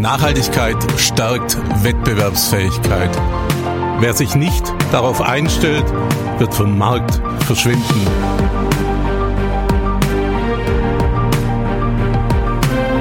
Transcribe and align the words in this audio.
Nachhaltigkeit 0.00 0.76
stärkt 0.96 1.56
Wettbewerbsfähigkeit. 1.82 3.10
Wer 4.00 4.12
sich 4.14 4.34
nicht 4.34 4.72
darauf 4.92 5.20
einstellt, 5.20 5.84
wird 6.38 6.54
vom 6.54 6.78
Markt 6.78 7.20
verschwinden. 7.44 8.06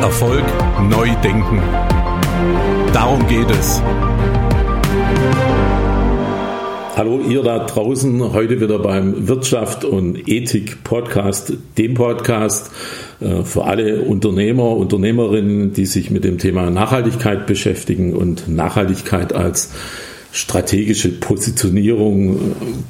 Erfolg 0.02 0.44
neu 0.90 1.10
denken. 1.24 1.62
Darum 2.94 3.28
geht 3.28 3.52
es. 3.52 3.82
Hallo 6.96 7.20
ihr 7.20 7.44
da 7.44 7.60
draußen, 7.60 8.34
heute 8.34 8.60
wieder 8.60 8.80
beim 8.80 9.28
Wirtschaft 9.28 9.86
und 9.86 10.28
Ethik 10.28 10.84
Podcast, 10.84 11.54
dem 11.78 11.94
Podcast 11.94 12.72
für 13.20 13.66
alle 13.66 14.02
Unternehmer, 14.02 14.78
Unternehmerinnen, 14.78 15.74
die 15.74 15.88
sich 15.88 16.12
mit 16.12 16.24
dem 16.24 16.38
Thema 16.38 16.70
Nachhaltigkeit 16.70 17.48
beschäftigen 17.48 18.14
und 18.14 18.48
Nachhaltigkeit 18.48 19.34
als 19.34 19.72
strategische 20.32 21.10
Positionierung 21.10 22.36
äh, 22.36 22.40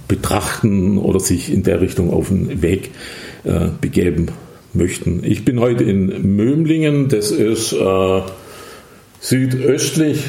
betrachten 0.07 0.97
oder 0.97 1.19
sich 1.19 1.51
in 1.51 1.63
der 1.63 1.81
Richtung 1.81 2.11
auf 2.11 2.27
den 2.27 2.61
Weg 2.61 2.91
äh, 3.43 3.67
begeben 3.79 4.27
möchten. 4.73 5.21
Ich 5.23 5.45
bin 5.45 5.59
heute 5.59 5.83
in 5.83 6.35
Mömlingen, 6.35 7.07
das 7.07 7.31
ist 7.31 7.73
äh, 7.73 8.21
südöstlich 9.19 10.25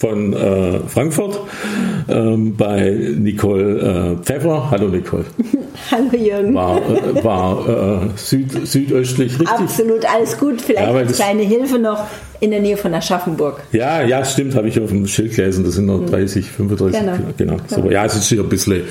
von 0.00 0.32
äh, 0.32 0.80
Frankfurt 0.88 1.38
ähm, 2.08 2.56
bei 2.56 2.90
Nicole 3.18 4.16
äh, 4.18 4.24
Pfeffer. 4.24 4.70
Hallo 4.70 4.88
Nicole. 4.88 5.26
Hallo 5.90 6.16
Jürgen. 6.16 6.54
War, 6.54 6.78
äh, 6.78 7.22
war 7.22 8.04
äh, 8.04 8.08
süd, 8.16 8.66
südöstlich 8.66 9.32
richtig? 9.38 9.48
Absolut, 9.48 10.10
alles 10.10 10.38
gut. 10.38 10.62
Vielleicht 10.62 10.88
ja, 10.88 10.94
als 10.94 11.16
kleine 11.16 11.42
Hilfe 11.42 11.78
noch 11.78 12.06
in 12.40 12.50
der 12.50 12.60
Nähe 12.60 12.78
von 12.78 12.94
Aschaffenburg. 12.94 13.60
Ja, 13.72 14.02
ja, 14.02 14.24
stimmt, 14.24 14.54
habe 14.54 14.68
ich 14.68 14.80
auf 14.80 14.88
dem 14.88 15.06
Schild 15.06 15.36
gelesen. 15.36 15.64
Das 15.64 15.74
sind 15.74 15.84
noch 15.84 16.06
30, 16.06 16.46
hm. 16.46 16.68
35 16.70 17.00
genau. 17.00 17.16
genau. 17.36 17.56
So, 17.66 17.90
ja, 17.90 18.06
es 18.06 18.16
ist 18.16 18.30
hier 18.30 18.40
ein 18.40 18.48
bisschen, 18.48 18.84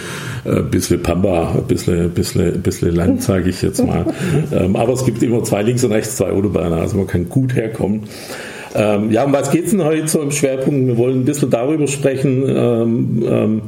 äh, 0.45 0.61
bisschen 0.61 1.01
Pampa, 1.01 1.53
ein 1.55 1.63
bisschen, 1.63 2.11
bisschen, 2.11 2.61
bisschen 2.61 2.95
Land, 2.95 3.23
sage 3.23 3.49
ich 3.49 3.63
jetzt 3.63 3.83
mal. 3.83 4.05
ähm, 4.51 4.75
aber 4.75 4.93
es 4.93 5.03
gibt 5.05 5.23
immer 5.23 5.43
zwei 5.43 5.63
links 5.63 5.83
und 5.83 5.91
rechts, 5.91 6.17
zwei 6.17 6.29
Autobahnen, 6.29 6.77
also 6.77 6.97
man 6.97 7.07
kann 7.07 7.27
gut 7.29 7.55
herkommen. 7.55 8.03
Ähm, 8.75 9.11
ja, 9.11 9.23
um 9.23 9.33
was 9.33 9.51
geht 9.51 9.65
es 9.65 9.71
denn 9.71 9.83
heute 9.83 10.07
so 10.07 10.21
im 10.21 10.31
Schwerpunkt? 10.31 10.87
Wir 10.87 10.97
wollen 10.97 11.21
ein 11.21 11.25
bisschen 11.25 11.49
darüber 11.49 11.87
sprechen, 11.87 12.43
ähm, 12.47 13.23
ähm, 13.27 13.61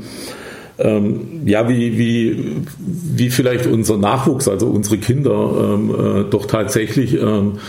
ähm, 0.77 1.41
ja, 1.45 1.67
wie, 1.69 1.97
wie, 1.97 2.55
wie 2.79 3.29
vielleicht 3.29 3.67
unser 3.67 3.97
Nachwuchs, 3.97 4.47
also 4.47 4.67
unsere 4.67 4.97
Kinder, 4.97 5.75
ähm, 5.75 5.89
äh, 5.89 6.23
doch 6.29 6.45
tatsächlich 6.45 7.13
ähm, 7.21 7.59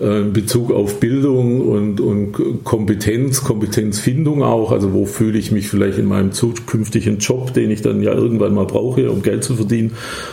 äh, 0.00 0.20
in 0.20 0.32
Bezug 0.32 0.70
auf 0.70 1.00
Bildung 1.00 1.60
und, 1.60 2.00
und 2.00 2.64
Kompetenz, 2.64 3.44
Kompetenzfindung 3.44 4.42
auch, 4.42 4.72
also 4.72 4.92
wo 4.92 5.04
fühle 5.06 5.38
ich 5.38 5.52
mich 5.52 5.68
vielleicht 5.68 5.98
in 5.98 6.06
meinem 6.06 6.32
zukünftigen 6.32 7.18
Job, 7.18 7.52
den 7.52 7.70
ich 7.70 7.82
dann 7.82 8.02
ja 8.02 8.12
irgendwann 8.12 8.54
mal 8.54 8.66
brauche, 8.66 9.10
um 9.10 9.22
Geld 9.22 9.44
zu 9.44 9.56
verdienen, 9.56 9.92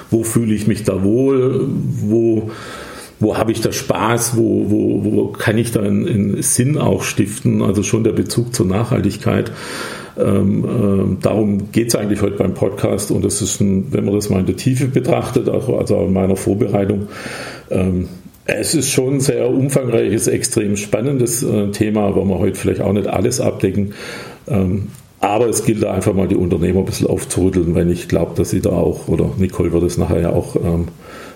wo 0.10 0.24
fühle 0.24 0.54
ich 0.54 0.68
mich 0.68 0.84
da 0.84 1.04
wohl, 1.04 1.68
wo 2.02 2.52
wo 3.20 3.38
habe 3.38 3.52
ich 3.52 3.62
da 3.62 3.72
Spaß, 3.72 4.38
wo, 4.38 4.66
wo, 4.70 5.04
wo 5.04 5.28
kann 5.28 5.58
ich 5.58 5.72
da 5.72 5.82
einen, 5.82 6.42
Sinn 6.42 6.78
auch 6.78 7.04
stiften, 7.04 7.62
also 7.62 7.84
schon 7.84 8.04
der 8.04 8.14
Bezug 8.14 8.56
zur 8.56 8.66
Nachhaltigkeit. 8.66 9.52
Ähm, 10.18 10.66
ähm, 10.66 11.18
darum 11.22 11.72
geht 11.72 11.90
es 11.90 11.96
eigentlich 11.96 12.22
heute 12.22 12.38
beim 12.38 12.54
Podcast 12.54 13.12
und 13.12 13.24
das 13.24 13.42
ist, 13.42 13.62
ein, 13.62 13.92
wenn 13.92 14.06
man 14.06 14.16
das 14.16 14.30
mal 14.30 14.40
in 14.40 14.46
der 14.46 14.56
Tiefe 14.56 14.88
betrachtet, 14.88 15.50
auch, 15.50 15.70
also 15.78 16.02
in 16.06 16.14
meiner 16.14 16.36
Vorbereitung, 16.36 17.08
ähm, 17.70 18.08
es 18.46 18.74
ist 18.74 18.90
schon 18.90 19.16
ein 19.16 19.20
sehr 19.20 19.50
umfangreiches, 19.50 20.28
extrem 20.28 20.76
spannendes 20.76 21.44
äh, 21.44 21.70
Thema, 21.72 22.16
wo 22.16 22.26
wir 22.26 22.40
heute 22.40 22.56
vielleicht 22.56 22.82
auch 22.82 22.94
nicht 22.94 23.08
alles 23.08 23.40
abdecken. 23.40 23.94
Ähm, 24.48 24.88
aber 25.22 25.48
es 25.50 25.66
gilt 25.66 25.84
da 25.84 25.94
einfach 25.94 26.14
mal 26.14 26.28
die 26.28 26.36
Unternehmer 26.36 26.80
ein 26.80 26.86
bisschen 26.86 27.08
aufzurütteln, 27.08 27.76
weil 27.76 27.92
ich 27.92 28.08
glaube, 28.08 28.32
dass 28.36 28.50
sie 28.50 28.62
da 28.62 28.72
auch, 28.72 29.08
oder 29.08 29.30
Nicole 29.38 29.72
wird 29.72 29.84
es 29.84 29.98
nachher 29.98 30.22
ja 30.22 30.30
auch 30.32 30.56
ähm, 30.56 30.88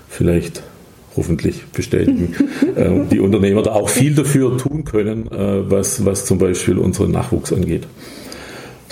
vielleicht 0.10 0.64
hoffentlich 1.16 1.66
bestätigen, 1.68 2.36
äh, 2.76 2.90
die 3.12 3.20
Unternehmer 3.20 3.62
da 3.64 3.74
auch 3.74 3.90
viel 3.90 4.16
dafür 4.16 4.58
tun 4.58 4.84
können, 4.84 5.28
äh, 5.32 5.70
was, 5.70 6.06
was 6.06 6.26
zum 6.26 6.38
Beispiel 6.38 6.78
unseren 6.78 7.12
Nachwuchs 7.12 7.54
angeht. 7.54 7.88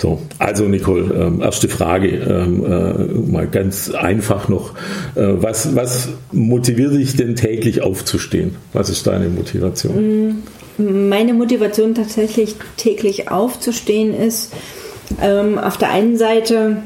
So, 0.02 0.20
also 0.38 0.64
Nicole, 0.64 1.14
ähm, 1.14 1.42
erste 1.42 1.68
Frage, 1.68 2.08
ähm, 2.08 2.64
äh, 2.64 3.30
mal 3.30 3.46
ganz 3.46 3.90
einfach 3.90 4.48
noch. 4.48 4.74
Äh, 5.14 5.34
was, 5.36 5.76
was 5.76 6.08
motiviert 6.32 6.94
dich 6.94 7.14
denn 7.14 7.36
täglich 7.36 7.82
aufzustehen? 7.82 8.56
Was 8.72 8.90
ist 8.90 9.06
deine 9.06 9.28
Motivation? 9.28 10.40
Mm, 10.76 11.08
meine 11.08 11.34
Motivation 11.34 11.94
tatsächlich 11.94 12.56
täglich 12.76 13.30
aufzustehen 13.30 14.12
ist 14.12 14.52
ähm, 15.20 15.56
auf 15.58 15.76
der 15.76 15.90
einen 15.90 16.16
Seite 16.16 16.78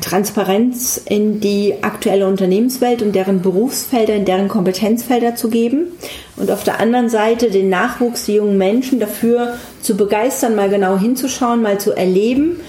Transparenz 0.00 1.00
in 1.04 1.40
die 1.40 1.74
aktuelle 1.82 2.26
Unternehmenswelt 2.26 3.02
und 3.02 3.14
deren 3.14 3.42
Berufsfelder, 3.42 4.14
in 4.14 4.24
deren 4.24 4.48
Kompetenzfelder 4.48 5.34
zu 5.34 5.50
geben 5.50 5.88
und 6.36 6.50
auf 6.50 6.64
der 6.64 6.80
anderen 6.80 7.08
Seite 7.10 7.50
den 7.50 7.68
Nachwuchs, 7.68 8.24
die 8.24 8.36
jungen 8.36 8.56
Menschen 8.56 8.98
dafür 8.98 9.54
zu 9.82 9.96
begeistern, 9.96 10.56
mal 10.56 10.70
genau 10.70 10.98
hinzuschauen, 10.98 11.60
mal 11.60 11.78
zu 11.78 11.92
erleben 11.92 12.60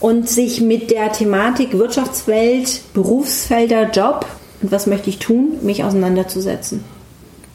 und 0.00 0.28
sich 0.28 0.60
mit 0.60 0.90
der 0.90 1.12
Thematik 1.12 1.78
Wirtschaftswelt, 1.78 2.80
Berufsfelder, 2.92 3.90
Job 3.90 4.26
und 4.60 4.72
was 4.72 4.86
möchte 4.86 5.10
ich 5.10 5.18
tun, 5.18 5.58
mich 5.62 5.84
auseinanderzusetzen. 5.84 6.82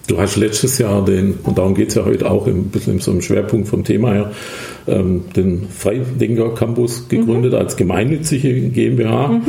Du 0.09 0.19
hast 0.19 0.37
letztes 0.37 0.79
Jahr 0.79 1.05
den, 1.05 1.35
und 1.43 1.59
darum 1.59 1.75
geht 1.75 1.89
es 1.89 1.95
ja 1.95 2.03
heute 2.03 2.29
auch 2.29 2.47
ein 2.47 2.63
bisschen 2.65 2.93
in 2.93 2.99
so 2.99 3.11
einem 3.11 3.21
Schwerpunkt 3.21 3.67
vom 3.67 3.83
Thema 3.83 4.13
her, 4.13 4.31
ähm, 4.87 5.25
den 5.35 5.67
Freidenker 5.69 6.55
Campus 6.55 7.07
gegründet 7.07 7.53
mhm. 7.53 7.59
als 7.59 7.77
gemeinnützige 7.77 8.69
GmbH. 8.69 9.27
Mhm. 9.27 9.43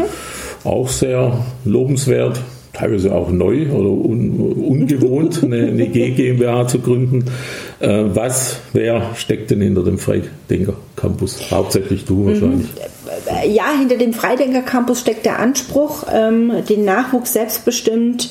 Auch 0.64 0.90
sehr 0.90 1.46
lobenswert, 1.64 2.42
teilweise 2.74 3.14
auch 3.14 3.30
neu 3.30 3.70
oder 3.70 3.88
un, 3.88 4.38
ungewohnt, 4.38 5.42
eine, 5.42 5.68
eine 5.68 5.86
GmbH 5.88 6.68
zu 6.68 6.80
gründen. 6.80 7.24
Äh, 7.78 8.04
was, 8.12 8.60
wer 8.74 9.14
steckt 9.16 9.50
denn 9.50 9.62
hinter 9.62 9.82
dem 9.82 9.96
Freidenker 9.96 10.74
Campus? 10.94 11.50
Hauptsächlich 11.50 12.04
du 12.04 12.26
wahrscheinlich. 12.26 12.66
Mhm. 12.66 13.54
Ja, 13.54 13.64
hinter 13.78 13.96
dem 13.96 14.12
Freidenker 14.12 14.60
Campus 14.60 15.00
steckt 15.00 15.24
der 15.24 15.38
Anspruch, 15.38 16.04
ähm, 16.12 16.52
den 16.68 16.84
Nachwuchs 16.84 17.32
selbstbestimmt 17.32 18.30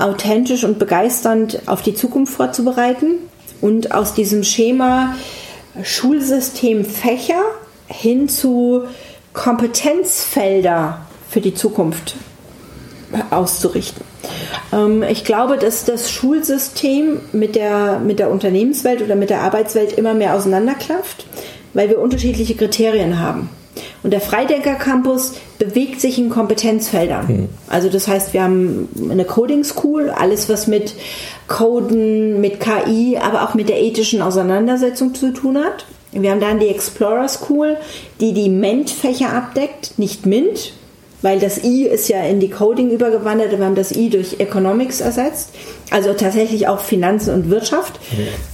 authentisch 0.00 0.64
und 0.64 0.78
begeisternd 0.78 1.62
auf 1.66 1.82
die 1.82 1.94
Zukunft 1.94 2.34
vorzubereiten 2.34 3.16
und 3.60 3.92
aus 3.92 4.14
diesem 4.14 4.44
Schema 4.44 5.14
Schulsystem 5.82 6.84
Fächer 6.84 7.42
hin 7.86 8.28
zu 8.28 8.84
Kompetenzfelder 9.32 11.06
für 11.28 11.40
die 11.40 11.54
Zukunft 11.54 12.16
auszurichten. 13.30 14.04
Ähm, 14.72 15.02
ich 15.02 15.24
glaube, 15.24 15.56
dass 15.56 15.84
das 15.84 16.10
Schulsystem 16.10 17.20
mit 17.32 17.56
der, 17.56 18.00
mit 18.00 18.18
der 18.18 18.30
Unternehmenswelt 18.30 19.02
oder 19.02 19.16
mit 19.16 19.30
der 19.30 19.42
Arbeitswelt 19.42 19.92
immer 19.92 20.14
mehr 20.14 20.34
auseinanderklafft, 20.34 21.26
weil 21.74 21.88
wir 21.88 22.00
unterschiedliche 22.00 22.54
Kriterien 22.54 23.20
haben. 23.20 23.48
Und 24.02 24.12
der 24.12 24.20
Freidenker 24.20 24.74
Campus 24.74 25.34
bewegt 25.58 26.00
sich 26.00 26.18
in 26.18 26.30
Kompetenzfeldern. 26.30 27.26
Mhm. 27.26 27.48
Also 27.68 27.88
das 27.88 28.08
heißt, 28.08 28.32
wir 28.32 28.42
haben 28.42 28.88
eine 29.10 29.24
Coding 29.24 29.64
School, 29.64 30.10
alles 30.10 30.48
was 30.48 30.66
mit 30.66 30.94
Coden, 31.48 32.40
mit 32.40 32.60
KI, 32.60 33.18
aber 33.18 33.42
auch 33.42 33.54
mit 33.54 33.68
der 33.68 33.80
ethischen 33.80 34.22
Auseinandersetzung 34.22 35.14
zu 35.14 35.32
tun 35.32 35.58
hat. 35.58 35.84
Wir 36.12 36.30
haben 36.30 36.40
dann 36.40 36.58
die 36.58 36.68
Explorer 36.68 37.28
School, 37.28 37.76
die 38.20 38.32
die 38.32 38.48
MENT-Fächer 38.48 39.32
abdeckt, 39.32 39.98
nicht 39.98 40.26
MINT, 40.26 40.72
weil 41.22 41.38
das 41.38 41.62
I 41.62 41.84
ist 41.84 42.08
ja 42.08 42.22
in 42.22 42.40
die 42.40 42.50
Coding 42.50 42.90
übergewandert, 42.90 43.56
wir 43.56 43.64
haben 43.64 43.74
das 43.74 43.92
I 43.92 44.10
durch 44.10 44.40
Economics 44.40 45.00
ersetzt, 45.00 45.50
also 45.90 46.12
tatsächlich 46.14 46.68
auch 46.68 46.80
Finanzen 46.80 47.34
und 47.34 47.50
Wirtschaft 47.50 48.00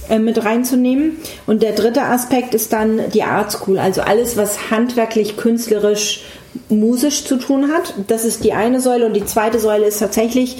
äh, 0.09 0.19
mit 0.19 0.43
reinzunehmen. 0.43 1.17
Und 1.45 1.61
der 1.61 1.73
dritte 1.73 2.03
Aspekt 2.03 2.53
ist 2.53 2.73
dann 2.73 3.09
die 3.13 3.23
Art 3.23 3.51
School, 3.51 3.79
also 3.79 4.01
alles, 4.01 4.37
was 4.37 4.71
handwerklich, 4.71 5.37
künstlerisch, 5.37 6.23
musisch 6.69 7.25
zu 7.25 7.37
tun 7.37 7.71
hat. 7.71 7.93
Das 8.07 8.25
ist 8.25 8.43
die 8.43 8.53
eine 8.53 8.81
Säule 8.81 9.05
und 9.05 9.13
die 9.13 9.25
zweite 9.25 9.59
Säule 9.59 9.85
ist 9.85 9.99
tatsächlich, 9.99 10.57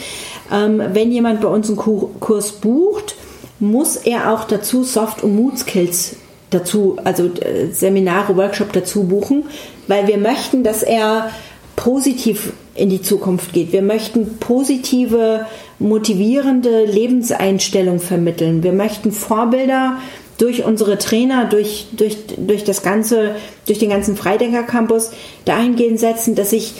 ähm, 0.51 0.81
wenn 0.93 1.11
jemand 1.11 1.41
bei 1.41 1.47
uns 1.47 1.67
einen 1.67 1.77
Kurs 1.77 2.51
bucht, 2.53 3.15
muss 3.59 3.95
er 3.95 4.31
auch 4.31 4.43
dazu 4.43 4.83
Soft- 4.83 5.23
und 5.23 5.35
Mood-Skills 5.35 6.17
dazu, 6.49 6.97
also 7.03 7.25
äh, 7.25 7.71
Seminare, 7.71 8.37
Workshop 8.37 8.71
dazu 8.73 9.03
buchen, 9.03 9.45
weil 9.87 10.07
wir 10.07 10.17
möchten, 10.17 10.63
dass 10.63 10.83
er 10.83 11.29
positiv 11.87 12.51
in 12.75 12.89
die 12.89 13.01
Zukunft 13.01 13.53
geht. 13.53 13.71
Wir 13.71 13.81
möchten 13.81 14.39
positive, 14.39 15.45
motivierende 15.79 16.83
Lebenseinstellung 16.83 18.01
vermitteln. 18.01 18.61
Wir 18.61 18.73
möchten 18.73 19.13
Vorbilder 19.13 19.95
durch 20.37 20.65
unsere 20.65 20.97
Trainer, 20.97 21.45
durch, 21.45 21.87
durch, 21.93 22.17
durch 22.35 22.65
das 22.65 22.81
ganze, 22.81 23.35
durch 23.67 23.79
den 23.79 23.89
ganzen 23.89 24.17
Freidenker 24.17 24.63
Campus 24.63 25.11
dahingehend 25.45 25.97
setzen, 25.97 26.35
dass 26.35 26.49
sich 26.49 26.73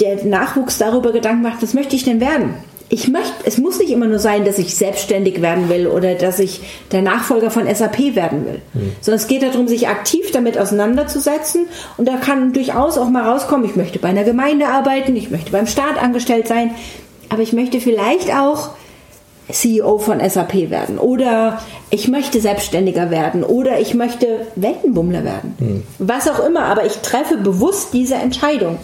der 0.00 0.24
Nachwuchs 0.24 0.78
darüber 0.78 1.12
Gedanken 1.12 1.42
macht, 1.42 1.62
was 1.62 1.74
möchte 1.74 1.94
ich 1.94 2.04
denn 2.04 2.22
werden? 2.22 2.54
Ich 2.88 3.08
möchte, 3.08 3.32
es 3.44 3.58
muss 3.58 3.78
nicht 3.78 3.90
immer 3.90 4.06
nur 4.06 4.18
sein, 4.18 4.44
dass 4.44 4.58
ich 4.58 4.74
selbstständig 4.74 5.40
werden 5.40 5.68
will 5.68 5.86
oder 5.86 6.14
dass 6.14 6.38
ich 6.38 6.60
der 6.92 7.02
Nachfolger 7.02 7.50
von 7.50 7.72
SAP 7.72 8.14
werden 8.14 8.44
will, 8.44 8.60
mhm. 8.74 8.92
sondern 9.00 9.20
es 9.20 9.26
geht 9.26 9.42
darum, 9.42 9.68
sich 9.68 9.88
aktiv 9.88 10.30
damit 10.32 10.58
auseinanderzusetzen 10.58 11.66
und 11.96 12.06
da 12.06 12.16
kann 12.16 12.52
durchaus 12.52 12.98
auch 12.98 13.08
mal 13.08 13.28
rauskommen, 13.28 13.64
ich 13.64 13.76
möchte 13.76 13.98
bei 13.98 14.08
einer 14.08 14.24
Gemeinde 14.24 14.68
arbeiten, 14.68 15.16
ich 15.16 15.30
möchte 15.30 15.50
beim 15.50 15.66
Staat 15.66 16.00
angestellt 16.00 16.46
sein, 16.46 16.72
aber 17.30 17.42
ich 17.42 17.52
möchte 17.52 17.80
vielleicht 17.80 18.32
auch 18.34 18.70
CEO 19.50 19.98
von 19.98 20.20
SAP 20.26 20.70
werden 20.70 20.98
oder 20.98 21.60
ich 21.90 22.08
möchte 22.08 22.40
selbstständiger 22.40 23.10
werden 23.10 23.44
oder 23.44 23.78
ich 23.78 23.94
möchte 23.94 24.46
Weltenbummler 24.56 25.24
werden. 25.24 25.54
Mhm. 25.58 25.82
Was 25.98 26.28
auch 26.28 26.44
immer, 26.44 26.64
aber 26.64 26.86
ich 26.86 26.98
treffe 26.98 27.36
bewusst 27.36 27.92
diese 27.92 28.14
Entscheidung. 28.14 28.78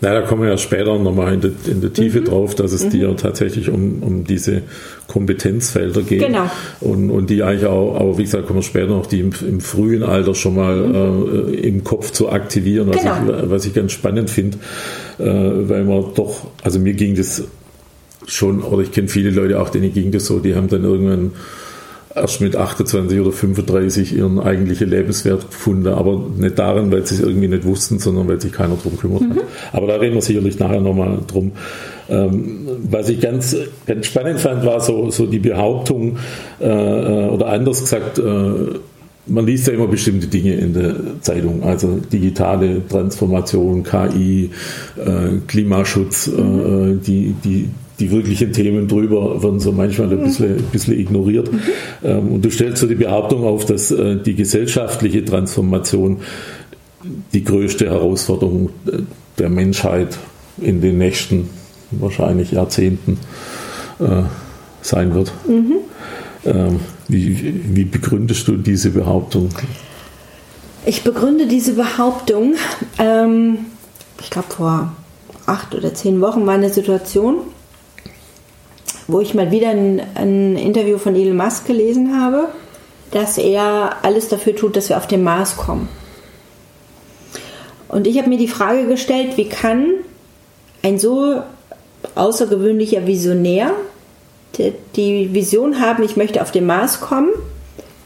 Na, 0.00 0.14
da 0.14 0.22
kommen 0.22 0.42
wir 0.42 0.50
ja 0.50 0.58
später 0.58 0.96
nochmal 0.98 1.34
in, 1.34 1.56
in 1.66 1.80
der 1.80 1.92
Tiefe 1.92 2.20
mhm. 2.20 2.26
drauf, 2.26 2.54
dass 2.54 2.72
es 2.72 2.84
mhm. 2.84 2.90
dir 2.90 3.16
tatsächlich 3.16 3.68
um, 3.68 4.02
um 4.02 4.24
diese 4.24 4.62
Kompetenzfelder 5.08 6.02
geht. 6.02 6.24
Genau. 6.24 6.48
Und, 6.80 7.10
und 7.10 7.30
die 7.30 7.42
eigentlich 7.42 7.66
auch, 7.66 7.96
aber 7.98 8.16
wie 8.16 8.22
gesagt, 8.22 8.46
kommen 8.46 8.60
wir 8.60 8.62
später 8.62 8.88
noch, 8.88 9.06
die 9.06 9.20
im, 9.20 9.32
im 9.46 9.60
frühen 9.60 10.04
Alter 10.04 10.34
schon 10.34 10.54
mal 10.54 10.76
mhm. 10.76 11.52
äh, 11.52 11.56
im 11.56 11.82
Kopf 11.82 12.12
zu 12.12 12.30
aktivieren, 12.30 12.88
was, 12.88 13.02
genau. 13.02 13.42
ich, 13.42 13.50
was 13.50 13.66
ich 13.66 13.74
ganz 13.74 13.92
spannend 13.92 14.30
finde, 14.30 14.58
äh, 15.18 15.24
weil 15.24 15.84
man 15.84 16.04
doch, 16.14 16.46
also 16.62 16.78
mir 16.78 16.94
ging 16.94 17.16
das 17.16 17.42
schon, 18.26 18.62
oder 18.62 18.82
ich 18.82 18.92
kenne 18.92 19.08
viele 19.08 19.30
Leute 19.30 19.60
auch, 19.60 19.70
denen 19.70 19.92
ging 19.92 20.12
das 20.12 20.26
so, 20.26 20.38
die 20.38 20.54
haben 20.54 20.68
dann 20.68 20.84
irgendwann 20.84 21.32
erst 22.20 22.40
mit 22.40 22.56
28 22.56 23.20
oder 23.20 23.32
35 23.32 24.16
ihren 24.16 24.38
eigentlichen 24.38 24.90
Lebenswert 24.90 25.50
gefunden, 25.50 25.88
aber 25.88 26.22
nicht 26.36 26.58
darin, 26.58 26.90
weil 26.92 27.06
sie 27.06 27.16
es 27.16 27.20
irgendwie 27.20 27.48
nicht 27.48 27.64
wussten, 27.64 27.98
sondern 27.98 28.28
weil 28.28 28.40
sich 28.40 28.52
keiner 28.52 28.76
drum 28.76 28.98
kümmert 28.98 29.22
mhm. 29.22 29.30
hat. 29.36 29.44
Aber 29.72 29.86
da 29.86 29.96
reden 29.96 30.14
wir 30.14 30.22
sicherlich 30.22 30.58
nachher 30.58 30.80
nochmal 30.80 31.18
drum. 31.26 31.52
Ähm, 32.08 32.66
was 32.90 33.08
ich 33.08 33.20
ganz, 33.20 33.56
ganz 33.86 34.06
spannend 34.06 34.40
fand, 34.40 34.64
war 34.64 34.80
so, 34.80 35.10
so 35.10 35.26
die 35.26 35.38
Behauptung, 35.38 36.16
äh, 36.60 36.66
äh 36.66 37.28
oder 37.28 37.48
anders 37.48 37.80
gesagt, 37.80 38.18
äh, 38.18 38.78
man 39.28 39.46
liest 39.46 39.66
ja 39.66 39.74
immer 39.74 39.86
bestimmte 39.86 40.26
Dinge 40.26 40.54
in 40.54 40.72
der 40.72 40.94
Zeitung, 41.20 41.62
also 41.62 42.00
digitale 42.12 42.86
Transformation, 42.88 43.82
KI, 43.82 44.50
äh, 44.96 45.38
Klimaschutz, 45.46 46.28
äh, 46.28 46.40
mhm. 46.40 46.98
äh, 46.98 47.04
die, 47.04 47.34
die, 47.44 47.68
die 47.98 48.10
wirklichen 48.10 48.52
Themen 48.52 48.86
drüber 48.86 49.42
werden 49.42 49.60
so 49.60 49.72
manchmal 49.72 50.12
ein 50.12 50.22
bisschen, 50.22 50.58
ein 50.58 50.68
bisschen 50.70 50.98
ignoriert. 50.98 51.50
Mhm. 51.52 52.34
Und 52.34 52.44
du 52.44 52.50
stellst 52.50 52.80
so 52.80 52.86
die 52.86 52.94
Behauptung 52.94 53.44
auf, 53.44 53.64
dass 53.64 53.90
äh, 53.90 54.16
die 54.16 54.34
gesellschaftliche 54.34 55.24
Transformation 55.24 56.18
die 57.32 57.44
größte 57.44 57.86
Herausforderung 57.86 58.70
äh, 58.86 58.98
der 59.38 59.48
Menschheit 59.48 60.16
in 60.58 60.80
den 60.80 60.98
nächsten 60.98 61.48
wahrscheinlich 61.90 62.52
Jahrzehnten 62.52 63.18
äh, 64.00 64.22
sein 64.82 65.14
wird. 65.14 65.32
Mhm. 65.46 65.74
Ähm, 66.44 66.80
wie, 67.08 67.54
wie 67.74 67.84
begründest 67.84 68.46
du 68.48 68.56
diese 68.56 68.90
Behauptung? 68.90 69.50
Ich 70.86 71.02
begründe 71.02 71.46
diese 71.46 71.74
Behauptung, 71.74 72.54
ähm, 72.98 73.58
ich 74.20 74.30
glaube 74.30 74.48
vor 74.50 74.92
acht 75.46 75.74
oder 75.74 75.94
zehn 75.94 76.20
Wochen 76.20 76.46
war 76.46 76.54
eine 76.54 76.70
Situation, 76.70 77.38
wo 79.08 79.20
ich 79.20 79.34
mal 79.34 79.50
wieder 79.50 79.70
ein, 79.70 80.00
ein 80.14 80.56
Interview 80.56 80.98
von 80.98 81.16
Elon 81.16 81.36
Musk 81.36 81.66
gelesen 81.66 82.20
habe, 82.20 82.48
dass 83.10 83.38
er 83.38 83.96
alles 84.02 84.28
dafür 84.28 84.54
tut, 84.54 84.76
dass 84.76 84.90
wir 84.90 84.98
auf 84.98 85.06
den 85.06 85.24
Mars 85.24 85.56
kommen. 85.56 85.88
Und 87.88 88.06
ich 88.06 88.18
habe 88.18 88.28
mir 88.28 88.38
die 88.38 88.48
Frage 88.48 88.86
gestellt, 88.86 89.36
wie 89.36 89.48
kann 89.48 89.94
ein 90.82 90.98
so 90.98 91.42
außergewöhnlicher 92.14 93.06
Visionär 93.06 93.72
die 94.96 95.32
Vision 95.32 95.80
haben, 95.80 96.02
ich 96.02 96.16
möchte 96.16 96.42
auf 96.42 96.50
den 96.50 96.66
Mars 96.66 97.00
kommen, 97.00 97.30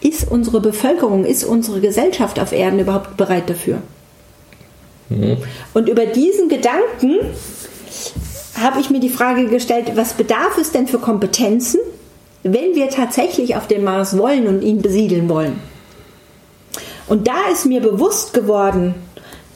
ist 0.00 0.30
unsere 0.30 0.60
Bevölkerung, 0.60 1.24
ist 1.24 1.44
unsere 1.44 1.80
Gesellschaft 1.80 2.38
auf 2.38 2.52
Erden 2.52 2.78
überhaupt 2.78 3.16
bereit 3.16 3.48
dafür? 3.48 3.78
Mhm. 5.08 5.38
Und 5.74 5.88
über 5.88 6.06
diesen 6.06 6.48
Gedanken 6.48 7.20
habe 8.62 8.80
ich 8.80 8.90
mir 8.90 9.00
die 9.00 9.08
Frage 9.08 9.46
gestellt, 9.46 9.92
was 9.94 10.14
bedarf 10.14 10.58
es 10.58 10.72
denn 10.72 10.86
für 10.86 10.98
Kompetenzen, 10.98 11.80
wenn 12.42 12.74
wir 12.74 12.90
tatsächlich 12.90 13.56
auf 13.56 13.66
den 13.66 13.84
Mars 13.84 14.16
wollen 14.16 14.46
und 14.46 14.62
ihn 14.62 14.82
besiedeln 14.82 15.28
wollen? 15.28 15.60
Und 17.08 17.28
da 17.28 17.48
ist 17.52 17.66
mir 17.66 17.80
bewusst 17.80 18.32
geworden, 18.32 18.94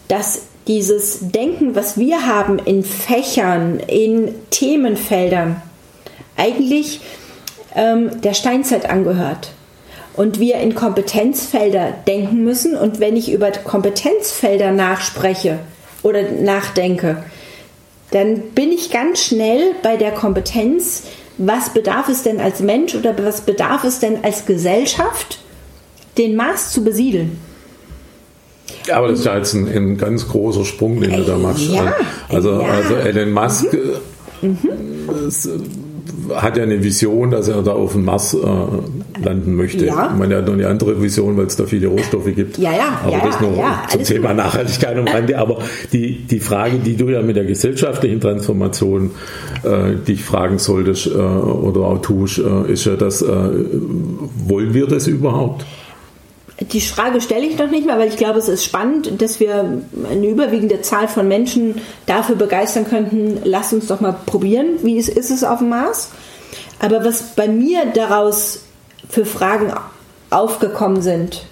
dass 0.08 0.42
dieses 0.66 1.30
Denken, 1.30 1.74
was 1.74 1.96
wir 1.96 2.26
haben 2.26 2.58
in 2.58 2.82
Fächern, 2.82 3.78
in 3.80 4.34
Themenfeldern, 4.50 5.62
eigentlich 6.36 7.00
ähm, 7.74 8.20
der 8.20 8.34
Steinzeit 8.34 8.88
angehört. 8.90 9.52
Und 10.14 10.40
wir 10.40 10.56
in 10.56 10.74
Kompetenzfelder 10.74 11.92
denken 12.06 12.42
müssen. 12.42 12.74
Und 12.74 13.00
wenn 13.00 13.16
ich 13.16 13.30
über 13.30 13.50
Kompetenzfelder 13.50 14.72
nachspreche 14.72 15.58
oder 16.02 16.22
nachdenke, 16.30 17.22
dann 18.10 18.40
bin 18.54 18.72
ich 18.72 18.90
ganz 18.90 19.22
schnell 19.22 19.74
bei 19.82 19.96
der 19.96 20.12
Kompetenz, 20.12 21.04
was 21.38 21.70
bedarf 21.70 22.08
es 22.08 22.22
denn 22.22 22.40
als 22.40 22.60
Mensch 22.60 22.94
oder 22.94 23.14
was 23.18 23.42
bedarf 23.42 23.84
es 23.84 23.98
denn 23.98 24.18
als 24.22 24.46
Gesellschaft, 24.46 25.38
den 26.16 26.36
Mars 26.36 26.72
zu 26.72 26.82
besiedeln. 26.82 27.38
Aber 28.92 29.08
das 29.08 29.20
ist 29.20 29.24
ja 29.26 29.36
jetzt 29.36 29.54
ein, 29.54 29.68
ein 29.68 29.96
ganz 29.96 30.28
großer 30.28 30.64
Sprung, 30.64 31.00
den 31.00 31.12
du 31.12 31.24
da 31.24 31.36
machst. 31.36 31.68
Ja, 31.68 31.94
also, 32.28 32.60
ja. 32.60 32.68
also 32.68 32.94
Elon 32.94 33.32
Musk 33.32 33.72
mhm. 34.40 34.58
mhm. 34.62 35.26
ist, 35.26 35.48
hat 36.34 36.56
ja 36.56 36.62
eine 36.62 36.82
Vision, 36.82 37.30
dass 37.30 37.48
er 37.48 37.62
da 37.62 37.72
auf 37.72 37.92
dem 37.92 38.04
Mars 38.04 38.34
äh, 38.34 39.24
landen 39.24 39.54
möchte. 39.54 39.86
Ja. 39.86 40.10
Ich 40.12 40.18
meine, 40.18 40.34
er 40.34 40.40
hat 40.40 40.46
noch 40.46 40.54
eine 40.54 40.68
andere 40.68 41.00
Vision, 41.00 41.36
weil 41.36 41.46
es 41.46 41.56
da 41.56 41.64
viele 41.64 41.88
Rohstoffe 41.88 42.34
gibt. 42.34 42.58
Ja, 42.58 42.72
ja. 42.72 43.00
Aber 43.02 43.12
ja, 43.12 43.24
das 43.24 43.40
nur 43.40 43.56
ja, 43.56 43.82
zum 43.88 44.04
Thema 44.04 44.28
gut. 44.28 44.36
Nachhaltigkeit 44.38 44.96
am 44.96 45.06
Rande. 45.06 45.38
Aber 45.38 45.58
die, 45.92 46.26
die 46.26 46.40
Frage, 46.40 46.78
die 46.78 46.96
du 46.96 47.08
ja 47.08 47.22
mit 47.22 47.36
der 47.36 47.44
gesellschaftlichen 47.44 48.20
Transformation 48.20 49.10
äh, 49.62 49.96
dich 50.06 50.22
fragen 50.22 50.58
solltest 50.58 51.06
äh, 51.06 51.10
oder 51.10 51.80
auch 51.80 52.02
tust, 52.02 52.38
äh, 52.38 52.72
ist 52.72 52.84
ja 52.86 52.96
das, 52.96 53.22
äh, 53.22 53.26
wollen 53.26 54.74
wir 54.74 54.86
das 54.86 55.06
überhaupt? 55.06 55.64
Die 56.60 56.80
Frage 56.80 57.20
stelle 57.20 57.44
ich 57.44 57.58
noch 57.58 57.70
nicht 57.70 57.84
mehr, 57.84 57.98
weil 57.98 58.08
ich 58.08 58.16
glaube, 58.16 58.38
es 58.38 58.48
ist 58.48 58.64
spannend, 58.64 59.20
dass 59.20 59.40
wir 59.40 59.82
eine 60.10 60.26
überwiegende 60.26 60.80
Zahl 60.80 61.06
von 61.06 61.28
Menschen 61.28 61.82
dafür 62.06 62.36
begeistern 62.36 62.88
könnten, 62.88 63.40
lass 63.44 63.74
uns 63.74 63.88
doch 63.88 64.00
mal 64.00 64.16
probieren, 64.24 64.78
wie 64.82 64.96
ist, 64.96 65.10
ist 65.10 65.30
es 65.30 65.44
auf 65.44 65.58
dem 65.58 65.68
Mars. 65.68 66.10
Aber 66.78 67.04
was 67.04 67.34
bei 67.34 67.46
mir 67.46 67.84
daraus 67.92 68.60
für 69.08 69.26
Fragen 69.26 69.72
aufgekommen 70.30 71.02
sind, 71.02 71.44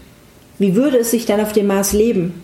wie 0.58 0.74
würde 0.74 0.98
es 0.98 1.10
sich 1.10 1.26
dann 1.26 1.40
auf 1.40 1.52
dem 1.52 1.66
Mars 1.66 1.92
leben? 1.92 2.42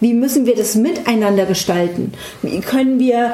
Wie 0.00 0.12
müssen 0.12 0.46
wir 0.46 0.56
das 0.56 0.74
miteinander 0.74 1.46
gestalten? 1.46 2.12
Wie 2.42 2.60
können 2.60 2.98
wir 2.98 3.32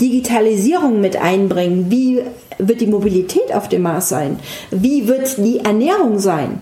Digitalisierung 0.00 1.00
mit 1.00 1.16
einbringen? 1.16 1.90
Wie 1.90 2.22
wird 2.58 2.80
die 2.80 2.88
Mobilität 2.88 3.54
auf 3.54 3.68
dem 3.68 3.82
Mars 3.82 4.08
sein? 4.08 4.38
Wie 4.70 5.06
wird 5.06 5.38
die 5.38 5.60
Ernährung 5.60 6.18
sein? 6.18 6.60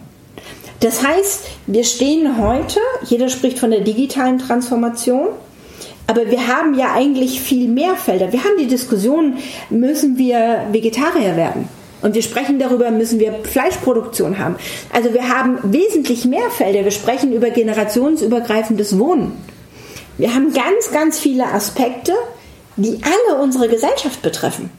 Das 0.80 1.02
heißt, 1.02 1.44
wir 1.66 1.84
stehen 1.84 2.38
heute, 2.38 2.80
jeder 3.04 3.28
spricht 3.28 3.58
von 3.58 3.70
der 3.70 3.80
digitalen 3.80 4.38
Transformation, 4.38 5.28
aber 6.06 6.30
wir 6.30 6.46
haben 6.46 6.74
ja 6.74 6.92
eigentlich 6.92 7.40
viel 7.40 7.68
mehr 7.68 7.96
Felder. 7.96 8.32
Wir 8.32 8.44
haben 8.44 8.58
die 8.58 8.66
Diskussion, 8.66 9.38
müssen 9.70 10.18
wir 10.18 10.66
Vegetarier 10.70 11.36
werden? 11.36 11.68
Und 12.02 12.14
wir 12.14 12.22
sprechen 12.22 12.58
darüber, 12.58 12.90
müssen 12.90 13.18
wir 13.18 13.32
Fleischproduktion 13.42 14.38
haben. 14.38 14.56
Also 14.92 15.12
wir 15.14 15.28
haben 15.28 15.58
wesentlich 15.64 16.24
mehr 16.24 16.50
Felder. 16.50 16.84
Wir 16.84 16.90
sprechen 16.90 17.32
über 17.32 17.50
generationsübergreifendes 17.50 18.98
Wohnen. 18.98 19.32
Wir 20.18 20.34
haben 20.34 20.52
ganz, 20.52 20.92
ganz 20.92 21.18
viele 21.18 21.46
Aspekte, 21.46 22.12
die 22.76 23.00
alle 23.02 23.42
unsere 23.42 23.68
Gesellschaft 23.68 24.22
betreffen. 24.22 24.70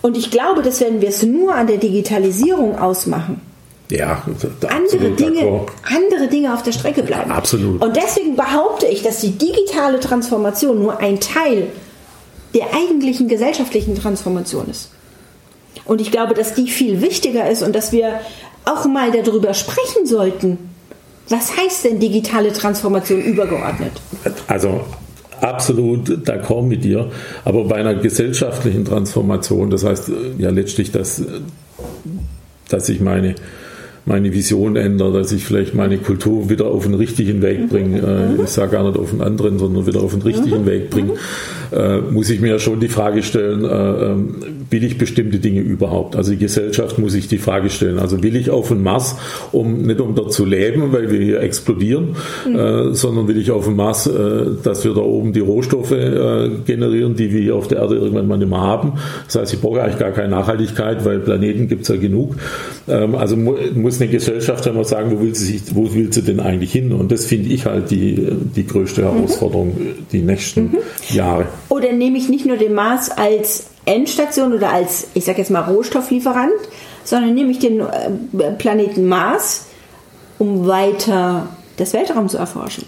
Und 0.00 0.16
ich 0.16 0.30
glaube, 0.30 0.62
dass 0.62 0.80
wenn 0.80 1.00
wir 1.00 1.08
es 1.08 1.22
nur 1.22 1.54
an 1.54 1.66
der 1.66 1.78
Digitalisierung 1.78 2.78
ausmachen, 2.78 3.40
ja, 3.92 4.22
andere 4.68 5.10
Dinge, 5.10 5.66
andere 5.82 6.28
Dinge 6.28 6.54
auf 6.54 6.62
der 6.62 6.72
Strecke 6.72 7.02
bleiben. 7.02 7.30
Absolut. 7.30 7.82
Und 7.82 7.96
deswegen 7.96 8.36
behaupte 8.36 8.86
ich, 8.86 9.02
dass 9.02 9.20
die 9.20 9.32
digitale 9.32 10.00
Transformation 10.00 10.80
nur 10.80 10.98
ein 10.98 11.20
Teil 11.20 11.68
der 12.54 12.66
eigentlichen 12.74 13.28
gesellschaftlichen 13.28 13.94
Transformation 13.94 14.68
ist. 14.70 14.90
Und 15.84 16.00
ich 16.00 16.10
glaube, 16.10 16.34
dass 16.34 16.54
die 16.54 16.68
viel 16.68 17.00
wichtiger 17.00 17.50
ist 17.50 17.62
und 17.62 17.74
dass 17.74 17.92
wir 17.92 18.20
auch 18.64 18.86
mal 18.86 19.10
darüber 19.10 19.54
sprechen 19.54 20.06
sollten. 20.06 20.58
Was 21.28 21.56
heißt 21.56 21.84
denn 21.84 22.00
digitale 22.00 22.52
Transformation 22.52 23.20
übergeordnet? 23.20 23.92
Also 24.46 24.84
absolut 25.40 26.08
d'accord 26.28 26.62
mit 26.62 26.84
dir, 26.84 27.10
aber 27.44 27.64
bei 27.64 27.76
einer 27.76 27.94
gesellschaftlichen 27.94 28.84
Transformation, 28.84 29.70
das 29.70 29.84
heißt 29.84 30.12
ja 30.38 30.50
letztlich, 30.50 30.92
dass, 30.92 31.22
dass 32.68 32.88
ich 32.88 33.00
meine 33.00 33.34
meine 34.04 34.32
Vision 34.32 34.76
ändere, 34.76 35.12
dass 35.12 35.32
ich 35.32 35.44
vielleicht 35.44 35.74
meine 35.74 35.98
Kultur 35.98 36.50
wieder 36.50 36.66
auf 36.66 36.84
den 36.84 36.94
richtigen 36.94 37.40
Weg 37.42 37.60
mhm. 37.60 37.68
bringe. 37.68 37.98
Äh, 37.98 38.32
mhm. 38.32 38.44
Ich 38.44 38.50
sage 38.50 38.72
gar 38.72 38.84
nicht 38.84 38.98
auf 38.98 39.10
den 39.10 39.20
anderen, 39.20 39.58
sondern 39.58 39.86
wieder 39.86 40.00
auf 40.00 40.12
den 40.12 40.22
richtigen 40.22 40.62
mhm. 40.62 40.66
Weg 40.66 40.90
bringe. 40.90 41.12
Mhm. 41.12 41.76
Äh, 41.76 42.00
muss 42.00 42.28
ich 42.30 42.40
mir 42.40 42.48
ja 42.48 42.58
schon 42.58 42.80
die 42.80 42.88
Frage 42.88 43.22
stellen, 43.22 43.64
äh, 43.64 43.68
ähm, 43.68 44.34
will 44.70 44.84
ich 44.84 44.98
bestimmte 44.98 45.38
Dinge 45.38 45.60
überhaupt? 45.60 46.16
Also 46.16 46.32
die 46.32 46.38
Gesellschaft 46.38 46.98
muss 46.98 47.12
sich 47.12 47.28
die 47.28 47.38
Frage 47.38 47.70
stellen. 47.70 47.98
Also 47.98 48.22
will 48.22 48.36
ich 48.36 48.50
auf 48.50 48.68
den 48.68 48.82
Mars, 48.82 49.16
um 49.52 49.82
nicht 49.82 50.00
um 50.00 50.14
dort 50.14 50.32
zu 50.32 50.44
leben, 50.44 50.92
weil 50.92 51.10
wir 51.10 51.20
hier 51.20 51.40
explodieren, 51.40 52.16
mhm. 52.46 52.94
sondern 52.94 53.28
will 53.28 53.38
ich 53.38 53.50
auf 53.50 53.66
den 53.66 53.76
Mars, 53.76 54.10
dass 54.62 54.84
wir 54.84 54.94
da 54.94 55.00
oben 55.00 55.32
die 55.32 55.40
Rohstoffe 55.40 55.94
generieren, 56.66 57.14
die 57.16 57.32
wir 57.32 57.40
hier 57.40 57.56
auf 57.56 57.68
der 57.68 57.78
Erde 57.78 57.96
irgendwann 57.96 58.28
mal 58.28 58.38
nicht 58.38 58.48
mehr 58.50 58.60
haben. 58.60 58.94
Das 59.26 59.36
heißt, 59.36 59.54
ich 59.54 59.60
brauche 59.60 59.82
eigentlich 59.82 59.98
gar 59.98 60.10
keine 60.10 60.28
Nachhaltigkeit, 60.28 61.04
weil 61.04 61.20
Planeten 61.20 61.68
gibt 61.68 61.82
es 61.82 61.88
ja 61.88 61.96
genug. 61.96 62.36
Ähm, 62.88 63.14
also 63.14 63.36
muss 63.36 63.91
eine 64.00 64.10
Gesellschaft 64.10 64.66
einmal 64.66 64.84
sagen, 64.84 65.10
wo 65.10 65.20
will, 65.20 65.34
sie 65.34 65.58
sich, 65.58 65.74
wo 65.74 65.92
will 65.94 66.12
sie 66.12 66.22
denn 66.22 66.40
eigentlich 66.40 66.72
hin? 66.72 66.92
Und 66.92 67.12
das 67.12 67.26
finde 67.26 67.50
ich 67.50 67.66
halt 67.66 67.90
die, 67.90 68.28
die 68.56 68.66
größte 68.66 69.02
Herausforderung 69.02 69.68
mhm. 69.68 70.06
die 70.12 70.22
nächsten 70.22 70.62
mhm. 70.62 70.78
Jahre. 71.10 71.46
Oder 71.68 71.92
nehme 71.92 72.18
ich 72.18 72.28
nicht 72.28 72.46
nur 72.46 72.56
den 72.56 72.74
Mars 72.74 73.10
als 73.10 73.66
Endstation 73.84 74.52
oder 74.52 74.72
als, 74.72 75.08
ich 75.14 75.24
sage 75.24 75.38
jetzt 75.38 75.50
mal, 75.50 75.60
Rohstofflieferant, 75.60 76.52
sondern 77.04 77.34
nehme 77.34 77.50
ich 77.50 77.58
den 77.58 77.80
äh, 77.80 78.52
Planeten 78.58 79.06
Mars, 79.06 79.66
um 80.38 80.66
weiter 80.66 81.48
das 81.76 81.92
Weltraum 81.92 82.28
zu 82.28 82.38
erforschen. 82.38 82.84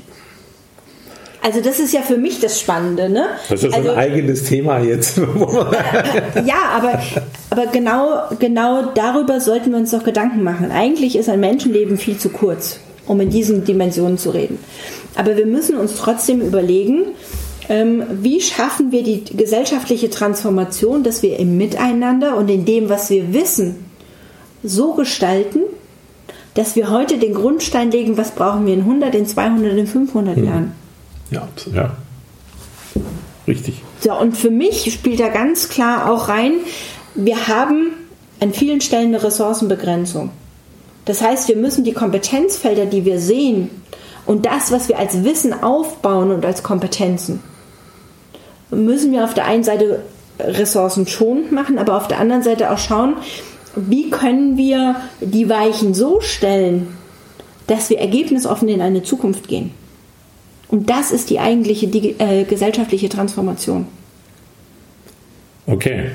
Also 1.45 1.61
das 1.61 1.79
ist 1.79 1.93
ja 1.93 2.01
für 2.01 2.17
mich 2.17 2.41
das 2.41 2.59
Spannende. 2.59 3.11
Ne? 3.11 3.27
Das 3.51 3.63
ist 3.63 3.75
also, 3.75 3.91
ein 3.91 3.99
eigenes 3.99 4.45
Thema 4.45 4.79
jetzt. 4.81 5.19
ja, 6.47 6.71
aber, 6.75 7.03
aber 7.51 7.67
genau, 7.67 8.23
genau 8.39 8.93
darüber 8.95 9.43
sollten 9.43 9.73
wir 9.73 9.77
uns 9.77 9.91
doch 9.91 10.05
Gedanken 10.05 10.43
machen. 10.43 10.71
Eigentlich 10.71 11.17
ist 11.17 11.29
ein 11.29 11.41
Menschenleben 11.41 11.99
viel 11.99 12.17
zu 12.17 12.31
kurz, 12.31 12.81
um 13.07 13.21
in 13.21 13.29
diesen 13.29 13.63
Dimensionen 13.63 14.17
zu 14.17 14.31
reden. 14.31 14.59
Aber 15.17 15.37
wir 15.37 15.45
müssen 15.45 15.77
uns 15.77 15.97
trotzdem 15.97 16.41
überlegen, 16.41 17.09
ähm, 17.69 18.05
wie 18.23 18.41
schaffen 18.41 18.91
wir 18.91 19.03
die 19.03 19.25
gesellschaftliche 19.25 20.09
Transformation, 20.09 21.03
dass 21.03 21.23
wir 21.23 21.39
im 21.39 21.59
Miteinander 21.59 22.39
und 22.39 22.49
in 22.49 22.65
dem, 22.65 22.89
was 22.89 23.11
wir 23.11 23.35
wissen, 23.35 23.85
so 24.63 24.95
gestalten, 24.95 25.61
dass 26.55 26.75
wir 26.75 26.91
heute 26.91 27.19
den 27.19 27.35
Grundstein 27.35 27.91
legen, 27.91 28.17
was 28.17 28.31
brauchen 28.31 28.65
wir 28.65 28.73
in 28.73 28.81
100, 28.81 29.15
in 29.15 29.27
200, 29.27 29.77
in 29.77 29.87
500 29.87 30.37
hm. 30.37 30.45
Jahren. 30.45 30.84
Ja, 31.31 31.49
ja. 31.73 31.97
Richtig. 33.47 33.83
So, 34.01 34.19
und 34.19 34.37
für 34.37 34.51
mich 34.51 34.93
spielt 34.93 35.21
da 35.21 35.29
ganz 35.29 35.69
klar 35.69 36.11
auch 36.11 36.29
rein, 36.29 36.53
wir 37.15 37.49
haben 37.49 37.93
an 38.41 38.53
vielen 38.53 38.81
Stellen 38.81 39.09
eine 39.09 39.23
Ressourcenbegrenzung. 39.23 40.31
Das 41.05 41.21
heißt, 41.21 41.49
wir 41.49 41.57
müssen 41.57 41.85
die 41.85 41.93
Kompetenzfelder, 41.93 42.87
die 42.87 43.05
wir 43.05 43.19
sehen, 43.19 43.71
und 44.27 44.47
das, 44.47 44.73
was 44.73 44.89
wir 44.89 44.99
als 44.99 45.23
Wissen 45.23 45.53
aufbauen 45.63 46.31
und 46.31 46.47
als 46.47 46.63
Kompetenzen, 46.63 47.41
müssen 48.71 49.13
wir 49.13 49.25
auf 49.25 49.35
der 49.35 49.45
einen 49.45 49.65
Seite 49.65 50.03
Ressourcen 50.41 51.07
schonend 51.07 51.53
machen, 51.53 51.79
aber 51.79 51.97
auf 51.97 52.09
der 52.09 52.19
anderen 52.19 52.43
Seite 52.43 52.71
auch 52.71 52.79
schauen, 52.79 53.17
wie 53.77 54.11
können 54.11 54.57
wir 54.57 54.97
die 55.21 55.49
Weichen 55.49 55.95
so 55.95 56.21
stellen, 56.21 56.97
dass 57.67 57.91
wir 57.91 57.99
ergebnisoffen 57.99 58.69
in 58.69 58.81
eine 58.81 59.03
Zukunft 59.03 59.49
gehen. 59.49 59.73
Und 60.69 60.91
das 60.91 61.13
ist 61.13 61.31
die 61.31 61.39
eigentliche 61.39 61.89
die, 61.89 62.17
äh, 62.19 62.45
gesellschaftliche 62.45 63.09
Transformation. 63.09 63.87
Okay, 65.67 66.11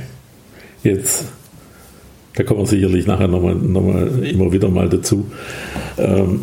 jetzt, 0.83 1.25
da 2.35 2.43
kommen 2.43 2.61
wir 2.61 2.67
sicherlich 2.67 3.07
nachher 3.07 3.27
nochmal 3.27 3.55
noch 3.55 3.81
mal, 3.81 4.23
immer 4.23 4.51
wieder 4.51 4.69
mal 4.69 4.89
dazu. 4.89 5.25
Ähm, 5.97 6.41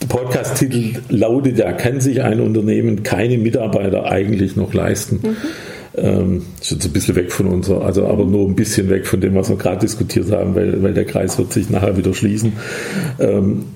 der 0.00 0.06
Podcast-Titel 0.06 1.00
lautet 1.10 1.58
ja, 1.58 1.72
kann 1.72 2.00
sich 2.00 2.22
ein 2.22 2.40
Unternehmen 2.40 3.02
keine 3.02 3.38
Mitarbeiter 3.38 4.06
eigentlich 4.06 4.56
noch 4.56 4.74
leisten? 4.74 5.20
Mhm. 5.22 5.36
Ähm, 5.94 6.42
ist 6.60 6.70
jetzt 6.70 6.86
ein 6.86 6.92
bisschen 6.92 7.14
weg 7.16 7.30
von 7.30 7.46
unser, 7.46 7.82
also 7.82 8.06
aber 8.06 8.24
nur 8.24 8.48
ein 8.48 8.56
bisschen 8.56 8.88
weg 8.88 9.06
von 9.06 9.20
dem, 9.20 9.34
was 9.34 9.50
wir 9.50 9.56
gerade 9.56 9.80
diskutiert 9.80 10.32
haben, 10.32 10.54
weil, 10.54 10.82
weil 10.82 10.94
der 10.94 11.04
Kreis 11.04 11.38
wird 11.38 11.52
sich 11.52 11.68
nachher 11.68 11.96
wieder 11.96 12.14
schließen. 12.14 12.54
Ähm, 13.20 13.66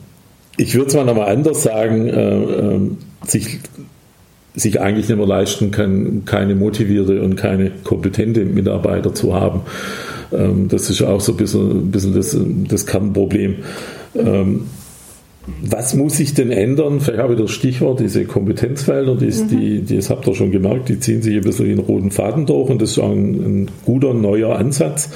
ich 0.57 0.75
würde 0.75 0.89
es 0.89 0.95
mal 0.95 1.05
nochmal 1.05 1.29
anders 1.29 1.63
sagen, 1.63 2.09
äh, 2.09 2.37
äh, 2.37 2.81
sich, 3.27 3.59
sich 4.55 4.81
eigentlich 4.81 5.09
nicht 5.09 5.19
mehr 5.19 5.27
leisten 5.27 5.71
kann, 5.71 6.23
keine 6.25 6.55
motivierte 6.55 7.23
und 7.23 7.37
keine 7.37 7.71
kompetente 7.85 8.45
Mitarbeiter 8.45 9.15
zu 9.15 9.35
haben. 9.35 9.63
Ähm, 10.33 10.69
das 10.69 10.91
ist 10.91 11.03
auch 11.03 11.21
so 11.21 11.33
ein 11.33 11.37
bisschen, 11.37 11.71
ein 11.71 11.91
bisschen 11.91 12.15
das, 12.15 12.37
das 12.69 12.87
Kernproblem. 12.87 13.57
Ähm, 14.15 14.63
was 15.63 15.95
muss 15.95 16.17
sich 16.17 16.35
denn 16.35 16.51
ändern? 16.51 17.01
Vielleicht 17.01 17.23
habe 17.23 17.35
ich 17.35 17.41
das 17.41 17.53
Stichwort, 17.53 18.01
diese 18.01 18.25
Kompetenzfelder, 18.25 19.15
die, 19.15 19.27
mhm. 19.27 19.49
die, 19.49 19.81
die, 19.83 19.97
das 19.97 20.11
habt 20.11 20.27
ihr 20.27 20.35
schon 20.35 20.51
gemerkt, 20.51 20.89
die 20.89 20.99
ziehen 20.99 21.23
sich 21.23 21.37
ein 21.37 21.43
bisschen 21.43 21.67
in 21.67 21.77
den 21.77 21.85
roten 21.85 22.11
Faden 22.11 22.47
durch 22.47 22.69
und 22.69 22.83
das 22.83 22.93
ist 22.93 22.99
auch 22.99 23.13
ein, 23.13 23.35
ein 23.35 23.71
guter 23.85 24.13
neuer 24.13 24.57
Ansatz. 24.57 25.11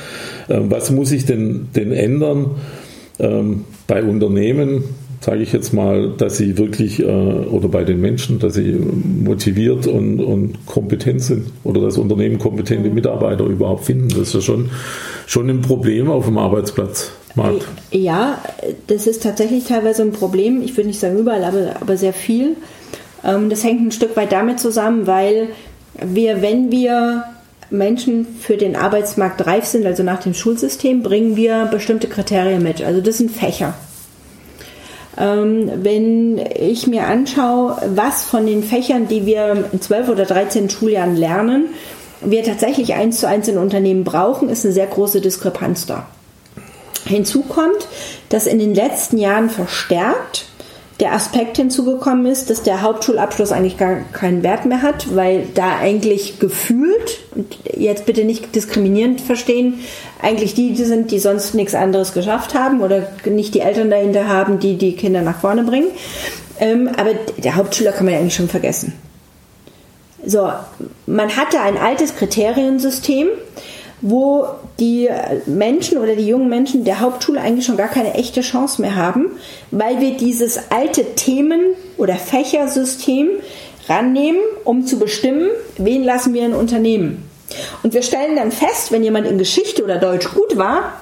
Ähm, 0.48 0.70
was 0.70 0.90
muss 0.90 1.08
sich 1.08 1.24
denn, 1.24 1.68
denn 1.74 1.92
ändern 1.92 2.52
ähm, 3.18 3.64
bei 3.86 4.04
Unternehmen, 4.04 4.84
sage 5.20 5.42
ich 5.42 5.52
jetzt 5.52 5.72
mal, 5.72 6.12
dass 6.16 6.38
sie 6.38 6.56
wirklich, 6.56 7.00
äh, 7.00 7.04
oder 7.04 7.68
bei 7.68 7.84
den 7.84 8.00
Menschen, 8.00 8.38
dass 8.38 8.54
sie 8.54 8.72
motiviert 8.72 9.86
und, 9.86 10.20
und 10.20 10.66
kompetent 10.66 11.22
sind 11.22 11.46
oder 11.62 11.82
das 11.82 11.98
Unternehmen 11.98 12.38
kompetente 12.38 12.88
mhm. 12.88 12.94
Mitarbeiter 12.94 13.44
überhaupt 13.44 13.84
finden. 13.84 14.08
Das 14.08 14.28
ist 14.28 14.34
ja 14.34 14.40
schon, 14.40 14.70
schon 15.26 15.50
ein 15.50 15.60
Problem 15.60 16.10
auf 16.10 16.24
dem 16.24 16.38
Arbeitsplatz. 16.38 17.12
Markt. 17.36 17.64
Ja, 17.92 18.42
das 18.88 19.06
ist 19.06 19.22
tatsächlich 19.22 19.64
teilweise 19.64 20.02
ein 20.02 20.10
Problem. 20.10 20.62
Ich 20.62 20.76
würde 20.76 20.88
nicht 20.88 20.98
sagen 20.98 21.16
überall, 21.16 21.44
aber, 21.44 21.76
aber 21.80 21.96
sehr 21.96 22.12
viel. 22.12 22.56
Ähm, 23.22 23.50
das 23.50 23.62
hängt 23.62 23.80
ein 23.82 23.92
Stück 23.92 24.16
weit 24.16 24.32
damit 24.32 24.58
zusammen, 24.58 25.06
weil 25.06 25.50
wir, 26.04 26.42
wenn 26.42 26.72
wir 26.72 27.24
Menschen 27.70 28.26
für 28.40 28.56
den 28.56 28.74
Arbeitsmarkt 28.74 29.46
reif 29.46 29.64
sind, 29.64 29.86
also 29.86 30.02
nach 30.02 30.20
dem 30.20 30.34
Schulsystem, 30.34 31.02
bringen 31.02 31.36
wir 31.36 31.66
bestimmte 31.66 32.08
Kriterien 32.08 32.62
mit. 32.62 32.82
Also 32.82 33.00
das 33.00 33.18
sind 33.18 33.30
Fächer. 33.30 33.74
Ähm, 35.20 35.70
wenn 35.82 36.38
ich 36.38 36.86
mir 36.86 37.06
anschaue, 37.06 37.76
was 37.94 38.24
von 38.24 38.46
den 38.46 38.62
Fächern, 38.62 39.06
die 39.06 39.26
wir 39.26 39.68
in 39.70 39.80
12 39.80 40.08
oder 40.08 40.24
13 40.24 40.70
Schuljahren 40.70 41.14
lernen, 41.14 41.66
wir 42.22 42.42
tatsächlich 42.42 42.94
eins 42.94 43.20
zu 43.20 43.28
eins 43.28 43.46
in 43.46 43.58
Unternehmen 43.58 44.04
brauchen, 44.04 44.48
ist 44.48 44.64
eine 44.64 44.72
sehr 44.72 44.86
große 44.86 45.20
Diskrepanz 45.20 45.86
da. 45.86 46.06
Hinzu 47.04 47.42
kommt, 47.42 47.88
dass 48.30 48.46
in 48.46 48.58
den 48.58 48.74
letzten 48.74 49.18
Jahren 49.18 49.50
verstärkt 49.50 50.46
der 51.00 51.12
Aspekt 51.14 51.56
hinzugekommen 51.56 52.26
ist, 52.26 52.50
dass 52.50 52.62
der 52.62 52.82
Hauptschulabschluss 52.82 53.52
eigentlich 53.52 53.78
gar 53.78 53.96
keinen 54.12 54.42
Wert 54.42 54.66
mehr 54.66 54.82
hat, 54.82 55.14
weil 55.16 55.46
da 55.54 55.78
eigentlich 55.78 56.38
gefühlt, 56.38 57.20
und 57.34 57.58
jetzt 57.74 58.06
bitte 58.06 58.24
nicht 58.24 58.54
diskriminierend 58.54 59.20
verstehen, 59.20 59.80
eigentlich 60.20 60.54
die, 60.54 60.74
sind, 60.76 61.10
die 61.10 61.18
sonst 61.18 61.54
nichts 61.54 61.74
anderes 61.74 62.12
geschafft 62.12 62.54
haben 62.54 62.82
oder 62.82 63.08
nicht 63.24 63.54
die 63.54 63.60
Eltern 63.60 63.90
dahinter 63.90 64.28
haben, 64.28 64.58
die 64.58 64.76
die 64.76 64.94
Kinder 64.94 65.22
nach 65.22 65.40
vorne 65.40 65.64
bringen. 65.64 65.88
Ähm, 66.60 66.90
aber 66.96 67.14
der 67.38 67.56
Hauptschüler 67.56 67.92
kann 67.92 68.04
man 68.04 68.14
ja 68.14 68.20
eigentlich 68.20 68.36
schon 68.36 68.48
vergessen. 68.48 68.92
So, 70.26 70.52
man 71.06 71.34
hatte 71.34 71.60
ein 71.60 71.78
altes 71.78 72.14
Kriteriensystem, 72.14 73.28
wo 74.02 74.46
die 74.78 75.08
Menschen 75.46 75.98
oder 75.98 76.16
die 76.16 76.26
jungen 76.26 76.48
Menschen 76.48 76.84
der 76.84 77.00
Hauptschule 77.00 77.40
eigentlich 77.40 77.66
schon 77.66 77.76
gar 77.76 77.88
keine 77.88 78.14
echte 78.14 78.40
Chance 78.40 78.80
mehr 78.80 78.96
haben, 78.96 79.26
weil 79.70 80.00
wir 80.00 80.16
dieses 80.16 80.70
alte 80.70 81.14
Themen- 81.14 81.74
oder 81.96 82.14
Fächersystem 82.14 83.28
rannehmen, 83.88 84.40
um 84.64 84.86
zu 84.86 84.98
bestimmen, 84.98 85.50
wen 85.76 86.04
lassen 86.04 86.32
wir 86.34 86.46
in 86.46 86.54
Unternehmen. 86.54 87.28
Und 87.82 87.94
wir 87.94 88.02
stellen 88.02 88.36
dann 88.36 88.52
fest, 88.52 88.92
wenn 88.92 89.02
jemand 89.02 89.26
in 89.26 89.38
Geschichte 89.38 89.82
oder 89.82 89.96
Deutsch 89.98 90.28
gut 90.32 90.56
war, 90.56 91.00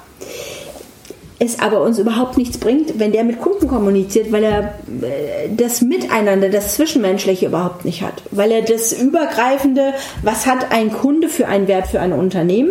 es 1.41 1.61
aber 1.61 1.83
uns 1.83 1.99
überhaupt 1.99 2.37
nichts 2.37 2.59
bringt, 2.59 2.99
wenn 2.99 3.13
der 3.13 3.25
mit 3.25 3.41
Kunden 3.41 3.69
kommuniziert, 3.69 4.33
weil 4.33 4.45
er 4.45 4.59
äh, 5.03 5.49
das 5.57 5.83
Miteinander, 5.83 6.49
das 6.49 6.75
Zwischenmenschliche 6.75 7.47
überhaupt 7.47 7.85
nicht 7.85 8.03
hat. 8.03 8.23
Weil 8.31 8.51
er 8.51 8.63
das 8.63 8.93
Übergreifende, 8.93 9.95
was 10.23 10.47
hat 10.47 10.73
ein 10.73 10.93
Kunde 10.93 11.29
für 11.29 11.47
einen 11.47 11.69
Wert 11.69 11.87
für 11.87 12.01
ein 12.01 12.13
Unternehmen 12.13 12.71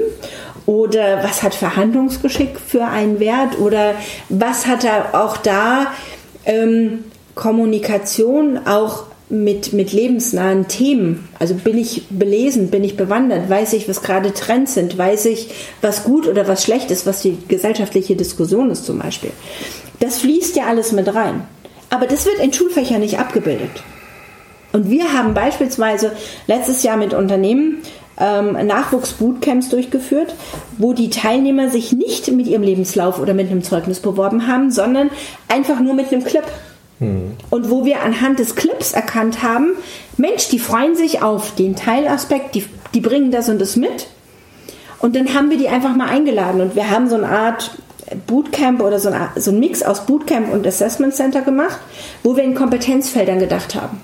oder 0.66 1.24
was 1.24 1.44
hat 1.44 1.56
Verhandlungsgeschick 1.56 2.60
für 2.60 2.86
einen 2.86 3.20
Wert 3.20 3.58
oder 3.60 3.96
was 4.28 4.68
hat 4.68 4.84
er 4.84 5.16
auch 5.20 5.38
da 5.38 5.88
ähm, 6.46 7.06
Kommunikation 7.36 8.60
auch 8.66 9.07
mit, 9.30 9.74
mit 9.74 9.92
lebensnahen 9.92 10.68
Themen. 10.68 11.28
Also 11.38 11.56
bin 11.56 11.78
ich 11.78 12.04
belesen, 12.10 12.70
bin 12.70 12.84
ich 12.84 12.96
bewandert, 12.96 13.50
weiß 13.50 13.74
ich, 13.74 13.90
was 13.90 14.02
gerade 14.02 14.34
Trends 14.34 14.74
sind, 14.74 14.98
weiß 14.98 15.26
ich, 15.26 15.50
was 15.82 16.04
gut 16.04 16.28
oder 16.28 16.48
was 16.48 16.64
schlecht 16.64 16.92
ist, 16.92 17.06
was 17.06 17.22
die 17.22 17.38
gesellschaftliche 17.48 18.16
Diskussion 18.16 18.70
ist 18.72 18.86
zum 18.86 19.00
Beispiel. 19.00 19.32
Das 20.00 20.20
fließt 20.20 20.56
ja 20.56 20.66
alles 20.68 20.92
mit 20.92 21.14
rein. 21.14 21.44
Aber 21.90 22.06
das 22.06 22.26
wird 22.26 22.40
in 22.40 22.54
Schulfächern 22.54 23.02
nicht 23.02 23.20
abgebildet. 23.20 23.72
Und 24.74 24.90
wir 24.90 25.14
haben 25.14 25.34
beispielsweise 25.34 26.12
letztes 26.48 26.84
Jahr 26.84 26.98
mit 26.98 27.14
Unternehmen 27.14 27.82
ähm, 28.20 28.54
Nachwuchsbootcamps 28.54 29.70
durchgeführt, 29.70 30.34
wo 30.78 30.94
die 30.94 31.10
Teilnehmer 31.10 31.70
sich 31.70 31.94
nicht 31.94 32.32
mit 32.32 32.48
ihrem 32.48 32.64
Lebenslauf 32.64 33.20
oder 33.20 33.34
mit 33.34 33.50
einem 33.50 33.64
Zeugnis 33.64 34.00
beworben 34.00 34.48
haben, 34.48 34.72
sondern 34.72 35.10
einfach 35.48 35.80
nur 35.80 35.94
mit 35.94 36.12
einem 36.12 36.24
Clip. 36.24 36.44
Hm. 37.00 37.38
Und 37.50 37.70
wo 37.70 37.86
wir 37.86 38.02
anhand 38.02 38.40
des 38.40 38.56
Clips 38.56 38.94
erkannt 38.94 39.44
haben, 39.44 39.72
Mensch, 40.18 40.50
die 40.50 40.60
freuen 40.60 40.96
sich 40.96 41.22
auf 41.22 41.56
den 41.56 41.76
Teilaspekt, 41.76 42.56
die, 42.56 42.66
die 42.94 43.02
bringen 43.02 43.32
das 43.32 43.50
und 43.50 43.60
das 43.60 43.76
mit. 43.76 44.08
Und 45.00 45.16
dann 45.16 45.34
haben 45.34 45.50
wir 45.50 45.58
die 45.58 45.70
einfach 45.70 45.96
mal 45.96 46.10
eingeladen 46.10 46.62
und 46.62 46.76
wir 46.76 46.90
haben 46.90 47.08
so 47.08 47.16
eine 47.16 47.30
Art 47.30 47.72
Bootcamp 48.26 48.82
oder 48.82 49.00
so, 49.00 49.10
eine, 49.10 49.30
so 49.36 49.52
ein 49.52 49.60
Mix 49.60 49.84
aus 49.84 50.06
Bootcamp 50.06 50.52
und 50.52 50.66
Assessment 50.66 51.14
Center 51.14 51.42
gemacht, 51.42 51.78
wo 52.24 52.36
wir 52.36 52.44
in 52.44 52.56
Kompetenzfeldern 52.56 53.40
gedacht 53.40 53.76
haben. 53.76 54.02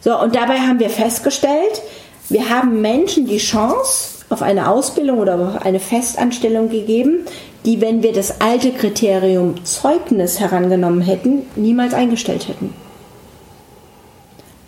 So, 0.00 0.18
und 0.18 0.34
dabei 0.34 0.58
haben 0.58 0.78
wir 0.78 0.90
festgestellt, 0.90 1.82
wir 2.28 2.48
haben 2.48 2.80
Menschen 2.80 3.26
die 3.26 3.38
Chance 3.38 4.19
auf 4.30 4.42
eine 4.42 4.70
Ausbildung 4.70 5.18
oder 5.18 5.34
auf 5.34 5.62
eine 5.62 5.80
Festanstellung 5.80 6.70
gegeben, 6.70 7.26
die, 7.66 7.80
wenn 7.80 8.02
wir 8.02 8.12
das 8.12 8.40
alte 8.40 8.70
Kriterium 8.70 9.64
Zeugnis 9.64 10.40
herangenommen 10.40 11.02
hätten, 11.02 11.42
niemals 11.56 11.92
eingestellt 11.92 12.48
hätten. 12.48 12.72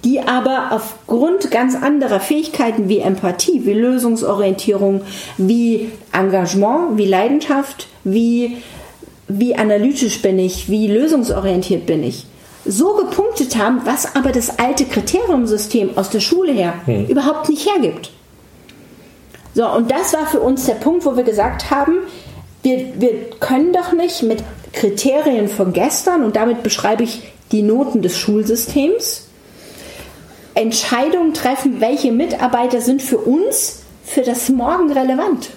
Die 0.04 0.20
aber 0.20 0.72
aufgrund 0.72 1.52
ganz 1.52 1.76
anderer 1.76 2.18
Fähigkeiten 2.18 2.88
wie 2.88 2.98
Empathie, 2.98 3.64
wie 3.64 3.72
Lösungsorientierung, 3.72 5.02
wie 5.38 5.92
Engagement, 6.12 6.98
wie 6.98 7.06
Leidenschaft, 7.06 7.86
wie, 8.02 8.56
wie 9.28 9.54
analytisch 9.54 10.20
bin 10.20 10.40
ich, 10.40 10.68
wie 10.68 10.88
lösungsorientiert 10.88 11.86
bin 11.86 12.02
ich, 12.02 12.26
so 12.64 12.94
gepunktet 12.94 13.56
haben, 13.56 13.82
was 13.84 14.16
aber 14.16 14.32
das 14.32 14.58
alte 14.58 14.84
Kriteriumsystem 14.86 15.96
aus 15.96 16.10
der 16.10 16.20
Schule 16.20 16.52
her 16.52 16.74
hm. 16.84 17.06
überhaupt 17.06 17.48
nicht 17.48 17.68
hergibt. 17.68 18.10
So, 19.54 19.68
und 19.68 19.90
das 19.90 20.12
war 20.14 20.26
für 20.26 20.40
uns 20.40 20.66
der 20.66 20.74
Punkt, 20.74 21.04
wo 21.04 21.16
wir 21.16 21.24
gesagt 21.24 21.70
haben, 21.70 21.98
wir, 22.62 22.92
wir 22.98 23.12
können 23.40 23.72
doch 23.72 23.92
nicht 23.92 24.22
mit 24.22 24.42
Kriterien 24.72 25.48
von 25.48 25.72
gestern, 25.72 26.24
und 26.24 26.36
damit 26.36 26.62
beschreibe 26.62 27.02
ich 27.02 27.32
die 27.50 27.62
Noten 27.62 28.02
des 28.02 28.16
Schulsystems, 28.18 29.28
Entscheidungen 30.54 31.34
treffen, 31.34 31.80
welche 31.80 32.12
Mitarbeiter 32.12 32.80
sind 32.80 33.02
für 33.02 33.18
uns 33.18 33.82
für 34.04 34.22
das 34.22 34.48
Morgen 34.48 34.90
relevant. 34.90 35.50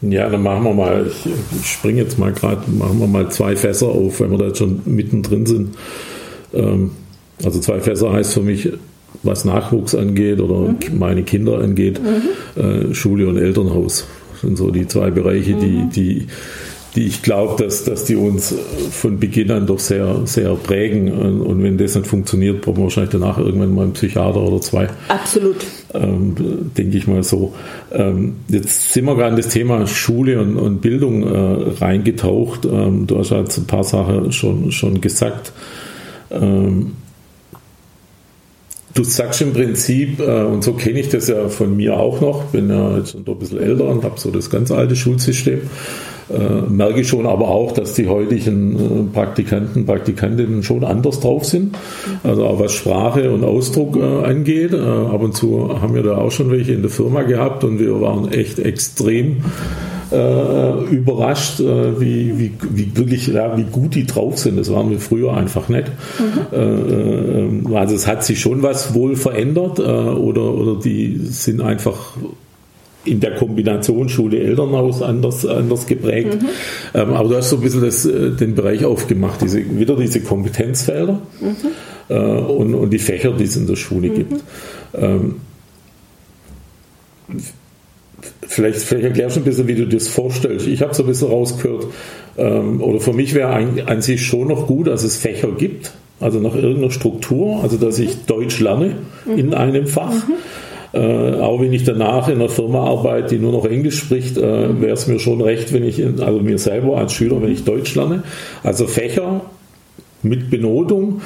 Ja, 0.00 0.28
dann 0.28 0.42
machen 0.42 0.64
wir 0.64 0.74
mal, 0.74 1.06
ich, 1.06 1.66
springe 1.66 2.02
jetzt 2.02 2.18
mal 2.18 2.32
gerade, 2.32 2.68
machen 2.70 2.98
wir 2.98 3.06
mal 3.06 3.30
zwei 3.30 3.54
Fässer 3.54 3.86
auf, 3.86 4.18
wenn 4.18 4.32
wir 4.32 4.38
da 4.38 4.46
jetzt 4.46 4.58
schon 4.58 4.82
mittendrin 4.84 5.46
sind. 5.46 5.76
Ähm, 6.52 6.90
also 7.44 7.60
zwei 7.60 7.80
Fässer 7.80 8.12
heißt 8.12 8.34
für 8.34 8.40
mich, 8.40 8.68
was 9.22 9.44
Nachwuchs 9.44 9.94
angeht 9.94 10.40
oder 10.40 10.72
mhm. 10.72 10.98
meine 10.98 11.22
Kinder 11.22 11.58
angeht, 11.58 12.00
mhm. 12.02 12.62
äh, 12.62 12.94
Schule 12.94 13.28
und 13.28 13.38
Elternhaus. 13.38 14.06
Das 14.32 14.40
sind 14.42 14.56
so 14.56 14.70
die 14.70 14.86
zwei 14.86 15.10
Bereiche, 15.10 15.54
mhm. 15.54 15.60
die, 15.60 15.88
die 15.94 16.26
die 16.94 17.06
ich 17.06 17.22
glaube, 17.22 17.62
dass, 17.62 17.84
dass 17.84 18.04
die 18.04 18.16
uns 18.16 18.54
von 18.90 19.18
Beginn 19.18 19.50
an 19.50 19.66
doch 19.66 19.78
sehr, 19.78 20.26
sehr 20.26 20.54
prägen. 20.54 21.10
Und 21.40 21.62
wenn 21.62 21.78
das 21.78 21.94
nicht 21.94 22.06
funktioniert, 22.06 22.60
brauchen 22.60 22.78
wir 22.78 22.84
wahrscheinlich 22.84 23.12
danach 23.12 23.38
irgendwann 23.38 23.74
mal 23.74 23.82
einen 23.84 23.92
Psychiater 23.94 24.40
oder 24.40 24.60
zwei. 24.60 24.88
Absolut. 25.08 25.56
Ähm, 25.94 26.34
denke 26.76 26.98
ich 26.98 27.06
mal 27.06 27.22
so. 27.22 27.54
Ähm, 27.92 28.36
jetzt 28.48 28.92
sind 28.92 29.06
wir 29.06 29.16
gerade 29.16 29.30
in 29.30 29.36
das 29.36 29.48
Thema 29.48 29.86
Schule 29.86 30.40
und, 30.40 30.56
und 30.56 30.80
Bildung 30.82 31.22
äh, 31.22 31.82
reingetaucht. 31.82 32.66
Ähm, 32.66 33.06
du 33.06 33.18
hast 33.18 33.30
jetzt 33.30 33.56
ein 33.56 33.66
paar 33.66 33.84
Sachen 33.84 34.32
schon, 34.32 34.70
schon 34.70 35.00
gesagt. 35.00 35.52
Ähm, 36.30 36.92
Du 38.94 39.04
sagst 39.04 39.40
im 39.40 39.52
Prinzip, 39.52 40.20
äh, 40.20 40.42
und 40.42 40.62
so 40.62 40.74
kenne 40.74 41.00
ich 41.00 41.08
das 41.08 41.28
ja 41.28 41.48
von 41.48 41.76
mir 41.76 41.98
auch 41.98 42.20
noch, 42.20 42.44
bin 42.46 42.68
ja 42.68 42.98
jetzt 42.98 43.14
ein 43.14 43.24
bisschen 43.24 43.58
älter 43.58 43.86
und 43.88 44.04
habe 44.04 44.20
so 44.20 44.30
das 44.30 44.50
ganz 44.50 44.70
alte 44.70 44.96
Schulsystem. 44.96 45.60
Äh, 46.30 46.70
merke 46.70 47.04
schon 47.04 47.26
aber 47.26 47.48
auch, 47.48 47.72
dass 47.72 47.94
die 47.94 48.08
heutigen 48.08 48.76
äh, 48.76 49.12
Praktikanten, 49.12 49.86
Praktikantinnen 49.86 50.62
schon 50.62 50.84
anders 50.84 51.20
drauf 51.20 51.44
sind. 51.44 51.76
Also 52.22 52.44
auch 52.44 52.60
was 52.60 52.72
Sprache 52.72 53.30
und 53.30 53.44
Ausdruck 53.44 53.96
angeht. 53.96 54.74
Ab 54.74 55.22
und 55.22 55.34
zu 55.34 55.80
haben 55.80 55.94
wir 55.94 56.02
da 56.02 56.18
auch 56.18 56.30
schon 56.30 56.50
welche 56.50 56.72
in 56.72 56.82
der 56.82 56.90
Firma 56.90 57.22
gehabt 57.22 57.64
und 57.64 57.78
wir 57.78 58.00
waren 58.00 58.30
echt 58.30 58.58
extrem 58.58 59.38
äh, 60.12 60.84
überrascht, 60.94 61.60
äh, 61.60 62.00
wie, 62.00 62.38
wie, 62.38 62.52
wie 62.70 62.96
wirklich, 62.96 63.26
ja, 63.28 63.56
wie 63.56 63.64
gut 63.64 63.94
die 63.94 64.06
drauf 64.06 64.38
sind. 64.38 64.58
Das 64.58 64.70
waren 64.72 64.90
wir 64.90 65.00
früher 65.00 65.34
einfach 65.34 65.68
nicht. 65.68 65.86
Mhm. 66.18 67.68
Äh, 67.72 67.76
also 67.76 67.94
es 67.94 68.06
hat 68.06 68.24
sich 68.24 68.40
schon 68.40 68.62
was 68.62 68.94
wohl 68.94 69.16
verändert 69.16 69.78
äh, 69.78 69.82
oder, 69.82 70.54
oder 70.54 70.80
die 70.80 71.18
sind 71.22 71.60
einfach 71.60 72.16
in 73.04 73.20
der 73.20 73.34
Kombination 73.34 74.08
Schule-Elternhaus 74.08 75.02
anders, 75.02 75.44
anders 75.46 75.86
geprägt. 75.86 76.40
Mhm. 76.40 76.48
Ähm, 76.94 77.12
aber 77.12 77.28
du 77.30 77.36
hast 77.36 77.50
so 77.50 77.56
ein 77.56 77.62
bisschen 77.62 77.82
das, 77.82 78.04
äh, 78.04 78.30
den 78.30 78.54
Bereich 78.54 78.84
aufgemacht, 78.84 79.40
diese, 79.42 79.78
wieder 79.78 79.96
diese 79.96 80.20
Kompetenzfelder 80.20 81.20
mhm. 81.40 81.56
äh, 82.08 82.14
und, 82.14 82.74
und 82.74 82.90
die 82.90 82.98
Fächer, 82.98 83.32
die 83.32 83.44
es 83.44 83.56
in 83.56 83.66
der 83.66 83.76
Schule 83.76 84.10
mhm. 84.10 84.14
gibt. 84.14 84.44
Ähm, 84.94 85.36
vielleicht, 88.46 88.78
vielleicht 88.78 89.04
erklärst 89.04 89.36
du 89.36 89.40
ein 89.40 89.44
bisschen, 89.44 89.68
wie 89.68 89.74
du 89.74 89.86
das 89.86 90.08
vorstellst. 90.08 90.66
Ich 90.66 90.82
habe 90.82 90.94
so 90.94 91.02
ein 91.02 91.06
bisschen 91.06 91.28
rausgehört, 91.28 91.86
ähm, 92.38 92.82
oder 92.82 93.00
für 93.00 93.12
mich 93.12 93.34
wäre 93.34 93.52
an 93.86 94.02
sich 94.02 94.24
schon 94.24 94.48
noch 94.48 94.66
gut, 94.66 94.86
dass 94.86 95.02
es 95.02 95.16
Fächer 95.16 95.48
gibt, 95.56 95.92
also 96.20 96.38
nach 96.38 96.54
irgendeiner 96.54 96.90
Struktur, 96.90 97.62
also 97.62 97.76
dass 97.76 97.98
ich 97.98 98.24
Deutsch 98.26 98.60
lerne 98.60 98.96
in 99.36 99.48
mhm. 99.48 99.54
einem 99.54 99.86
Fach 99.86 100.12
mhm. 100.12 100.34
Äh, 100.94 101.40
auch 101.40 101.60
wenn 101.60 101.72
ich 101.72 101.84
danach 101.84 102.28
in 102.28 102.34
einer 102.34 102.50
Firma 102.50 102.84
arbeite, 102.84 103.36
die 103.36 103.38
nur 103.40 103.52
noch 103.52 103.64
Englisch 103.64 103.98
spricht, 103.98 104.36
äh, 104.36 104.80
wäre 104.80 104.92
es 104.92 105.06
mir 105.06 105.18
schon 105.18 105.40
recht, 105.40 105.72
wenn 105.72 105.84
ich, 105.84 105.98
in, 105.98 106.20
also 106.20 106.40
mir 106.40 106.58
selber 106.58 106.98
als 106.98 107.14
Schüler, 107.14 107.40
wenn 107.40 107.50
ich 107.50 107.64
Deutsch 107.64 107.94
lerne. 107.94 108.24
Also 108.62 108.86
Fächer 108.86 109.40
mit 110.22 110.50
Benotung. 110.50 111.22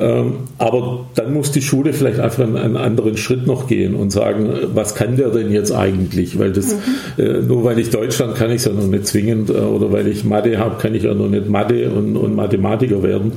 Ähm, 0.00 0.32
aber 0.56 1.06
dann 1.14 1.34
muss 1.34 1.52
die 1.52 1.60
Schule 1.60 1.92
vielleicht 1.92 2.20
einfach 2.20 2.42
einen, 2.42 2.78
anderen 2.78 3.18
Schritt 3.18 3.46
noch 3.46 3.66
gehen 3.66 3.94
und 3.94 4.10
sagen, 4.10 4.48
was 4.74 4.94
kann 4.94 5.16
der 5.16 5.28
denn 5.28 5.52
jetzt 5.52 5.72
eigentlich? 5.72 6.38
Weil 6.38 6.52
das, 6.52 6.74
mhm. 6.74 7.22
äh, 7.22 7.42
nur 7.42 7.64
weil 7.64 7.78
ich 7.78 7.90
Deutschland 7.90 8.34
kann 8.34 8.48
ich 8.50 8.56
es 8.56 8.64
ja 8.64 8.72
noch 8.72 8.86
nicht 8.86 9.06
zwingend, 9.06 9.50
äh, 9.50 9.52
oder 9.52 9.92
weil 9.92 10.08
ich 10.08 10.24
Mathe 10.24 10.56
habe, 10.58 10.76
kann 10.78 10.94
ich 10.94 11.02
ja 11.02 11.12
noch 11.12 11.28
nicht 11.28 11.50
Mathe 11.50 11.90
und, 11.90 12.16
und 12.16 12.34
Mathematiker 12.34 13.02
werden 13.02 13.32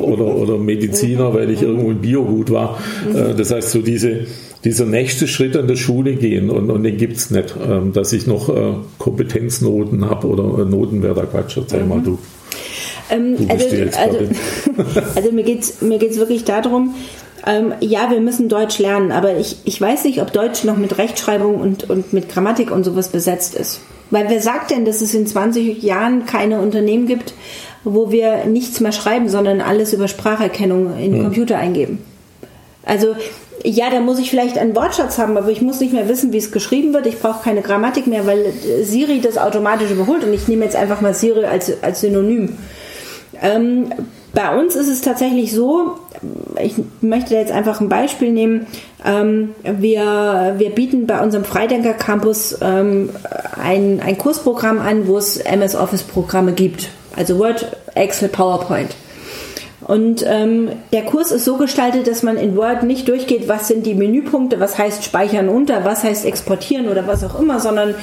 oder, 0.00 0.24
oder 0.24 0.58
Mediziner, 0.58 1.32
weil 1.34 1.50
ich 1.50 1.62
irgendwo 1.62 1.92
in 1.92 2.00
Bio 2.00 2.24
gut 2.24 2.50
war. 2.50 2.78
Mhm. 3.08 3.16
Äh, 3.16 3.34
das 3.36 3.52
heißt, 3.52 3.70
so 3.70 3.80
diese, 3.80 4.26
dieser 4.64 4.86
nächste 4.86 5.28
Schritt 5.28 5.56
an 5.56 5.68
der 5.68 5.76
Schule 5.76 6.16
gehen 6.16 6.50
und, 6.50 6.68
und 6.68 6.82
den 6.82 6.96
gibt 6.96 7.16
es 7.16 7.30
nicht, 7.30 7.54
ähm, 7.64 7.92
dass 7.92 8.12
ich 8.12 8.26
noch 8.26 8.52
Kompetenznoten 8.98 10.08
habe 10.08 10.26
oder 10.26 10.64
Noten 10.64 11.02
wäre 11.02 11.14
da 11.14 11.22
Quatsch. 11.22 11.56
Erzähl 11.56 11.84
mhm. 11.84 11.88
mal 11.88 12.00
du. 12.00 12.18
Ähm, 13.10 13.48
also, 13.48 13.66
also, 13.96 14.18
also, 15.14 15.32
mir 15.32 15.44
geht 15.44 15.60
es 15.60 15.82
mir 15.82 15.98
geht's 15.98 16.18
wirklich 16.18 16.44
darum, 16.44 16.94
ähm, 17.46 17.74
ja, 17.80 18.10
wir 18.10 18.20
müssen 18.20 18.48
Deutsch 18.48 18.78
lernen, 18.78 19.10
aber 19.10 19.36
ich, 19.36 19.56
ich 19.64 19.80
weiß 19.80 20.04
nicht, 20.04 20.20
ob 20.22 20.32
Deutsch 20.32 20.64
noch 20.64 20.76
mit 20.76 20.98
Rechtschreibung 20.98 21.60
und, 21.60 21.90
und 21.90 22.12
mit 22.12 22.28
Grammatik 22.28 22.70
und 22.70 22.84
sowas 22.84 23.08
besetzt 23.08 23.54
ist. 23.54 23.80
Weil 24.10 24.28
wer 24.28 24.40
sagt 24.40 24.70
denn, 24.70 24.84
dass 24.84 25.00
es 25.00 25.14
in 25.14 25.26
20 25.26 25.82
Jahren 25.82 26.26
keine 26.26 26.60
Unternehmen 26.60 27.06
gibt, 27.06 27.34
wo 27.82 28.12
wir 28.12 28.44
nichts 28.44 28.78
mehr 28.80 28.92
schreiben, 28.92 29.28
sondern 29.28 29.60
alles 29.60 29.92
über 29.92 30.06
Spracherkennung 30.06 30.96
in 30.98 31.12
den 31.12 31.14
hm. 31.14 31.22
Computer 31.24 31.58
eingeben? 31.58 31.98
Also 32.84 33.16
ja, 33.64 33.90
da 33.90 34.00
muss 34.00 34.18
ich 34.18 34.30
vielleicht 34.30 34.58
einen 34.58 34.74
Wortschatz 34.74 35.18
haben, 35.18 35.36
aber 35.36 35.50
ich 35.50 35.62
muss 35.62 35.80
nicht 35.80 35.92
mehr 35.92 36.08
wissen, 36.08 36.32
wie 36.32 36.38
es 36.38 36.52
geschrieben 36.52 36.92
wird. 36.94 37.06
Ich 37.06 37.20
brauche 37.20 37.44
keine 37.44 37.62
Grammatik 37.62 38.06
mehr, 38.06 38.26
weil 38.26 38.52
Siri 38.82 39.20
das 39.20 39.38
automatisch 39.38 39.90
überholt 39.90 40.24
und 40.24 40.32
ich 40.32 40.48
nehme 40.48 40.64
jetzt 40.64 40.76
einfach 40.76 41.00
mal 41.00 41.14
Siri 41.14 41.44
als, 41.44 41.82
als 41.82 42.00
Synonym. 42.00 42.56
Ähm, 43.42 43.92
bei 44.32 44.58
uns 44.58 44.76
ist 44.76 44.88
es 44.88 45.02
tatsächlich 45.02 45.52
so, 45.52 45.98
ich 46.62 46.74
möchte 47.00 47.34
da 47.34 47.40
jetzt 47.40 47.52
einfach 47.52 47.80
ein 47.80 47.88
Beispiel 47.88 48.32
nehmen. 48.32 48.66
Ähm, 49.04 49.54
wir, 49.62 50.54
wir 50.56 50.70
bieten 50.70 51.06
bei 51.06 51.20
unserem 51.20 51.44
Freidenker 51.44 51.92
Campus 51.92 52.56
ähm, 52.62 53.10
ein, 53.60 54.00
ein 54.00 54.16
Kursprogramm 54.16 54.78
an, 54.80 55.06
wo 55.06 55.18
es 55.18 55.36
MS 55.36 55.74
Office 55.74 56.02
Programme 56.02 56.52
gibt. 56.52 56.88
Also 57.14 57.38
Word, 57.38 57.76
Excel, 57.94 58.28
PowerPoint. 58.28 58.94
Und 59.86 60.24
ähm, 60.26 60.70
der 60.92 61.02
Kurs 61.02 61.32
ist 61.32 61.44
so 61.44 61.56
gestaltet, 61.56 62.06
dass 62.06 62.22
man 62.22 62.36
in 62.36 62.56
Word 62.56 62.84
nicht 62.84 63.08
durchgeht, 63.08 63.48
was 63.48 63.68
sind 63.68 63.84
die 63.84 63.94
Menüpunkte, 63.94 64.60
was 64.60 64.78
heißt 64.78 65.04
speichern 65.04 65.48
unter, 65.48 65.84
was 65.84 66.04
heißt 66.04 66.24
exportieren 66.24 66.88
oder 66.88 67.06
was 67.06 67.24
auch 67.24 67.38
immer, 67.38 67.58
sondern 67.58 67.94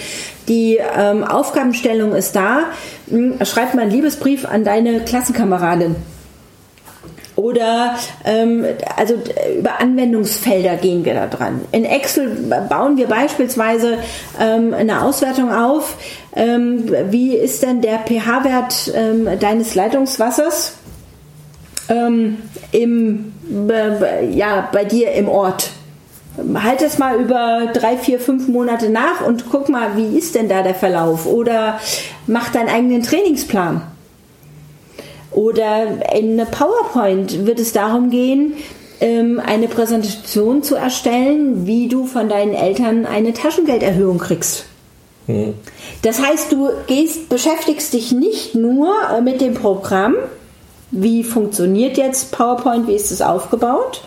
die 0.48 0.78
ähm, 0.98 1.24
Aufgabenstellung 1.24 2.14
ist 2.14 2.36
da. 2.36 2.64
Hm, 3.10 3.36
schreib 3.46 3.74
mal 3.74 3.84
einen 3.84 3.92
Liebesbrief 3.92 4.46
an 4.46 4.64
deine 4.64 5.02
Klassenkameradin. 5.02 5.96
Oder 7.40 7.96
ähm, 8.26 8.66
also 8.98 9.14
über 9.58 9.80
Anwendungsfelder 9.80 10.76
gehen 10.76 11.06
wir 11.06 11.14
da 11.14 11.28
dran. 11.28 11.62
In 11.72 11.86
Excel 11.86 12.36
bauen 12.68 12.98
wir 12.98 13.08
beispielsweise 13.08 13.98
ähm, 14.38 14.74
eine 14.74 15.04
Auswertung 15.04 15.50
auf. 15.50 15.96
Ähm, 16.36 16.94
wie 17.12 17.38
ist 17.38 17.64
denn 17.64 17.80
der 17.80 18.00
pH-Wert 18.00 18.92
ähm, 18.94 19.40
deines 19.40 19.74
Leitungswassers? 19.74 20.74
Ähm, 21.90 22.38
im, 22.72 23.34
äh, 23.70 24.30
ja, 24.32 24.70
bei 24.72 24.86
dir 24.86 25.12
im 25.14 25.28
Ort. 25.28 25.72
halt 26.56 26.82
es 26.82 26.98
mal 26.98 27.20
über 27.20 27.72
drei, 27.74 27.98
vier, 27.98 28.20
fünf 28.20 28.48
Monate 28.48 28.90
nach 28.90 29.26
und 29.26 29.50
guck 29.50 29.68
mal, 29.70 29.98
wie 29.98 30.18
ist 30.18 30.36
denn 30.36 30.48
da 30.48 30.62
der 30.62 30.76
Verlauf? 30.76 31.26
Oder 31.26 31.80
mach 32.28 32.50
deinen 32.50 32.70
eigenen 32.70 33.04
Trainingsplan. 33.04 33.82
Oder 35.32 36.14
in 36.16 36.38
PowerPoint 36.38 37.46
wird 37.46 37.60
es 37.60 37.74
darum 37.74 38.10
gehen, 38.10 38.54
ähm, 39.02 39.42
eine 39.44 39.68
Präsentation 39.68 40.64
zu 40.64 40.76
erstellen, 40.76 41.66
wie 41.66 41.88
du 41.88 42.06
von 42.06 42.30
deinen 42.30 42.54
Eltern 42.54 43.06
eine 43.06 43.34
Taschengelderhöhung 43.34 44.18
kriegst. 44.18 44.66
Hm. 45.28 45.54
Das 46.02 46.22
heißt, 46.22 46.52
du 46.52 46.70
gehst, 46.88 47.30
beschäftigst 47.30 47.94
dich 47.94 48.12
nicht 48.12 48.56
nur 48.56 48.94
äh, 49.16 49.22
mit 49.22 49.42
dem 49.42 49.54
Programm, 49.54 50.16
wie 50.92 51.24
funktioniert 51.24 51.98
jetzt 51.98 52.32
PowerPoint, 52.32 52.88
wie 52.88 52.96
ist 52.96 53.12
es 53.12 53.22
aufgebaut, 53.22 54.04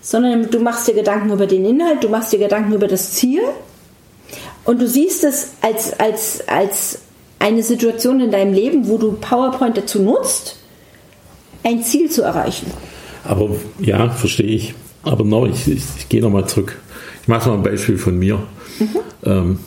sondern 0.00 0.50
du 0.50 0.60
machst 0.60 0.88
dir 0.88 0.94
Gedanken 0.94 1.30
über 1.32 1.46
den 1.46 1.64
Inhalt, 1.64 2.02
du 2.02 2.08
machst 2.08 2.32
dir 2.32 2.38
Gedanken 2.38 2.72
über 2.72 2.88
das 2.88 3.12
Ziel 3.12 3.42
und 4.64 4.80
du 4.80 4.86
siehst 4.86 5.24
es 5.24 5.52
als, 5.60 5.98
als, 5.98 6.46
als 6.48 7.00
eine 7.38 7.62
Situation 7.62 8.20
in 8.20 8.30
deinem 8.30 8.52
Leben, 8.52 8.88
wo 8.88 8.98
du 8.98 9.12
PowerPoint 9.12 9.76
dazu 9.76 10.00
nutzt, 10.02 10.58
ein 11.64 11.82
Ziel 11.82 12.10
zu 12.10 12.22
erreichen. 12.22 12.70
Aber 13.24 13.50
ja, 13.78 14.10
verstehe 14.10 14.46
ich. 14.46 14.74
Aber 15.02 15.24
noch, 15.24 15.46
ich, 15.46 15.66
ich, 15.68 15.82
ich 15.96 16.08
gehe 16.08 16.20
nochmal 16.20 16.46
zurück. 16.46 16.78
Ich 17.22 17.28
mache 17.28 17.48
mal 17.48 17.56
ein 17.56 17.62
Beispiel 17.62 17.98
von 17.98 18.18
mir. 18.18 18.40
Mhm. 18.78 18.96
Ähm, 19.24 19.58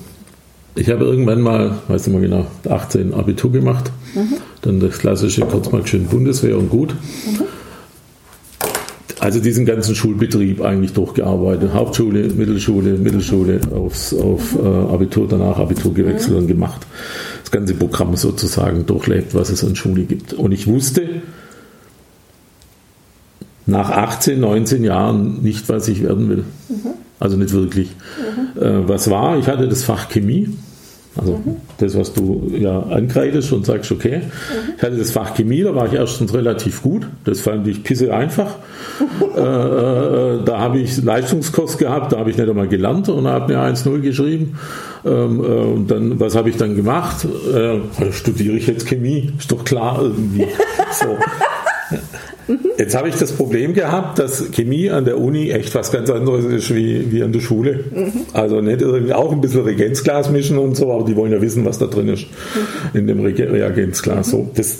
ich 0.75 0.89
habe 0.89 1.05
irgendwann 1.05 1.41
mal, 1.41 1.79
weiß 1.87 2.07
nicht 2.07 2.19
mehr 2.19 2.29
genau, 2.29 2.47
18 2.69 3.13
Abitur 3.13 3.51
gemacht. 3.51 3.91
Mhm. 4.15 4.37
Dann 4.63 4.79
das 4.79 4.97
klassische 4.97 5.41
kurz 5.41 5.71
mal 5.71 5.85
schön 5.85 6.05
Bundeswehr 6.05 6.57
und 6.57 6.69
gut. 6.69 6.93
Mhm. 6.93 7.43
Also 9.19 9.39
diesen 9.39 9.65
ganzen 9.65 9.95
Schulbetrieb 9.95 10.61
eigentlich 10.61 10.91
durchgearbeitet. 10.91 11.73
Hauptschule, 11.73 12.27
Mittelschule, 12.29 12.97
Mittelschule, 12.97 13.61
aufs, 13.73 14.13
auf 14.13 14.53
äh, 14.55 14.67
Abitur, 14.67 15.29
danach 15.29 15.59
Abitur 15.59 15.93
gewechselt 15.93 16.35
und 16.35 16.47
gemacht. 16.47 16.85
Das 17.41 17.49
ganze 17.49 17.73
Programm 17.73 18.17
sozusagen 18.17 18.85
durchlebt, 18.85 19.33
was 19.33 19.49
es 19.49 19.63
an 19.63 19.77
Schule 19.77 20.03
gibt. 20.03 20.33
Und 20.33 20.51
ich 20.51 20.67
wusste 20.67 21.21
nach 23.65 23.91
18, 23.91 24.41
19 24.41 24.83
Jahren 24.83 25.41
nicht, 25.41 25.69
was 25.69 25.87
ich 25.87 26.03
werden 26.03 26.27
will. 26.27 26.43
Mhm. 26.67 26.75
Also 27.19 27.37
nicht 27.37 27.53
wirklich. 27.53 27.91
Mhm. 28.55 28.61
Äh, 28.61 28.89
was 28.89 29.09
war? 29.09 29.37
Ich 29.37 29.47
hatte 29.47 29.69
das 29.69 29.83
Fach 29.83 30.09
Chemie. 30.09 30.49
Also 31.15 31.33
mhm. 31.33 31.57
das, 31.77 31.97
was 31.97 32.13
du 32.13 32.51
ja 32.57 32.79
ankreidest 32.79 33.53
und 33.53 33.65
sagst, 33.65 33.91
okay, 33.91 34.17
mhm. 34.17 34.73
ich 34.77 34.83
hatte 34.83 34.97
das 34.97 35.11
Fach 35.11 35.35
Chemie, 35.35 35.61
da 35.61 35.75
war 35.75 35.85
ich 35.85 35.93
erstens 35.93 36.33
relativ 36.33 36.81
gut, 36.81 37.07
das 37.23 37.41
fand 37.41 37.67
ich 37.67 37.83
pisse 37.83 38.13
einfach. 38.13 38.55
äh, 39.35 39.39
äh, 39.39 40.43
da 40.43 40.59
habe 40.59 40.79
ich 40.79 41.03
Leistungskurs 41.03 41.77
gehabt, 41.77 42.13
da 42.13 42.19
habe 42.19 42.31
ich 42.31 42.37
nicht 42.37 42.49
einmal 42.49 42.67
gelernt 42.67 43.09
und 43.09 43.27
habe 43.27 43.53
mir 43.53 43.59
1-0 43.59 43.99
geschrieben. 43.99 44.57
Ähm, 45.05 45.39
äh, 45.39 45.43
und 45.43 45.91
dann, 45.91 46.19
was 46.19 46.35
habe 46.35 46.49
ich 46.49 46.57
dann 46.57 46.75
gemacht? 46.75 47.25
Äh, 47.53 48.11
studiere 48.11 48.55
ich 48.55 48.67
jetzt 48.67 48.87
Chemie, 48.87 49.31
ist 49.37 49.51
doch 49.51 49.63
klar 49.63 49.99
irgendwie. 50.01 50.47
So. 50.91 51.17
Jetzt 52.77 52.95
habe 52.95 53.09
ich 53.09 53.15
das 53.15 53.31
Problem 53.31 53.73
gehabt, 53.73 54.19
dass 54.19 54.51
Chemie 54.51 54.89
an 54.89 55.05
der 55.05 55.17
Uni 55.17 55.51
echt 55.51 55.73
was 55.75 55.91
ganz 55.91 56.09
anderes 56.09 56.45
ist 56.45 56.73
wie, 56.75 57.11
wie 57.11 57.23
an 57.23 57.31
der 57.31 57.39
Schule. 57.39 57.85
Mhm. 57.93 58.11
Also 58.33 58.61
nicht 58.61 58.81
irgendwie 58.81 59.13
auch 59.13 59.31
ein 59.31 59.41
bisschen 59.41 59.61
Reagenzglas 59.61 60.29
mischen 60.29 60.57
und 60.57 60.75
so, 60.75 60.91
aber 60.91 61.05
die 61.05 61.15
wollen 61.15 61.31
ja 61.31 61.41
wissen, 61.41 61.63
was 61.65 61.79
da 61.79 61.85
drin 61.85 62.09
ist 62.09 62.25
mhm. 62.93 62.99
in 62.99 63.07
dem 63.07 63.19
Reagenzglas. 63.21 64.27
Mhm. 64.27 64.31
So, 64.31 64.51
das, 64.55 64.79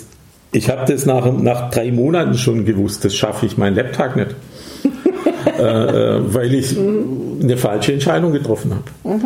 ich 0.52 0.68
habe 0.68 0.90
das 0.90 1.06
nach, 1.06 1.32
nach 1.32 1.70
drei 1.70 1.90
Monaten 1.90 2.34
schon 2.34 2.64
gewusst, 2.64 3.04
das 3.04 3.14
schaffe 3.14 3.46
ich 3.46 3.56
meinen 3.56 3.76
Laptop 3.76 4.16
nicht. 4.16 4.34
äh, 5.58 5.62
äh, 5.62 6.34
weil 6.34 6.54
ich 6.54 6.76
mhm. 6.76 7.38
eine 7.42 7.56
falsche 7.56 7.92
Entscheidung 7.92 8.32
getroffen 8.32 8.72
habe. 8.72 9.20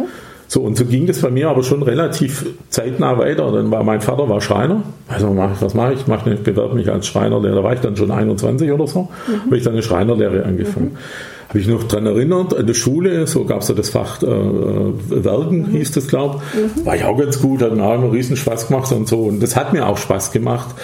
So, 0.50 0.62
und 0.62 0.78
so 0.78 0.86
ging 0.86 1.06
das 1.06 1.20
bei 1.20 1.30
mir 1.30 1.50
aber 1.50 1.62
schon 1.62 1.82
relativ 1.82 2.46
zeitnah 2.70 3.18
weiter. 3.18 3.52
Dann 3.52 3.70
war 3.70 3.84
mein 3.84 4.00
Vater 4.00 4.28
war 4.30 4.40
Schreiner. 4.40 4.82
Also 5.06 5.36
was 5.36 5.74
mache 5.74 5.92
ich? 5.92 6.00
Ich 6.00 6.42
bewerbe 6.42 6.74
mich 6.74 6.90
als 6.90 7.06
Schreinerlehrer. 7.06 7.56
Da 7.56 7.64
war 7.64 7.74
ich 7.74 7.80
dann 7.80 7.96
schon 7.96 8.10
21 8.10 8.72
oder 8.72 8.86
so. 8.86 9.02
Mhm. 9.02 9.44
Habe 9.44 9.56
ich 9.58 9.62
dann 9.62 9.74
eine 9.74 9.82
Schreinerlehre 9.82 10.44
angefangen. 10.44 10.92
Mhm. 10.92 11.48
Habe 11.50 11.58
ich 11.60 11.68
noch 11.68 11.84
daran 11.84 12.06
erinnert, 12.06 12.54
an 12.54 12.66
der 12.66 12.74
Schule, 12.74 13.26
so 13.26 13.44
gab 13.44 13.60
es 13.60 13.68
ja 13.68 13.74
das 13.74 13.90
Fach 13.90 14.22
äh, 14.22 14.26
Werken, 14.26 15.62
mhm. 15.62 15.66
hieß 15.66 15.92
das, 15.92 16.08
glaube 16.08 16.40
ich. 16.54 16.76
Mhm. 16.76 16.86
War 16.86 16.96
ich 16.96 17.04
auch 17.04 17.18
ganz 17.18 17.40
gut, 17.40 17.62
hat 17.62 17.74
mir 17.74 17.84
auch 17.84 17.94
immer 17.94 18.12
riesen 18.12 18.36
Spaß 18.36 18.68
gemacht 18.68 18.90
und 18.92 19.06
so. 19.06 19.24
Und 19.24 19.42
das 19.42 19.54
hat 19.54 19.74
mir 19.74 19.86
auch 19.86 19.98
Spaß 19.98 20.32
gemacht. 20.32 20.74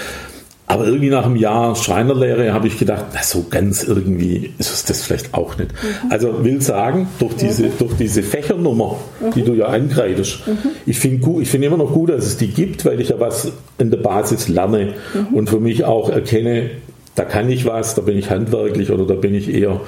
Aber 0.74 0.86
irgendwie 0.86 1.08
nach 1.08 1.24
einem 1.24 1.36
Jahr 1.36 1.76
Schreinerlehre 1.76 2.52
habe 2.52 2.66
ich 2.66 2.76
gedacht, 2.76 3.04
na, 3.14 3.22
so 3.22 3.46
ganz 3.48 3.84
irgendwie 3.84 4.54
ist 4.58 4.72
es 4.72 4.84
das 4.84 5.02
vielleicht 5.02 5.32
auch 5.32 5.56
nicht. 5.56 5.70
Mhm. 5.70 6.10
Also 6.10 6.44
will 6.44 6.60
sagen, 6.60 7.06
durch 7.20 7.34
diese, 7.34 7.66
mhm. 7.66 7.78
durch 7.78 7.92
diese 7.96 8.24
Fächernummer, 8.24 8.96
mhm. 9.20 9.30
die 9.36 9.42
du 9.44 9.54
ja 9.54 9.66
angreifst, 9.66 10.44
mhm. 10.48 10.70
ich 10.84 10.98
finde 10.98 11.42
ich 11.42 11.48
find 11.48 11.62
immer 11.64 11.76
noch 11.76 11.92
gut, 11.92 12.10
dass 12.10 12.26
es 12.26 12.38
die 12.38 12.48
gibt, 12.48 12.84
weil 12.84 13.00
ich 13.00 13.10
ja 13.10 13.20
was 13.20 13.52
in 13.78 13.92
der 13.92 13.98
Basis 13.98 14.48
lerne 14.48 14.94
mhm. 15.14 15.36
und 15.36 15.48
für 15.48 15.60
mich 15.60 15.84
auch 15.84 16.10
erkenne, 16.10 16.70
da 17.14 17.24
kann 17.24 17.48
ich 17.48 17.66
was, 17.66 17.94
da 17.94 18.02
bin 18.02 18.18
ich 18.18 18.30
handwerklich 18.30 18.90
oder 18.90 19.06
da 19.06 19.14
bin 19.14 19.32
ich 19.32 19.54
eher, 19.54 19.80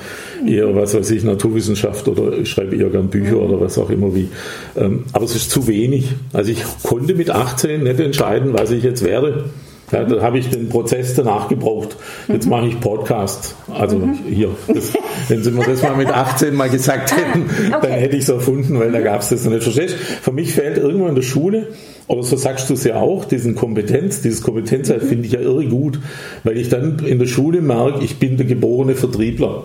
eher 0.47 0.73
was 0.77 0.95
weiß 0.95 1.11
ich, 1.11 1.25
Naturwissenschaft 1.25 2.07
oder 2.07 2.39
ich 2.39 2.49
schreibe 2.49 2.77
eher 2.77 2.91
gern 2.91 3.09
Bücher 3.09 3.39
oder 3.39 3.61
was 3.61 3.77
auch 3.77 3.91
immer 3.91 4.15
wie. 4.15 4.29
Ähm, 4.77 5.03
aber 5.13 5.25
es 5.25 5.35
ist 5.35 5.51
zu 5.51 5.67
wenig. 5.67 6.13
Also 6.33 6.53
ich 6.53 6.63
konnte 6.85 7.17
mit 7.17 7.31
18 7.31 7.83
nicht 7.83 7.99
entscheiden, 7.99 8.53
was 8.53 8.71
ich 8.71 8.85
jetzt 8.85 9.05
werde. 9.05 9.47
Ja, 9.93 10.03
da 10.05 10.21
habe 10.21 10.39
ich 10.39 10.51
den 10.51 10.69
Prozess 10.69 11.15
danach 11.15 11.49
gebraucht. 11.49 11.97
Jetzt 12.27 12.49
mache 12.49 12.67
ich 12.67 12.81
Podcast. 12.81 13.55
Also 13.73 13.99
mhm. 13.99 14.19
hier, 14.29 14.51
das, 14.67 14.93
wenn 15.29 15.45
Sie 15.45 15.51
mir 15.53 15.65
das 15.65 15.83
mal 15.83 15.97
mit 15.97 16.09
18 16.09 16.55
mal 16.55 16.69
gesagt 16.69 17.13
ah, 17.13 17.17
hätten, 17.17 17.51
okay. 17.73 17.79
dann 17.83 17.93
hätte 17.93 18.17
ich 18.17 18.25
es 18.25 18.29
erfunden, 18.29 18.81
weil 18.81 18.91
da 18.91 19.01
gab 19.01 19.21
es 19.21 19.29
das 19.29 19.45
noch 19.45 19.53
nicht. 19.53 19.63
Verstehst 19.63 19.95
Für 19.95 20.33
mich 20.33 20.55
fällt 20.55 20.79
irgendwo 20.79 21.07
in 21.07 21.15
der 21.15 21.23
Schule, 21.23 21.69
aber 22.09 22.25
so 22.25 22.37
sagst 22.37 22.69
du 22.69 22.75
es 22.75 22.83
ja 22.83 22.97
auch, 22.97 23.27
diesen 23.27 23.55
Kompetenz, 23.55 24.23
dieses 24.23 24.43
Kompetenzheit 24.43 25.05
mhm. 25.05 25.09
finde 25.09 25.27
ich 25.27 25.33
ja 25.33 25.41
irre 25.41 25.67
gut, 25.67 26.01
weil 26.43 26.57
ich 26.57 26.69
dann 26.69 26.99
in 27.05 27.21
der 27.21 27.27
Schule 27.27 27.61
merke, 27.61 28.03
ich 28.03 28.19
bin 28.19 28.37
der 28.37 28.47
geborene 28.47 28.97
Vertriebler. 28.97 29.65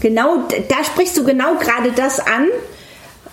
Genau, 0.00 0.36
da 0.68 0.84
sprichst 0.84 1.16
du 1.18 1.24
genau 1.24 1.56
gerade 1.58 1.90
das 1.94 2.18
an, 2.18 2.48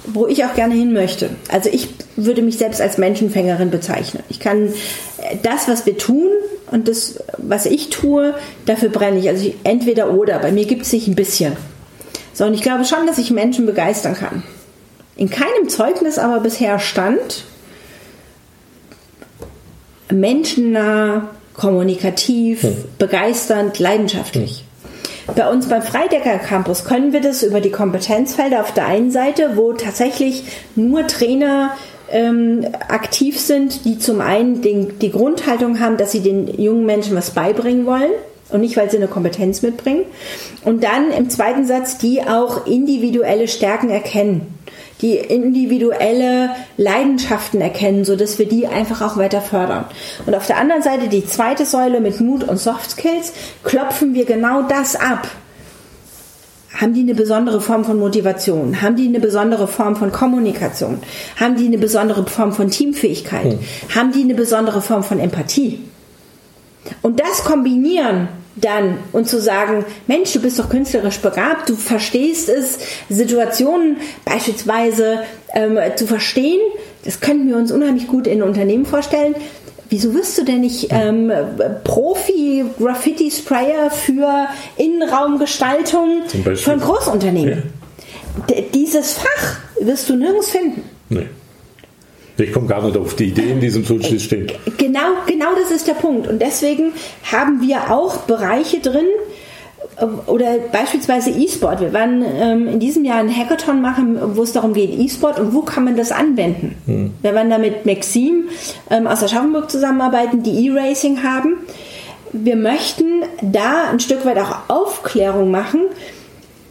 wo 0.05 0.27
ich 0.27 0.43
auch 0.45 0.55
gerne 0.55 0.73
hin 0.73 0.93
möchte. 0.93 1.29
Also 1.49 1.69
ich 1.71 1.89
würde 2.15 2.41
mich 2.41 2.57
selbst 2.57 2.81
als 2.81 2.97
Menschenfängerin 2.97 3.69
bezeichnen. 3.69 4.23
Ich 4.29 4.39
kann 4.39 4.67
äh, 4.67 5.37
das, 5.43 5.67
was 5.67 5.85
wir 5.85 5.97
tun 5.97 6.27
und 6.71 6.87
das, 6.87 7.19
was 7.37 7.65
ich 7.65 7.89
tue, 7.89 8.33
dafür 8.65 8.89
brenne 8.89 9.19
ich. 9.19 9.29
Also 9.29 9.45
ich, 9.45 9.55
entweder 9.63 10.13
oder. 10.13 10.39
Bei 10.39 10.51
mir 10.51 10.65
gibt 10.65 10.83
es 10.83 10.91
sich 10.91 11.07
ein 11.07 11.15
bisschen. 11.15 11.55
So, 12.33 12.45
und 12.45 12.53
ich 12.53 12.61
glaube 12.61 12.85
schon, 12.85 13.05
dass 13.07 13.17
ich 13.17 13.31
Menschen 13.31 13.65
begeistern 13.65 14.15
kann. 14.15 14.43
In 15.17 15.29
keinem 15.29 15.69
Zeugnis 15.69 16.17
aber 16.17 16.39
bisher 16.39 16.79
stand, 16.79 17.43
menschennah, 20.09 21.29
kommunikativ, 21.53 22.63
hm. 22.63 22.75
begeisternd, 22.97 23.77
leidenschaftlich. 23.79 24.59
Hm. 24.59 24.70
Bei 25.36 25.50
uns 25.50 25.67
beim 25.67 25.82
Freidecker 25.82 26.39
Campus 26.39 26.84
können 26.84 27.13
wir 27.13 27.22
das 27.22 27.44
über 27.44 27.62
die 27.62 27.72
Kompetenzfelder 27.72 28.62
auf 28.62 28.74
der 28.74 28.86
einen 28.86 29.12
Seite, 29.12 29.52
wo 29.56 29.74
tatsächlich 29.74 30.44
nur 30.76 31.08
Trainer 31.08 31.72
ähm, 32.12 32.67
aktiv 32.89 33.39
sind, 33.39 33.86
die 33.86 33.98
zum 33.98 34.20
einen 34.20 34.62
den, 34.62 35.00
die 35.00 35.12
Grundhaltung 35.12 35.80
haben, 35.80 35.98
dass 35.98 36.12
sie 36.12 36.20
den 36.20 36.48
jungen 36.62 36.86
Menschen 36.86 37.15
was 37.15 37.32
beibringen 37.32 37.86
wollen 37.86 38.12
und 38.50 38.62
nicht, 38.62 38.76
weil 38.76 38.91
sie 38.91 38.98
eine 38.98 39.08
Kompetenz 39.08 39.62
mitbringen. 39.62 40.04
Und 40.65 40.84
dann 40.84 41.12
im 41.12 41.30
zweiten 41.30 41.65
Satz, 41.65 41.98
die 41.98 42.22
auch 42.22 42.65
individuelle 42.65 43.48
Stärken 43.48 43.89
erkennen 43.89 44.61
die 45.01 45.15
individuelle 45.15 46.51
Leidenschaften 46.77 47.61
erkennen, 47.61 48.05
so 48.05 48.15
dass 48.15 48.39
wir 48.39 48.47
die 48.47 48.67
einfach 48.67 49.01
auch 49.01 49.17
weiter 49.17 49.41
fördern. 49.41 49.85
Und 50.25 50.35
auf 50.35 50.47
der 50.47 50.57
anderen 50.57 50.83
Seite 50.83 51.07
die 51.07 51.25
zweite 51.25 51.65
Säule 51.65 51.99
mit 51.99 52.19
Mut 52.21 52.43
und 52.43 52.57
Soft 52.57 52.91
Skills 52.91 53.33
klopfen 53.63 54.13
wir 54.13 54.25
genau 54.25 54.63
das 54.63 54.95
ab. 54.95 55.27
Haben 56.73 56.93
die 56.93 57.01
eine 57.01 57.15
besondere 57.15 57.61
Form 57.61 57.83
von 57.83 57.99
Motivation? 57.99 58.81
Haben 58.81 58.95
die 58.95 59.07
eine 59.07 59.19
besondere 59.19 59.67
Form 59.67 59.95
von 59.95 60.11
Kommunikation? 60.11 60.99
Haben 61.39 61.57
die 61.57 61.65
eine 61.65 61.77
besondere 61.77 62.25
Form 62.25 62.53
von 62.53 62.69
Teamfähigkeit? 62.69 63.53
Hm. 63.53 63.59
Haben 63.93 64.11
die 64.13 64.21
eine 64.21 64.35
besondere 64.35 64.81
Form 64.81 65.03
von 65.03 65.19
Empathie? 65.19 65.79
Und 67.01 67.19
das 67.19 67.43
kombinieren 67.43 68.29
dann 68.62 69.00
und 69.12 69.28
zu 69.28 69.41
sagen, 69.41 69.84
Mensch, 70.08 70.32
du 70.34 70.39
bist 70.39 70.58
doch 70.60 70.69
künstlerisch 70.69 71.19
begabt, 71.19 71.69
du 71.69 71.76
verstehst 71.76 72.50
es, 72.50 72.80
Situationen 73.10 73.97
beispielsweise 74.26 75.19
ähm, 75.54 75.78
zu 75.95 76.08
verstehen, 76.08 76.60
das 77.04 77.19
könnten 77.19 77.47
wir 77.47 77.58
uns 77.58 77.71
unheimlich 77.71 78.08
gut 78.08 78.28
in 78.28 78.43
Unternehmen 78.43 78.86
vorstellen. 78.86 79.34
Wieso 79.89 80.13
wirst 80.13 80.38
du 80.38 80.43
denn 80.45 80.62
nicht 80.62 80.88
ähm, 80.91 81.32
Profi-Graffiti-Sprayer 81.84 83.89
für 83.91 84.47
Innenraumgestaltung 84.78 86.21
von 86.56 86.80
Großunternehmen? 86.80 87.63
Ja. 88.47 88.56
Dieses 88.74 89.15
Fach 89.15 89.58
wirst 89.82 90.08
du 90.08 90.15
nirgends 90.15 90.50
finden. 90.50 90.84
Nee. 91.10 91.28
Ich 92.41 92.54
komme 92.54 92.67
gar 92.67 92.84
nicht 92.84 92.97
auf 92.97 93.15
die 93.15 93.25
Idee 93.25 93.51
in 93.51 93.60
diesem 93.60 93.86
Zustand 93.86 94.21
stehen. 94.21 94.47
Genau, 94.77 94.99
genau 95.27 95.54
das 95.60 95.71
ist 95.71 95.88
der 95.88 95.93
Punkt. 95.93 96.27
Und 96.27 96.41
deswegen 96.41 96.93
haben 97.32 97.62
wir 97.62 97.91
auch 97.91 98.17
Bereiche 98.17 98.80
drin, 98.80 99.08
oder 100.25 100.58
beispielsweise 100.71 101.30
E-Sport. 101.32 101.82
Wir 101.82 101.93
werden 101.93 102.23
ähm, 102.23 102.67
in 102.67 102.80
diesem 102.80 103.06
Jahr 103.06 103.19
einen 103.19 103.36
Hackathon 103.36 103.82
machen, 103.82 104.17
wo 104.36 104.43
es 104.43 104.51
darum 104.51 104.73
geht, 104.73 104.97
E-Sport 104.97 105.39
und 105.39 105.54
wo 105.54 105.62
kann 105.62 105.84
man 105.84 105.95
das 105.95 106.12
anwenden. 106.12 106.75
Hm. 106.86 107.13
Wir 107.21 107.34
werden 107.34 107.49
da 107.49 107.58
mit 107.58 107.86
Maxim 107.86 108.45
ähm, 108.89 109.08
aus 109.08 109.23
Aschaffenburg 109.23 109.69
zusammenarbeiten, 109.69 110.43
die 110.43 110.67
E-Racing 110.67 111.23
haben. 111.23 111.58
Wir 112.32 112.56
möchten 112.56 113.23
da 113.41 113.89
ein 113.91 113.99
Stück 113.99 114.25
weit 114.25 114.38
auch 114.38 114.69
Aufklärung 114.69 115.51
machen, 115.51 115.82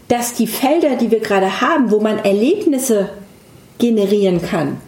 dass 0.08 0.34
die 0.34 0.46
Felder, 0.46 0.96
die 0.96 1.10
wir 1.10 1.20
gerade 1.20 1.60
haben, 1.60 1.90
wo 1.90 2.00
man 2.00 2.18
Erlebnisse 2.18 3.10
generieren 3.78 4.42
kann, 4.42 4.78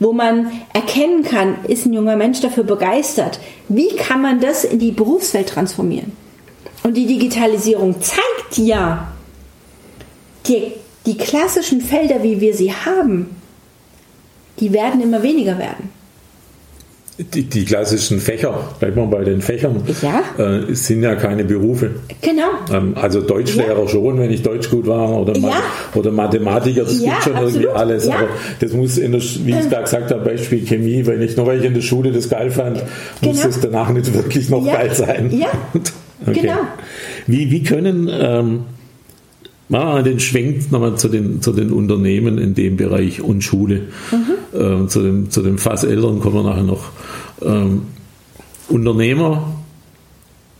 wo 0.00 0.12
man 0.12 0.50
erkennen 0.72 1.22
kann, 1.22 1.64
ist 1.66 1.86
ein 1.86 1.92
junger 1.92 2.16
Mensch 2.16 2.40
dafür 2.40 2.64
begeistert, 2.64 3.38
wie 3.68 3.94
kann 3.94 4.22
man 4.22 4.40
das 4.40 4.64
in 4.64 4.78
die 4.78 4.90
Berufswelt 4.90 5.50
transformieren? 5.50 6.12
Und 6.82 6.94
die 6.96 7.06
Digitalisierung 7.06 8.00
zeigt 8.00 8.56
ja, 8.56 9.12
die, 10.46 10.72
die 11.06 11.18
klassischen 11.18 11.82
Felder, 11.82 12.22
wie 12.22 12.40
wir 12.40 12.54
sie 12.54 12.72
haben, 12.72 13.36
die 14.58 14.72
werden 14.72 15.00
immer 15.02 15.22
weniger 15.22 15.58
werden. 15.58 15.90
Die, 17.34 17.42
die, 17.42 17.64
klassischen 17.64 18.18
Fächer, 18.18 18.54
bleibt 18.78 18.96
man 18.96 19.10
bei 19.10 19.24
den 19.24 19.42
Fächern, 19.42 19.82
ja. 20.00 20.22
äh, 20.42 20.74
sind 20.74 21.02
ja 21.02 21.16
keine 21.16 21.44
Berufe. 21.44 21.90
Genau. 22.22 22.48
Ähm, 22.72 22.94
also 22.94 23.20
Deutschlehrer 23.20 23.82
ja. 23.82 23.88
schon, 23.88 24.18
wenn 24.18 24.30
ich 24.30 24.42
Deutsch 24.42 24.70
gut 24.70 24.86
war, 24.86 25.20
oder, 25.20 25.36
ja. 25.36 25.52
oder 25.94 26.12
Mathematiker, 26.12 26.84
das 26.84 26.98
gibt 26.98 27.22
schon 27.22 27.34
absolut. 27.34 27.54
irgendwie 27.54 27.68
alles. 27.68 28.08
Aber 28.08 28.28
das 28.60 28.72
muss, 28.72 28.96
in 28.96 29.12
der, 29.12 29.20
wie 29.20 29.50
ich 29.50 29.68
da 29.68 29.82
gesagt 29.82 30.10
habe, 30.10 30.24
Beispiel 30.24 30.64
Chemie, 30.64 31.04
wenn 31.04 31.20
ich 31.20 31.36
nur 31.36 31.46
weil 31.46 31.58
ich 31.58 31.64
in 31.66 31.74
der 31.74 31.82
Schule 31.82 32.10
das 32.10 32.30
geil 32.30 32.50
fand, 32.50 32.82
genau. 33.20 33.32
muss 33.32 33.44
es 33.44 33.60
danach 33.60 33.90
nicht 33.90 34.14
wirklich 34.14 34.48
noch 34.48 34.64
geil 34.64 34.94
sein. 34.94 35.30
Ja, 35.30 35.48
okay. 36.26 36.40
genau. 36.40 36.60
Wie, 37.26 37.50
wie 37.50 37.62
können... 37.62 38.08
Ähm, 38.10 38.60
Machen 39.68 39.94
wir 39.94 40.02
den 40.02 40.18
Schwenk 40.18 40.72
nochmal 40.72 40.96
zu 40.98 41.08
den, 41.08 41.42
zu 41.42 41.52
den 41.52 41.70
Unternehmen 41.70 42.38
in 42.38 42.54
dem 42.54 42.76
Bereich 42.76 43.20
und 43.20 43.44
Schule. 43.44 43.82
Mhm. 44.10 44.39
Ähm, 44.60 44.88
zu, 44.88 45.02
dem, 45.02 45.30
zu 45.30 45.42
dem 45.42 45.58
Fass 45.58 45.84
Eltern 45.84 46.20
kommen 46.20 46.36
wir 46.36 46.42
nachher 46.42 46.62
noch. 46.62 46.90
Ähm, 47.42 47.82
Unternehmer 48.68 49.54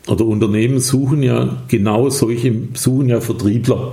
oder 0.08 0.24
Unternehmen 0.24 0.80
suchen 0.80 1.22
ja 1.22 1.58
genau 1.68 2.08
solche, 2.08 2.52
suchen 2.74 3.08
ja 3.08 3.20
Vertriebler. 3.20 3.92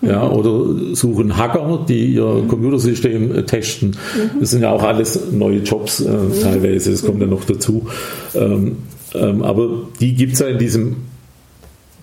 Mhm. 0.00 0.08
Ja, 0.08 0.30
oder 0.30 0.94
suchen 0.94 1.36
Hacker, 1.36 1.84
die 1.88 2.14
ihr 2.14 2.24
mhm. 2.24 2.48
Computersystem 2.48 3.34
äh, 3.34 3.42
testen. 3.42 3.90
Mhm. 3.90 4.40
Das 4.40 4.50
sind 4.50 4.62
ja 4.62 4.70
auch 4.70 4.82
alles 4.82 5.32
neue 5.32 5.58
Jobs 5.58 6.00
äh, 6.00 6.10
mhm. 6.10 6.40
teilweise, 6.40 6.92
das 6.92 7.04
kommt 7.04 7.20
ja 7.20 7.26
noch 7.26 7.44
dazu. 7.44 7.86
Ähm, 8.34 8.76
ähm, 9.14 9.42
aber 9.42 9.68
die 10.00 10.14
gibt 10.14 10.34
es 10.34 10.38
ja 10.38 10.46
in 10.46 10.58
diesem 10.58 10.96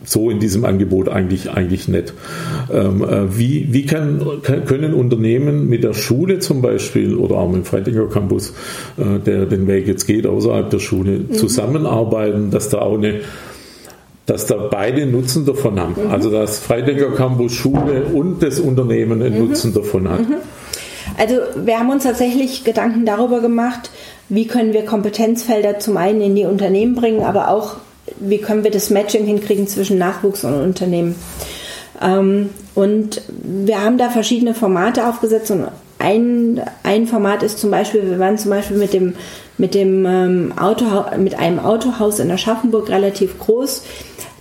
so 0.05 0.29
in 0.29 0.39
diesem 0.39 0.65
Angebot 0.65 1.09
eigentlich, 1.09 1.51
eigentlich 1.51 1.87
nicht. 1.87 2.13
Ähm, 2.71 3.03
äh, 3.03 3.37
wie 3.37 3.67
wie 3.71 3.85
kann, 3.85 4.41
können 4.65 4.93
Unternehmen 4.93 5.67
mit 5.67 5.83
der 5.83 5.93
Schule 5.93 6.39
zum 6.39 6.61
Beispiel 6.61 7.15
oder 7.15 7.35
auch 7.35 7.47
mit 7.47 7.57
dem 7.57 7.65
Freitinger 7.65 8.07
Campus, 8.07 8.53
äh, 8.97 9.19
der 9.19 9.45
den 9.45 9.67
Weg 9.67 9.87
jetzt 9.87 10.05
geht 10.05 10.25
außerhalb 10.25 10.69
der 10.69 10.79
Schule, 10.79 11.19
mhm. 11.19 11.33
zusammenarbeiten, 11.33 12.51
dass 12.51 12.69
da 12.69 12.79
auch 12.79 12.97
eine 12.97 13.21
dass 14.25 14.47
da 14.47 14.55
beide 14.55 15.05
Nutzen 15.05 15.45
davon 15.45 15.79
haben. 15.79 15.95
Mhm. 16.03 16.11
Also 16.11 16.31
dass 16.31 16.59
Freidenker 16.59 17.11
Campus 17.11 17.53
Schule 17.53 18.05
und 18.11 18.41
das 18.41 18.59
Unternehmen 18.59 19.21
einen 19.21 19.39
mhm. 19.39 19.49
Nutzen 19.49 19.73
davon 19.73 20.09
hat. 20.09 20.21
Mhm. 20.21 20.35
Also 21.17 21.35
wir 21.63 21.79
haben 21.79 21.89
uns 21.89 22.03
tatsächlich 22.03 22.63
Gedanken 22.63 23.05
darüber 23.05 23.39
gemacht, 23.39 23.91
wie 24.27 24.47
können 24.47 24.73
wir 24.73 24.85
Kompetenzfelder 24.85 25.79
zum 25.79 25.97
einen 25.97 26.21
in 26.21 26.35
die 26.35 26.45
Unternehmen 26.45 26.95
bringen, 26.95 27.21
aber 27.21 27.49
auch 27.49 27.75
wie 28.19 28.37
können 28.37 28.63
wir 28.63 28.71
das 28.71 28.89
Matching 28.89 29.25
hinkriegen 29.25 29.67
zwischen 29.67 29.97
Nachwuchs 29.97 30.43
und 30.43 30.53
Unternehmen. 30.53 31.15
Ähm, 32.01 32.49
und 32.73 33.21
wir 33.27 33.81
haben 33.83 33.97
da 33.97 34.09
verschiedene 34.09 34.53
Formate 34.53 35.07
aufgesetzt 35.07 35.51
und 35.51 35.67
ein, 35.97 36.61
ein 36.83 37.07
Format 37.07 37.41
ist 37.41 37.59
zum 37.59 37.71
Beispiel, 37.71 38.09
wir 38.09 38.19
waren 38.19 38.37
zum 38.37 38.51
Beispiel 38.51 38.77
mit 38.77 38.93
dem, 38.93 39.15
mit 39.57 39.73
dem 39.73 40.05
ähm, 40.05 40.53
Autohaus, 40.57 41.17
mit 41.17 41.35
einem 41.39 41.59
Autohaus 41.59 42.19
in 42.19 42.29
Aschaffenburg 42.29 42.89
relativ 42.89 43.39
groß, 43.39 43.83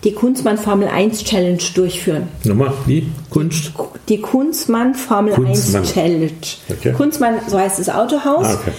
die 0.03 0.13
Kunstmann 0.13 0.59
Formel 0.59 0.89
1 0.89 1.25
Challenge 1.25 1.63
durchführen. 1.75 2.29
Nochmal, 2.45 2.73
wie? 2.87 3.07
Kunst? 3.31 3.73
Die 4.09 4.21
Kunstmann 4.21 4.95
Formel 4.95 5.33
Kunstmann. 5.33 5.83
1 5.83 5.95
Challenge. 5.95 6.31
Okay. 6.69 6.93
Kunstmann, 6.93 7.37
so 7.49 7.59
heißt 7.59 7.79
das 7.79 7.89
Autohaus. 7.89 8.47
Ah, 8.47 8.55
okay. 8.61 8.73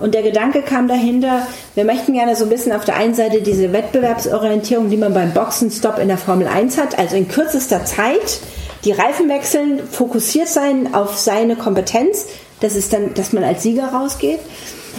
Und 0.00 0.14
der 0.14 0.22
Gedanke 0.22 0.62
kam 0.62 0.88
dahinter, 0.88 1.46
wir 1.74 1.84
möchten 1.84 2.14
gerne 2.14 2.34
so 2.34 2.44
ein 2.44 2.50
bisschen 2.50 2.72
auf 2.72 2.84
der 2.84 2.96
einen 2.96 3.14
Seite 3.14 3.42
diese 3.42 3.72
Wettbewerbsorientierung, 3.72 4.90
die 4.90 4.96
man 4.96 5.14
beim 5.14 5.32
Boxenstopp 5.32 5.98
in 5.98 6.08
der 6.08 6.18
Formel 6.18 6.46
1 6.46 6.78
hat, 6.78 6.98
also 6.98 7.16
in 7.16 7.28
kürzester 7.28 7.84
Zeit 7.84 8.40
die 8.84 8.92
Reifen 8.92 9.28
wechseln, 9.28 9.80
fokussiert 9.90 10.48
sein 10.48 10.94
auf 10.94 11.18
seine 11.18 11.56
Kompetenz, 11.56 12.26
das 12.60 12.76
ist 12.76 12.92
dann, 12.92 13.14
dass 13.14 13.32
man 13.32 13.44
als 13.44 13.62
Sieger 13.62 13.88
rausgeht. 13.88 14.40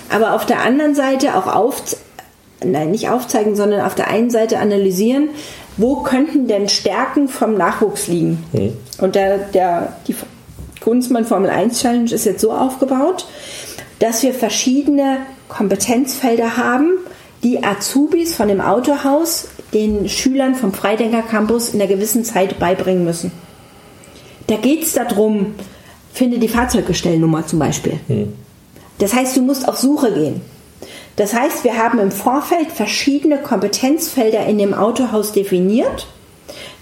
Aber 0.09 0.33
auf 0.33 0.45
der 0.45 0.61
anderen 0.61 0.93
Seite 0.93 1.35
auch 1.35 1.47
auf, 1.47 1.81
nein, 2.63 2.91
nicht 2.91 3.09
aufzeigen, 3.09 3.55
sondern 3.55 3.81
auf 3.81 3.95
der 3.95 4.07
einen 4.07 4.29
Seite 4.29 4.59
analysieren, 4.59 5.29
wo 5.77 5.97
könnten 5.97 6.47
denn 6.47 6.69
Stärken 6.69 7.27
vom 7.27 7.55
Nachwuchs 7.55 8.07
liegen? 8.07 8.43
Mhm. 8.51 8.73
Und 8.99 9.15
der, 9.15 9.37
der, 9.37 9.93
die 10.07 10.15
Kunstmann 10.81 11.25
Formel 11.25 11.49
1 11.49 11.81
Challenge 11.81 12.11
ist 12.11 12.25
jetzt 12.25 12.41
so 12.41 12.51
aufgebaut, 12.51 13.25
dass 14.01 14.23
wir 14.23 14.33
verschiedene 14.33 15.17
Kompetenzfelder 15.47 16.57
haben, 16.57 16.97
die 17.43 17.63
Azubis 17.63 18.35
von 18.35 18.47
dem 18.47 18.59
Autohaus 18.59 19.47
den 19.73 20.09
Schülern 20.09 20.55
vom 20.55 20.73
Freidenker 20.73 21.21
Campus 21.21 21.69
in 21.69 21.79
einer 21.79 21.87
gewissen 21.87 22.25
Zeit 22.25 22.57
beibringen 22.57 23.05
müssen. 23.05 23.31
Da 24.47 24.55
geht 24.57 24.83
es 24.83 24.93
darum, 24.93 25.53
finde 26.11 26.39
die 26.39 26.47
Fahrzeuggestellnummer 26.47 27.45
zum 27.45 27.59
Beispiel. 27.59 27.99
Hm. 28.07 28.33
Das 28.97 29.13
heißt, 29.13 29.37
du 29.37 29.43
musst 29.43 29.67
auf 29.67 29.77
Suche 29.77 30.11
gehen. 30.11 30.41
Das 31.15 31.35
heißt, 31.35 31.63
wir 31.63 31.77
haben 31.77 31.99
im 31.99 32.11
Vorfeld 32.11 32.71
verschiedene 32.71 33.37
Kompetenzfelder 33.37 34.47
in 34.47 34.57
dem 34.57 34.73
Autohaus 34.73 35.31
definiert, 35.31 36.07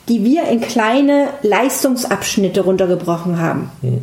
die 0.09 0.25
wir 0.25 0.43
in 0.45 0.59
kleine 0.59 1.29
Leistungsabschnitte 1.43 2.61
runtergebrochen 2.61 3.39
haben. 3.39 3.71
Hm. 3.81 4.01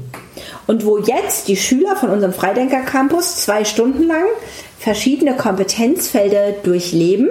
Und 0.66 0.84
wo 0.84 0.98
jetzt 0.98 1.48
die 1.48 1.56
Schüler 1.56 1.96
von 1.96 2.10
unserem 2.10 2.32
Freidenker 2.32 2.80
Campus 2.80 3.36
zwei 3.36 3.64
Stunden 3.64 4.06
lang 4.06 4.24
verschiedene 4.78 5.36
Kompetenzfelder 5.36 6.52
durchleben, 6.62 7.28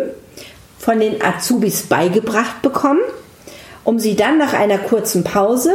von 0.77 0.99
den 0.99 1.21
Azubis 1.21 1.83
beigebracht 1.83 2.61
bekommen, 2.61 2.99
um 3.83 3.97
sie 3.97 4.15
dann 4.15 4.37
nach 4.37 4.53
einer 4.53 4.77
kurzen 4.77 5.23
Pause, 5.23 5.71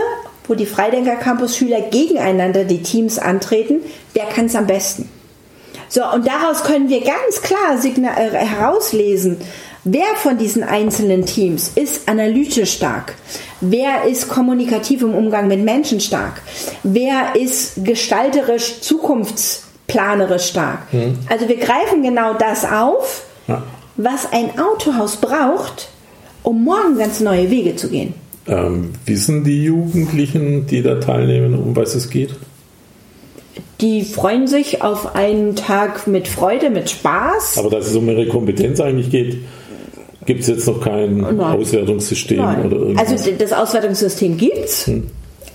wo 0.47 0.55
die 0.55 0.67
Freidenker 0.67 1.17
Campus 1.17 1.57
Schüler 1.57 1.81
gegeneinander 1.81 2.65
die 2.65 2.83
Teams 2.83 3.19
antreten, 3.19 3.81
wer 4.15 4.27
kann 4.27 4.47
es 4.47 4.55
am 4.55 4.67
besten? 4.67 5.09
So, 5.89 6.05
und 6.05 6.27
daraus 6.27 6.63
können 6.63 6.89
wir 6.89 7.01
ganz 7.01 7.43
klar 7.43 7.77
äh, 7.85 8.31
herauslesen, 8.31 9.39
Wer 9.85 10.14
von 10.16 10.37
diesen 10.37 10.62
einzelnen 10.62 11.25
Teams 11.25 11.73
ist 11.75 12.07
analytisch 12.07 12.73
stark? 12.75 13.14
Wer 13.62 14.05
ist 14.05 14.29
kommunikativ 14.29 15.01
im 15.03 15.14
Umgang 15.14 15.49
mit 15.49 15.61
Menschen 15.61 16.01
stark? 16.01 16.43
Wer 16.83 17.35
ist 17.35 17.83
gestalterisch, 17.83 18.81
zukunftsplanerisch 18.83 20.49
stark? 20.49 20.93
Mhm. 20.93 21.19
Also 21.31 21.49
wir 21.49 21.57
greifen 21.57 22.03
genau 22.03 22.35
das 22.35 22.64
auf, 22.71 23.25
ja. 23.49 23.62
was 23.97 24.31
ein 24.31 24.51
Autohaus 24.59 25.16
braucht, 25.16 25.88
um 26.43 26.62
morgen 26.62 26.99
ganz 26.99 27.21
neue 27.21 27.51
Wege 27.51 27.75
zu 27.75 27.88
gehen. 27.88 28.12
Ähm, 28.47 28.93
wissen 29.07 29.45
die 29.45 29.64
Jugendlichen, 29.64 30.66
die 30.66 30.83
da 30.83 30.97
teilnehmen, 30.97 31.55
um 31.55 31.75
was 31.75 31.95
es 31.95 32.11
geht? 32.11 32.35
Die 33.81 34.05
freuen 34.05 34.47
sich 34.47 34.83
auf 34.83 35.14
einen 35.14 35.57
Tag 35.57 36.07
mit 36.07 36.29
Freude, 36.29 36.69
mit 36.69 36.90
Spaß. 36.90 37.57
Aber 37.57 37.71
dass 37.71 37.87
es 37.87 37.97
um 37.97 38.07
ihre 38.11 38.27
Kompetenz 38.27 38.79
eigentlich 38.81 39.11
geht, 39.11 39.38
Gibt 40.27 40.41
es 40.41 40.49
jetzt 40.49 40.67
noch 40.67 40.81
kein 40.81 41.19
Nein. 41.19 41.41
Auswertungssystem 41.41 42.39
Nein. 42.39 42.67
oder 42.67 42.77
irgendwas? 42.77 43.11
Also 43.11 43.31
das 43.39 43.53
Auswertungssystem 43.53 44.37
gibt 44.37 44.65
es. 44.65 44.87
Hm. 44.87 45.07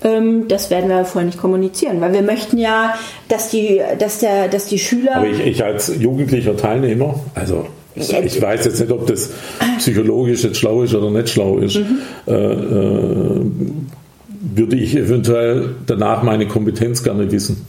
Ähm, 0.04 0.48
das 0.48 0.70
werden 0.70 0.90
wir 0.90 1.06
vorher 1.06 1.26
nicht 1.26 1.40
kommunizieren, 1.40 2.02
weil 2.02 2.14
wir 2.14 2.22
möchten 2.22 2.58
ja, 2.58 2.96
dass 3.28 3.50
die, 3.50 3.82
dass 3.98 4.20
der, 4.20 4.48
dass 4.48 4.68
die 4.68 4.80
Schüler. 4.80 5.18
Aber 5.18 5.28
ich, 5.28 5.40
ich 5.40 5.64
als 5.64 5.92
jugendlicher 6.00 6.58
Teilnehmer, 6.58 7.20
also 7.34 7.66
ich, 7.96 8.12
ich, 8.12 8.42
weiß 8.42 8.66
jetzt 8.66 8.80
nicht, 8.80 8.92
ob 8.92 9.08
das 9.08 9.30
psychologisch 9.78 10.44
jetzt 10.44 10.58
schlau 10.58 10.84
ist 10.84 10.94
oder 10.94 11.10
nicht 11.12 11.30
schlau 11.30 11.58
ist, 11.60 11.78
mhm. 11.78 12.00
äh, 12.28 12.34
äh, 12.34 13.42
würde 14.54 14.76
ich 14.76 14.96
eventuell 14.96 15.76
danach 15.86 16.22
meine 16.24 16.48
Kompetenz 16.48 17.04
gerne 17.04 17.32
wissen. 17.32 17.66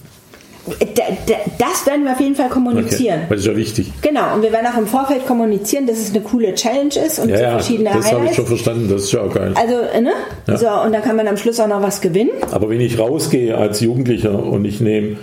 Das 1.58 1.86
werden 1.86 2.04
wir 2.04 2.12
auf 2.12 2.20
jeden 2.20 2.34
Fall 2.34 2.48
kommunizieren. 2.48 3.20
Okay, 3.20 3.26
das 3.30 3.40
ist 3.40 3.46
ja 3.46 3.56
wichtig. 3.56 3.92
Genau, 4.02 4.34
und 4.34 4.42
wir 4.42 4.52
werden 4.52 4.66
auch 4.66 4.78
im 4.78 4.86
Vorfeld 4.86 5.26
kommunizieren, 5.26 5.86
dass 5.86 5.98
es 5.98 6.10
eine 6.10 6.20
coole 6.20 6.54
Challenge 6.54 6.94
ist 7.06 7.18
und 7.18 7.28
ja, 7.28 7.40
ja, 7.40 7.50
verschiedene 7.50 7.90
das 7.92 8.12
habe 8.12 8.26
ich 8.26 8.34
schon 8.34 8.46
verstanden, 8.46 8.88
das 8.88 9.04
ist 9.04 9.12
ja 9.12 9.22
auch 9.22 9.34
geil. 9.34 9.54
Also, 9.54 10.00
ne? 10.00 10.12
Ja. 10.46 10.56
So, 10.56 10.68
und 10.86 10.92
dann 10.92 11.02
kann 11.02 11.16
man 11.16 11.26
am 11.28 11.36
Schluss 11.36 11.58
auch 11.60 11.68
noch 11.68 11.82
was 11.82 12.00
gewinnen. 12.00 12.30
Aber 12.52 12.68
wenn 12.70 12.80
ich 12.80 12.98
rausgehe 12.98 13.56
als 13.56 13.80
Jugendlicher 13.80 14.42
und 14.42 14.64
ich 14.64 14.80
nehme 14.80 15.16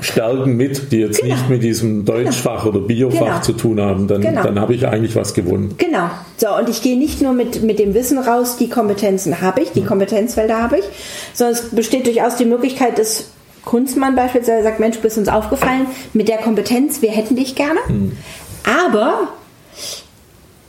Stärken 0.00 0.56
mit, 0.56 0.92
die 0.92 0.98
jetzt 0.98 1.20
genau. 1.20 1.34
nicht 1.34 1.48
mit 1.48 1.62
diesem 1.62 2.04
Deutschfach 2.04 2.64
genau. 2.64 2.76
oder 2.76 2.86
Biofach 2.86 3.18
genau. 3.18 3.40
zu 3.40 3.52
tun 3.52 3.80
haben, 3.80 4.06
dann, 4.06 4.20
genau. 4.20 4.42
dann 4.42 4.60
habe 4.60 4.74
ich 4.74 4.86
eigentlich 4.86 5.16
was 5.16 5.34
gewonnen. 5.34 5.74
Genau. 5.78 6.10
So, 6.36 6.54
und 6.56 6.68
ich 6.68 6.82
gehe 6.82 6.96
nicht 6.96 7.20
nur 7.20 7.32
mit, 7.32 7.62
mit 7.62 7.78
dem 7.78 7.94
Wissen 7.94 8.18
raus, 8.18 8.56
die 8.56 8.68
Kompetenzen 8.68 9.40
habe 9.40 9.62
ich, 9.62 9.72
die 9.72 9.80
mhm. 9.80 9.86
Kompetenzfelder 9.86 10.62
habe 10.62 10.78
ich, 10.78 10.84
sondern 11.32 11.56
es 11.56 11.70
besteht 11.70 12.06
durchaus 12.06 12.36
die 12.36 12.44
Möglichkeit, 12.44 12.98
dass 12.98 13.26
Kunstmann 13.68 14.16
beispielsweise 14.16 14.62
sagt, 14.62 14.80
Mensch, 14.80 14.96
du 14.96 15.02
bist 15.02 15.18
uns 15.18 15.28
aufgefallen 15.28 15.86
mit 16.14 16.28
der 16.28 16.38
Kompetenz, 16.38 17.02
wir 17.02 17.10
hätten 17.10 17.36
dich 17.36 17.54
gerne. 17.54 17.80
Mhm. 17.86 18.16
Aber 18.64 19.28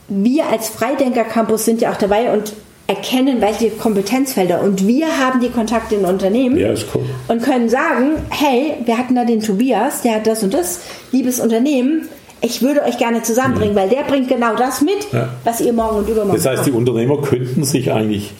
wir 0.08 0.48
als 0.48 0.68
Freidenker 0.68 1.24
Campus 1.24 1.64
sind 1.64 1.80
ja 1.80 1.92
auch 1.92 1.96
dabei 1.96 2.30
und 2.30 2.52
erkennen, 2.86 3.40
welche 3.40 3.70
Kompetenzfelder 3.70 4.60
und 4.60 4.86
wir 4.86 5.06
haben 5.18 5.40
die 5.40 5.48
Kontakte 5.48 5.94
in 5.94 6.04
Unternehmen 6.04 6.58
ja, 6.58 6.74
cool. 6.94 7.04
und 7.28 7.42
können 7.42 7.70
sagen, 7.70 8.16
hey, 8.30 8.74
wir 8.84 8.98
hatten 8.98 9.14
da 9.14 9.24
den 9.24 9.40
Tobias, 9.40 10.02
der 10.02 10.16
hat 10.16 10.26
das 10.26 10.42
und 10.42 10.52
das, 10.52 10.80
liebes 11.10 11.40
Unternehmen, 11.40 12.08
ich 12.42 12.60
würde 12.60 12.82
euch 12.82 12.98
gerne 12.98 13.22
zusammenbringen, 13.22 13.76
ja. 13.76 13.82
weil 13.82 13.88
der 13.88 14.02
bringt 14.02 14.28
genau 14.28 14.56
das 14.56 14.82
mit, 14.82 15.10
ja. 15.12 15.30
was 15.44 15.60
ihr 15.62 15.72
morgen 15.72 15.98
und 15.98 16.08
übermorgen 16.08 16.36
Das 16.36 16.44
heißt, 16.44 16.66
die 16.66 16.72
Unternehmer 16.72 17.22
könnten 17.22 17.64
sich 17.64 17.92
eigentlich 17.92 18.32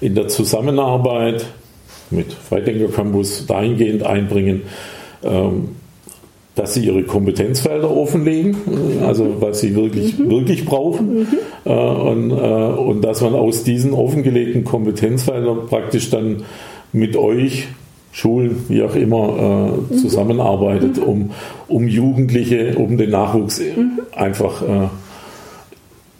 in 0.00 0.16
der 0.16 0.26
Zusammenarbeit 0.26 1.46
mit 2.12 2.32
Freidenker 2.32 2.88
Campus 2.88 3.46
dahingehend 3.46 4.04
einbringen, 4.04 4.62
ähm, 5.22 5.68
dass 6.54 6.74
sie 6.74 6.84
ihre 6.84 7.02
Kompetenzfelder 7.04 7.90
offenlegen, 7.90 8.56
also 9.02 9.36
was 9.40 9.60
sie 9.60 9.74
wirklich, 9.74 10.18
mhm. 10.18 10.30
wirklich 10.30 10.66
brauchen. 10.66 11.20
Mhm. 11.20 11.26
Äh, 11.64 11.70
und, 11.72 12.30
äh, 12.30 12.34
und 12.34 13.02
dass 13.02 13.22
man 13.22 13.34
aus 13.34 13.64
diesen 13.64 13.94
offengelegten 13.94 14.64
Kompetenzfeldern 14.64 15.66
praktisch 15.68 16.10
dann 16.10 16.42
mit 16.92 17.16
euch 17.16 17.68
Schulen, 18.12 18.66
wie 18.68 18.82
auch 18.82 18.94
immer, 18.94 19.38
äh, 19.38 19.94
mhm. 19.94 19.98
zusammenarbeitet, 19.98 20.98
mhm. 20.98 21.02
um, 21.02 21.30
um 21.68 21.88
Jugendliche, 21.88 22.74
um 22.76 22.98
den 22.98 23.10
Nachwuchs 23.10 23.58
mhm. 23.60 24.00
einfach 24.14 24.62
äh, 24.62 24.88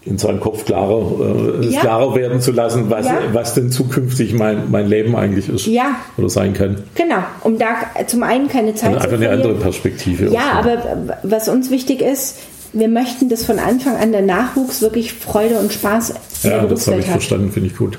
in 0.05 0.19
seinem 0.19 0.41
Kopf 0.41 0.65
klarer, 0.65 1.61
äh, 1.61 1.67
ja. 1.67 1.81
klarer 1.81 2.15
werden 2.15 2.41
zu 2.41 2.51
lassen, 2.51 2.91
was, 2.91 3.07
ja. 3.07 3.19
was 3.33 3.55
denn 3.55 3.71
zukünftig 3.71 4.35
mein, 4.35 4.71
mein 4.71 4.89
Leben 4.89 5.15
eigentlich 5.15 5.49
ist 5.49 5.67
ja. 5.67 5.97
oder 6.17 6.29
sein 6.29 6.55
kann. 6.55 6.83
Genau, 6.95 7.23
um 7.43 7.59
da 7.59 7.77
zum 8.07 8.23
einen 8.23 8.49
keine 8.49 8.75
Zeit 8.75 8.93
zu 8.93 8.97
Einfach 8.97 9.13
eine 9.13 9.31
andere 9.31 9.55
Perspektive. 9.55 10.29
Ja, 10.33 10.53
aber 10.53 11.17
was 11.23 11.49
uns 11.49 11.71
wichtig 11.71 12.03
ist, 12.03 12.39
wir 12.73 12.89
möchten, 12.89 13.29
dass 13.29 13.45
von 13.45 13.59
Anfang 13.59 13.97
an 13.97 14.13
der 14.13 14.23
Nachwuchs 14.23 14.81
wirklich 14.81 15.13
Freude 15.13 15.59
und 15.59 15.73
Spaß 15.73 16.15
Ja, 16.43 16.65
das 16.65 16.87
habe 16.87 16.99
ich 16.99 17.07
hat. 17.07 17.13
verstanden, 17.13 17.53
finde 17.53 17.69
ich 17.69 17.77
gut. 17.77 17.99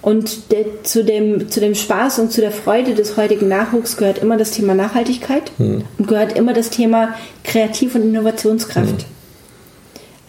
Und 0.00 0.50
de, 0.50 0.66
zu, 0.82 1.04
dem, 1.04 1.48
zu 1.48 1.60
dem 1.60 1.74
Spaß 1.74 2.18
und 2.18 2.32
zu 2.32 2.40
der 2.40 2.50
Freude 2.50 2.94
des 2.94 3.16
heutigen 3.16 3.48
Nachwuchs 3.48 3.96
gehört 3.96 4.18
immer 4.18 4.36
das 4.36 4.50
Thema 4.50 4.74
Nachhaltigkeit 4.74 5.52
hm. 5.58 5.84
und 5.98 6.08
gehört 6.08 6.36
immer 6.36 6.52
das 6.52 6.70
Thema 6.70 7.14
Kreativ- 7.44 7.94
und 7.94 8.02
Innovationskraft. 8.02 9.02
Hm. 9.02 9.21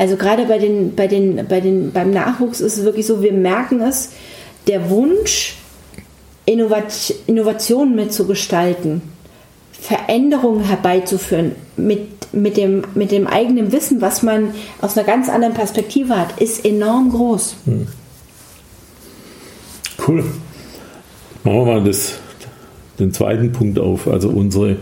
Also 0.04 0.18
gerade 0.18 0.44
bei 0.48 0.58
den, 0.58 0.96
bei 0.96 1.08
den, 1.08 1.48
bei 1.48 1.62
den, 1.62 1.94
beim 1.94 2.12
Nachwuchs 2.12 2.60
ist 2.60 2.78
es 2.78 2.84
wirklich 2.84 3.08
so, 3.08 3.24
wir 3.24 3.32
merken 3.32 3.80
es, 3.80 4.10
der 4.68 4.90
Wunsch, 4.90 5.56
Innovationen 6.46 7.96
mitzugestalten, 7.96 9.02
Veränderungen 9.72 10.66
herbeizuführen 10.66 11.54
mit, 11.78 12.34
mit, 12.34 12.58
dem, 12.58 12.84
mit 12.96 13.12
dem 13.12 13.28
eigenen 13.28 13.72
Wissen, 13.72 14.02
was 14.02 14.24
man 14.24 14.54
aus 14.82 14.98
einer 14.98 15.08
ganz 15.08 15.30
anderen 15.30 15.54
Perspektive 15.54 16.20
hat, 16.20 16.38
ist 16.42 16.66
enorm 16.66 17.10
groß. 17.10 17.56
Hm. 17.64 17.88
Cool. 20.06 20.26
Machen 21.46 21.58
wir 21.60 21.66
mal 21.66 21.84
das, 21.86 22.16
den 23.00 23.14
zweiten 23.14 23.54
Punkt 23.54 23.80
auf, 23.80 24.10
also 24.10 24.28
unsere 24.28 24.76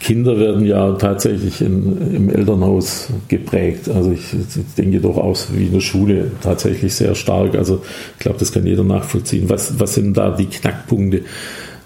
Kinder 0.00 0.38
werden 0.38 0.64
ja 0.64 0.92
tatsächlich 0.92 1.60
in, 1.60 2.14
im 2.14 2.30
Elternhaus 2.30 3.08
geprägt. 3.28 3.88
Also 3.88 4.12
ich, 4.12 4.32
ich 4.32 4.74
denke 4.76 5.00
doch 5.00 5.16
aus 5.16 5.48
wie 5.52 5.66
in 5.66 5.72
der 5.72 5.80
Schule 5.80 6.30
tatsächlich 6.42 6.94
sehr 6.94 7.14
stark. 7.14 7.54
Also 7.54 7.82
ich 8.14 8.20
glaube, 8.20 8.38
das 8.38 8.52
kann 8.52 8.66
jeder 8.66 8.84
nachvollziehen. 8.84 9.48
Was, 9.48 9.78
was 9.78 9.94
sind 9.94 10.16
da 10.16 10.30
die 10.30 10.46
Knackpunkte? 10.46 11.22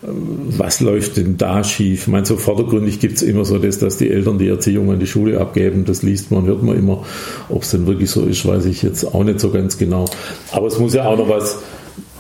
Was 0.03 0.81
läuft 0.81 1.17
denn 1.17 1.37
da 1.37 1.65
schief? 1.65 2.03
Ich 2.03 2.09
meine, 2.09 2.27
so 2.27 2.37
vordergründig 2.37 3.01
gibt 3.01 3.17
es 3.17 3.23
immer 3.23 3.45
so 3.45 3.59
das, 3.59 3.79
dass 3.79 3.97
die 3.97 4.11
Eltern 4.11 4.39
die 4.39 4.49
Erziehung 4.49 4.91
an 4.91 5.01
die 5.01 5.07
Schule 5.07 5.41
abgeben. 5.41 5.85
Das 5.85 6.03
liest 6.03 6.31
man, 6.31 6.47
hört 6.47 6.63
man 6.63 6.77
immer. 6.77 7.05
Ob 7.49 7.63
es 7.63 7.71
denn 7.71 7.87
wirklich 7.87 8.11
so 8.11 8.25
ist, 8.25 8.47
weiß 8.47 8.67
ich 8.67 8.83
jetzt 8.83 9.05
auch 9.05 9.25
nicht 9.25 9.41
so 9.41 9.51
ganz 9.51 9.79
genau. 9.79 10.05
Aber 10.53 10.67
es 10.67 10.79
muss 10.79 10.95
ja 10.95 11.07
auch 11.07 11.17
noch 11.17 11.29
was, 11.29 11.59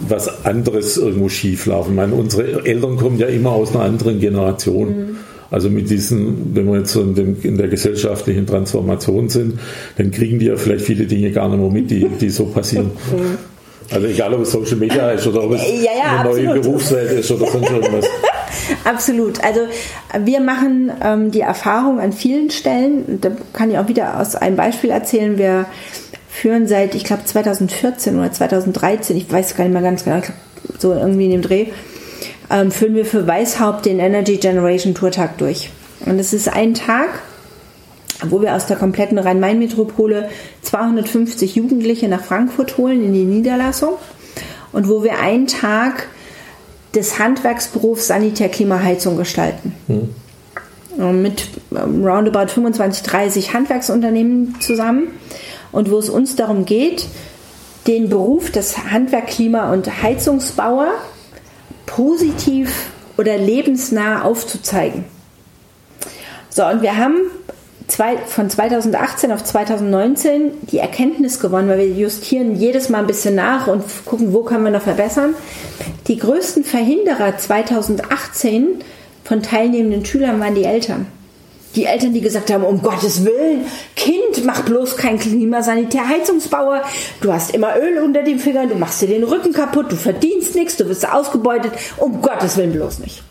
was 0.01 0.45
anderes 0.45 0.97
irgendwo 0.97 1.29
schief 1.29 1.67
laufen. 1.67 1.91
Ich 1.91 1.97
meine, 1.97 2.15
unsere 2.15 2.65
Eltern 2.65 2.97
kommen 2.97 3.19
ja 3.19 3.27
immer 3.27 3.51
aus 3.51 3.75
einer 3.75 3.85
anderen 3.85 4.21
Generation. 4.21 4.89
Mhm 4.89 5.17
also 5.51 5.71
mit 5.71 5.89
diesen, 5.91 6.55
wenn 6.55 6.67
wir 6.67 6.79
jetzt 6.79 6.93
so 6.93 7.03
in, 7.03 7.15
dem, 7.15 7.37
in, 7.43 7.57
der 7.57 7.69
gesellschaftlichen 7.69 8.47
Transformation 8.47 9.29
sind, 9.29 9.59
dann 9.97 10.11
kriegen 10.11 10.39
die 10.39 10.47
ja 10.47 10.57
vielleicht 10.57 10.85
viele 10.85 11.07
Dinge 11.07 11.31
gar 11.31 11.49
nicht 11.49 11.59
mehr 11.59 11.71
mit, 11.71 11.91
die, 11.91 12.09
die 12.21 12.31
so 12.31 12.47
passieren. 12.47 12.91
Also 13.89 14.09
egal, 14.09 14.35
ob 14.35 14.41
es 14.41 14.51
Social 14.51 14.79
Media 14.79 15.13
ist 15.13 15.29
oder 15.29 15.45
ob 15.45 15.53
es 15.53 15.63
ja, 15.63 15.93
ja, 15.97 16.21
eine 16.21 16.29
neue 16.29 16.61
Berufswelt 16.61 17.21
ist 17.21 17.31
oder 17.31 17.47
sonst 17.47 17.71
irgendwas. 17.71 18.05
Absolut. 18.85 19.43
Also 19.45 19.61
wir 20.25 20.41
machen 20.41 20.91
ähm, 21.01 21.31
die 21.31 21.43
Erfahrung 21.43 22.01
an 22.01 22.13
vielen 22.13 22.51
Stellen, 22.51 23.21
da 23.21 23.31
kann 23.53 23.71
ich 23.71 23.79
auch 23.79 23.87
wieder 23.87 24.21
aus 24.21 24.35
einem 24.35 24.57
Beispiel 24.57 24.91
erzählen, 24.91 25.39
wir 25.39 25.67
führen 26.29 26.67
seit, 26.67 26.95
ich 26.97 27.05
glaube 27.05 27.25
2014 27.25 28.19
oder 28.19 28.33
2013, 28.33 29.17
ich 29.17 29.31
weiß 29.31 29.57
gar 29.57 29.65
nicht 29.65 29.73
mehr 29.73 29.83
ganz 29.83 30.05
genau, 30.05 30.21
so 30.79 30.93
irgendwie 30.93 31.27
in 31.27 31.31
dem 31.31 31.43
Dreh, 31.43 31.67
ähm, 32.51 32.71
führen 32.71 32.95
wir 32.95 33.07
für 33.07 33.27
Weißhaupt 33.27 33.87
den 33.87 33.99
Energy 33.99 34.37
Generation 34.37 34.95
Tourtag 34.95 35.39
durch. 35.39 35.71
Und 36.05 36.19
es 36.19 36.33
ist 36.33 36.49
ein 36.49 36.75
Tag, 36.75 37.09
wo 38.25 38.41
wir 38.41 38.55
aus 38.55 38.67
der 38.67 38.77
kompletten 38.77 39.19
Rhein-Main-Metropole 39.19 40.29
250 40.63 41.57
Jugendliche 41.57 42.09
nach 42.09 42.25
Frankfurt 42.25 42.79
holen 42.79 43.05
in 43.05 43.13
die 43.13 43.25
Niederlassung 43.25 43.95
und 44.73 44.89
wo 44.89 45.03
wir 45.03 45.19
einen 45.19 45.47
Tag 45.47 46.09
des 46.95 47.19
Handwerksberufs 47.19 48.07
Sanitär 48.07 48.49
Klimaheizung 48.49 49.17
gestalten. 49.17 49.75
Hm. 49.87 51.23
Mit 51.23 51.49
ähm, 51.73 52.07
roundabout 52.07 52.49
25, 52.49 53.03
30 53.03 53.53
Handwerksunternehmen 53.53 54.57
zusammen 54.61 55.09
und 55.73 55.91
wo 55.91 55.99
es 55.99 56.09
uns 56.09 56.37
darum 56.37 56.65
geht, 56.65 57.07
den 57.87 58.09
Beruf 58.09 58.51
des 58.51 58.79
Handwerk, 58.91 59.27
Klima 59.27 59.73
und 59.73 60.03
Heizungsbauer 60.03 60.89
positiv 61.87 62.91
oder 63.17 63.39
lebensnah 63.39 64.23
aufzuzeigen. 64.23 65.05
So, 66.51 66.67
und 66.67 66.83
wir 66.83 66.97
haben 66.97 67.17
zwei, 67.87 68.19
von 68.19 68.51
2018 68.51 69.33
auf 69.33 69.45
2019 69.45 70.53
die 70.71 70.79
Erkenntnis 70.79 71.41
gewonnen, 71.41 71.69
weil 71.69 71.79
wir 71.79 71.89
justieren 71.89 72.57
jedes 72.57 72.89
Mal 72.89 72.99
ein 72.99 73.07
bisschen 73.07 73.35
nach 73.35 73.67
und 73.67 73.83
gucken, 74.05 74.33
wo 74.33 74.43
können 74.43 74.65
wir 74.65 74.71
noch 74.71 74.83
verbessern. 74.83 75.35
Die 76.07 76.19
größten 76.19 76.65
Verhinderer 76.65 77.37
2018 77.37 78.81
von 79.25 79.43
teilnehmenden 79.43 80.05
Schülern 80.05 80.41
waren 80.41 80.55
die 80.55 80.65
Eltern 80.65 81.07
die 81.77 81.85
Eltern, 81.85 82.15
die 82.15 82.21
gesagt 82.21 82.51
haben, 82.51 82.65
um 82.65 82.83
Gottes 82.83 83.25
Willen, 83.25 83.67
Kind, 83.95 84.45
mach 84.45 84.63
bloß 84.63 84.97
kein 84.97 85.19
Klimasanitärheizungsbauer, 85.19 86.83
du 87.21 87.33
hast 87.33 87.55
immer 87.55 87.77
Öl 87.79 88.03
unter 88.03 88.23
den 88.23 88.39
Fingern, 88.39 88.69
du 88.69 88.75
machst 88.75 89.03
dir 89.03 89.09
den 89.09 89.25
Rücken 89.25 89.53
kaputt, 89.53 89.93
du 89.93 89.97
verdienst 89.97 90.55
nichts, 90.55 90.77
du 90.77 90.89
wirst 90.89 91.09
ausgebeutet, 91.09 91.73
um 91.99 92.23
Gottes 92.23 92.57
Willen 92.57 92.73
bloß 92.73 93.01
nicht. 93.01 93.23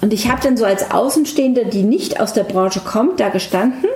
Und 0.00 0.12
ich 0.12 0.28
habe 0.28 0.42
dann 0.42 0.56
so 0.56 0.64
als 0.64 0.90
Außenstehende, 0.90 1.66
die 1.66 1.84
nicht 1.84 2.18
aus 2.18 2.32
der 2.32 2.42
Branche 2.42 2.80
kommt, 2.80 3.20
da 3.20 3.28
gestanden, 3.28 3.88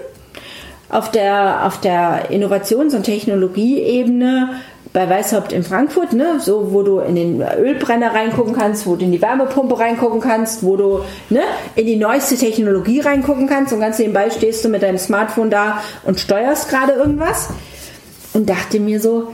auf 0.89 1.11
der, 1.11 1.67
auf 1.67 1.81
der 1.81 2.31
Innovations- 2.31 2.95
und 2.95 3.03
Technologieebene 3.03 4.51
bei 4.93 5.09
Weißhaupt 5.09 5.53
in 5.53 5.63
Frankfurt, 5.63 6.13
ne, 6.13 6.39
so 6.41 6.73
wo 6.73 6.83
du 6.83 7.01
in 7.01 7.15
den 7.17 7.43
Ölbrenner 7.43 8.15
reingucken 8.15 8.55
kannst, 8.55 8.87
wo 8.87 8.97
du 8.97 9.05
in 9.05 9.13
die 9.13 9.21
Wärmepumpe 9.21 9.79
reingucken 9.79 10.21
kannst, 10.21 10.63
wo 10.63 10.77
du 10.77 11.01
ne, 11.29 11.43
in 11.75 11.87
die 11.87 11.97
neueste 11.97 12.37
Technologie 12.37 13.01
reingucken 13.01 13.47
kannst 13.47 13.73
und 13.73 13.81
ganz 13.81 13.99
nebenbei 13.99 14.31
stehst 14.31 14.65
du 14.65 14.69
mit 14.69 14.83
deinem 14.83 14.99
Smartphone 14.99 15.51
da 15.51 15.83
und 16.05 16.21
steuerst 16.21 16.69
gerade 16.69 16.93
irgendwas 16.93 17.49
und 18.33 18.49
dachte 18.49 18.81
mir 18.81 19.01
so, 19.01 19.29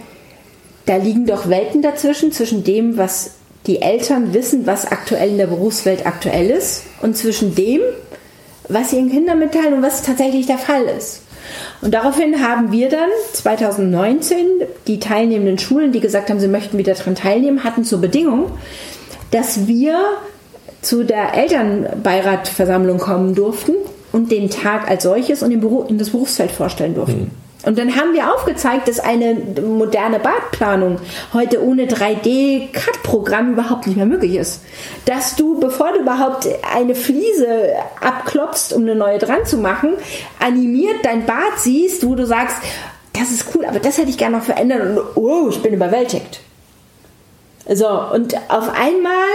da 0.86 0.96
liegen 0.96 1.26
doch 1.26 1.48
Welten 1.48 1.82
dazwischen, 1.82 2.32
zwischen 2.32 2.64
dem, 2.64 2.96
was 2.96 3.32
die 3.66 3.80
Eltern 3.80 4.34
wissen, 4.34 4.66
was 4.66 4.90
aktuell 4.90 5.30
in 5.30 5.38
der 5.38 5.46
Berufswelt 5.46 6.06
aktuell 6.06 6.50
ist 6.50 6.84
und 7.00 7.16
zwischen 7.16 7.54
dem, 7.54 7.80
was 8.68 8.90
sie 8.90 8.96
ihren 8.96 9.10
Kindern 9.10 9.38
mitteilen 9.38 9.74
und 9.74 9.82
was 9.82 10.02
tatsächlich 10.02 10.46
der 10.46 10.58
Fall 10.58 10.84
ist. 10.84 11.21
Und 11.82 11.92
daraufhin 11.92 12.40
haben 12.40 12.70
wir 12.70 12.88
dann 12.88 13.10
2019 13.32 14.46
die 14.86 15.00
teilnehmenden 15.00 15.58
Schulen, 15.58 15.90
die 15.90 16.00
gesagt 16.00 16.30
haben, 16.30 16.38
sie 16.38 16.48
möchten 16.48 16.78
wieder 16.78 16.94
daran 16.94 17.16
teilnehmen, 17.16 17.64
hatten 17.64 17.84
zur 17.84 18.00
Bedingung, 18.00 18.52
dass 19.32 19.66
wir 19.66 19.98
zu 20.80 21.04
der 21.04 21.34
Elternbeiratversammlung 21.34 22.98
kommen 22.98 23.34
durften 23.34 23.74
und 24.12 24.30
den 24.30 24.48
Tag 24.48 24.88
als 24.88 25.02
solches 25.02 25.42
und 25.42 25.98
das 25.98 26.10
Berufsfeld 26.10 26.52
vorstellen 26.52 26.94
durften. 26.94 27.32
Und 27.64 27.78
dann 27.78 27.94
haben 27.96 28.12
wir 28.12 28.32
aufgezeigt, 28.34 28.88
dass 28.88 28.98
eine 28.98 29.34
moderne 29.34 30.18
Badplanung 30.18 30.98
heute 31.32 31.64
ohne 31.64 31.86
3D-Cut-Programm 31.86 33.52
überhaupt 33.52 33.86
nicht 33.86 33.96
mehr 33.96 34.06
möglich 34.06 34.34
ist. 34.34 34.62
Dass 35.04 35.36
du, 35.36 35.60
bevor 35.60 35.92
du 35.92 36.00
überhaupt 36.00 36.48
eine 36.74 36.94
Fliese 36.94 37.74
abklopfst, 38.00 38.72
um 38.72 38.82
eine 38.82 38.94
neue 38.94 39.18
dran 39.18 39.44
zu 39.44 39.58
machen, 39.58 39.94
animiert 40.40 41.04
dein 41.04 41.24
Bad 41.24 41.58
siehst, 41.58 42.06
wo 42.06 42.14
du 42.14 42.26
sagst, 42.26 42.56
das 43.12 43.30
ist 43.30 43.46
cool, 43.54 43.64
aber 43.64 43.78
das 43.78 43.98
hätte 43.98 44.10
ich 44.10 44.18
gerne 44.18 44.38
noch 44.38 44.44
verändert 44.44 44.82
und 44.82 45.16
oh, 45.16 45.48
ich 45.50 45.62
bin 45.62 45.74
überwältigt. 45.74 46.40
So, 47.68 47.86
und 47.86 48.34
auf 48.48 48.68
einmal 48.74 49.28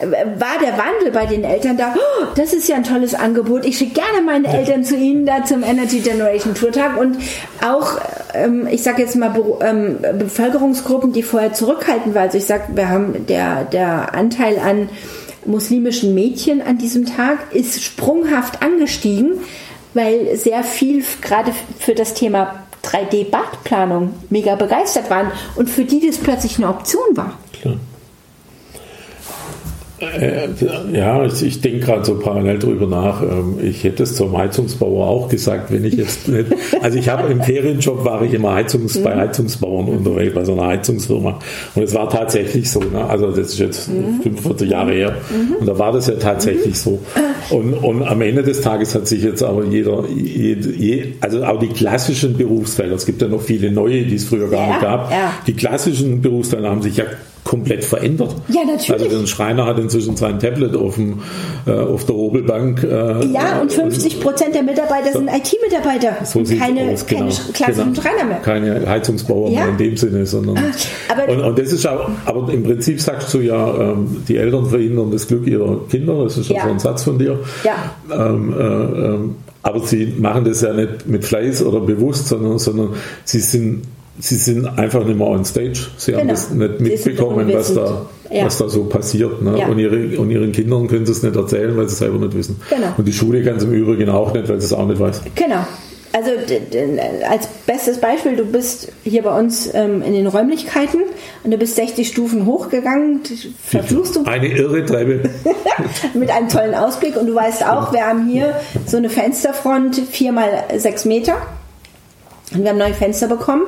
war 0.00 0.58
der 0.60 0.76
Wandel 0.76 1.12
bei 1.12 1.26
den 1.26 1.44
Eltern 1.44 1.76
da, 1.76 1.94
oh, 1.94 2.26
das 2.34 2.52
ist 2.52 2.68
ja 2.68 2.76
ein 2.76 2.84
tolles 2.84 3.14
Angebot, 3.14 3.64
ich 3.64 3.78
schicke 3.78 4.00
gerne 4.00 4.22
meine 4.24 4.48
Eltern 4.48 4.82
zu 4.82 4.96
Ihnen 4.96 5.24
da 5.24 5.44
zum 5.44 5.62
Energy 5.62 6.00
Generation 6.00 6.54
Tourtag. 6.54 6.98
Und 6.98 7.18
auch, 7.64 8.00
ähm, 8.34 8.66
ich 8.68 8.82
sage 8.82 9.02
jetzt 9.02 9.14
mal, 9.14 9.32
ähm, 9.60 9.98
Bevölkerungsgruppen, 10.18 11.12
die 11.12 11.22
vorher 11.22 11.52
zurückhaltend 11.52 12.14
waren, 12.14 12.24
also 12.24 12.38
ich 12.38 12.46
sage, 12.46 12.64
wir 12.74 12.88
haben 12.88 13.26
der, 13.26 13.64
der 13.64 14.14
Anteil 14.14 14.58
an 14.58 14.88
muslimischen 15.44 16.14
Mädchen 16.14 16.62
an 16.62 16.78
diesem 16.78 17.06
Tag 17.06 17.54
ist 17.54 17.82
sprunghaft 17.82 18.62
angestiegen, 18.62 19.40
weil 19.94 20.36
sehr 20.36 20.64
viel 20.64 21.04
gerade 21.22 21.52
für 21.78 21.94
das 21.94 22.14
Thema 22.14 22.66
3D-Badplanung 22.90 24.14
mega 24.30 24.54
begeistert 24.54 25.10
waren 25.10 25.30
und 25.56 25.68
für 25.68 25.84
die 25.84 26.06
das 26.06 26.18
plötzlich 26.18 26.58
eine 26.58 26.68
Option 26.68 27.16
war. 27.16 27.38
Klar. 27.60 27.76
Äh, 30.00 30.48
ja, 30.92 31.24
ich, 31.24 31.42
ich 31.42 31.60
denke 31.60 31.80
gerade 31.80 32.04
so 32.04 32.18
parallel 32.18 32.58
drüber 32.58 32.86
nach. 32.86 33.22
Ähm, 33.22 33.58
ich 33.62 33.84
hätte 33.84 34.04
es 34.04 34.14
zum 34.14 34.36
Heizungsbauer 34.36 35.06
auch 35.06 35.28
gesagt, 35.28 35.70
wenn 35.70 35.84
ich 35.84 35.94
jetzt 35.94 36.28
nicht. 36.28 36.46
Also 36.80 36.98
ich 36.98 37.08
habe 37.08 37.30
im 37.30 37.42
Ferienjob 37.42 38.04
war 38.04 38.22
ich 38.22 38.32
immer 38.32 38.54
Heizungs, 38.54 38.98
bei 39.02 39.14
mhm. 39.14 39.20
Heizungsbauern 39.20 39.88
unterwegs, 39.88 40.34
bei 40.34 40.44
so 40.44 40.52
einer 40.52 40.66
Heizungsfirma. 40.66 41.38
Und 41.74 41.82
es 41.82 41.94
war 41.94 42.08
tatsächlich 42.08 42.70
so. 42.70 42.80
Ne? 42.80 43.04
Also 43.04 43.30
das 43.30 43.50
ist 43.50 43.58
jetzt 43.58 43.90
45 44.22 44.66
mhm. 44.66 44.72
Jahre 44.72 44.92
her. 44.92 45.16
Mhm. 45.30 45.56
Und 45.56 45.66
da 45.66 45.78
war 45.78 45.92
das 45.92 46.06
ja 46.06 46.14
tatsächlich 46.14 46.78
so. 46.78 47.00
Und, 47.50 47.74
und 47.74 48.02
am 48.02 48.20
Ende 48.22 48.42
des 48.42 48.60
Tages 48.60 48.94
hat 48.94 49.06
sich 49.06 49.22
jetzt 49.22 49.42
aber 49.42 49.64
jeder, 49.64 50.04
jede, 50.08 51.14
also 51.20 51.44
auch 51.44 51.58
die 51.58 51.68
klassischen 51.68 52.36
Berufsfelder, 52.36 52.94
es 52.94 53.06
gibt 53.06 53.20
ja 53.20 53.28
noch 53.28 53.42
viele 53.42 53.70
neue, 53.70 54.04
die 54.04 54.14
es 54.14 54.24
früher 54.24 54.48
gar 54.48 54.60
ja, 54.60 54.68
nicht 54.68 54.80
gab. 54.80 55.10
Ja. 55.10 55.32
Die 55.46 55.54
klassischen 55.54 56.22
Berufsfelder 56.22 56.70
haben 56.70 56.82
sich 56.82 56.96
ja 56.96 57.04
komplett 57.44 57.84
verändert. 57.84 58.34
Ja, 58.48 58.64
natürlich. 58.64 58.90
Also 58.90 59.20
der 59.20 59.26
Schreiner 59.26 59.66
hat 59.66 59.78
inzwischen 59.78 60.16
sein 60.16 60.38
Tablet 60.38 60.76
auf, 60.76 60.96
dem, 60.96 61.20
äh, 61.66 61.72
auf 61.72 62.04
der 62.04 62.14
Hobelbank. 62.14 62.82
Äh, 62.82 63.26
ja, 63.26 63.60
und 63.60 63.72
50 63.72 64.20
Prozent 64.20 64.54
der 64.54 64.62
Mitarbeiter 64.62 65.12
sind 65.12 65.28
IT-Mitarbeiter. 65.28 66.24
So 66.24 66.42
keine, 66.42 66.92
aus, 66.92 67.06
genau. 67.06 67.20
keine 67.20 67.32
klassischen 67.52 67.94
genau. 67.94 68.02
Schreiner 68.02 68.24
mehr. 68.24 68.38
Keine 68.38 68.88
Heizungsbauer 68.88 69.50
ja. 69.50 69.60
mehr 69.60 69.68
in 69.70 69.78
dem 69.78 69.96
Sinne, 69.96 70.26
sondern. 70.26 70.58
Ah, 70.58 71.30
und, 71.30 71.40
und, 71.40 71.58
das 71.58 71.72
ist 71.72 71.86
auch, 71.86 72.10
aber 72.24 72.52
im 72.52 72.62
Prinzip 72.62 73.00
sagst 73.00 73.32
du 73.34 73.40
ja, 73.40 73.92
ähm, 73.92 74.22
die 74.28 74.36
Eltern 74.36 74.66
verhindern 74.66 75.10
das 75.10 75.26
Glück 75.26 75.46
ihrer 75.46 75.80
Kinder, 75.88 76.24
das 76.24 76.38
ist 76.38 76.50
ja, 76.50 76.56
ja. 76.56 76.64
so 76.64 76.70
ein 76.70 76.78
Satz 76.78 77.04
von 77.04 77.18
dir. 77.18 77.38
Ja. 77.64 77.94
Ähm, 78.12 78.52
äh, 78.52 78.62
ähm, 78.62 79.36
aber 79.62 79.80
sie 79.80 80.14
machen 80.18 80.44
das 80.44 80.62
ja 80.62 80.72
nicht 80.72 81.06
mit 81.06 81.24
Fleiß 81.24 81.62
oder 81.64 81.80
bewusst, 81.80 82.28
sondern, 82.28 82.58
sondern 82.58 82.94
sie 83.24 83.40
sind 83.40 83.82
sie 84.20 84.36
sind 84.36 84.66
einfach 84.66 85.04
nicht 85.04 85.18
mehr 85.18 85.26
on 85.26 85.44
stage. 85.44 85.88
Sie 85.96 86.12
genau. 86.12 86.20
haben 86.20 86.28
das 86.28 86.50
nicht 86.50 86.80
mitbekommen, 86.80 87.52
was 87.52 87.74
da, 87.74 88.06
ja. 88.30 88.44
was 88.44 88.58
da 88.58 88.68
so 88.68 88.84
passiert. 88.84 89.42
Ne? 89.42 89.58
Ja. 89.58 89.66
Und, 89.66 89.78
ihre, 89.78 90.18
und 90.18 90.30
ihren 90.30 90.52
Kindern 90.52 90.88
können 90.88 91.06
sie 91.06 91.12
es 91.12 91.22
nicht 91.22 91.36
erzählen, 91.36 91.76
weil 91.76 91.88
sie 91.88 91.94
es 91.94 91.98
selber 91.98 92.18
nicht 92.18 92.36
wissen. 92.36 92.60
Genau. 92.68 92.94
Und 92.96 93.06
die 93.06 93.12
Schule 93.12 93.42
kann 93.42 93.56
es 93.56 93.64
im 93.64 93.72
Übrigen 93.72 94.08
auch 94.10 94.32
nicht, 94.32 94.48
weil 94.48 94.60
sie 94.60 94.66
es 94.66 94.72
auch 94.72 94.86
nicht 94.86 95.00
weiß. 95.00 95.22
Genau. 95.34 95.64
Also 96.12 96.30
als 97.28 97.46
bestes 97.66 98.00
Beispiel, 98.00 98.34
du 98.34 98.44
bist 98.44 98.90
hier 99.04 99.22
bei 99.22 99.38
uns 99.38 99.72
ähm, 99.72 100.02
in 100.02 100.12
den 100.12 100.26
Räumlichkeiten 100.26 101.02
und 101.44 101.52
du 101.52 101.56
bist 101.56 101.76
60 101.76 102.08
Stufen 102.08 102.46
hochgegangen, 102.46 103.20
verfluchst 103.64 104.16
du. 104.16 104.24
Eine 104.24 104.48
irre 104.48 104.84
Treppe. 104.84 105.30
mit 106.14 106.30
einem 106.30 106.48
tollen 106.48 106.74
Ausblick 106.74 107.16
und 107.16 107.28
du 107.28 107.34
weißt 107.36 107.64
auch, 107.64 107.92
wir 107.92 108.04
haben 108.04 108.26
hier 108.26 108.56
so 108.86 108.96
eine 108.96 109.08
Fensterfront, 109.08 110.02
4 110.10 110.32
mal 110.32 110.64
6 110.76 111.04
Meter. 111.04 111.36
Und 112.52 112.64
wir 112.64 112.70
haben 112.70 112.78
neue 112.78 112.94
Fenster 112.94 113.28
bekommen. 113.28 113.62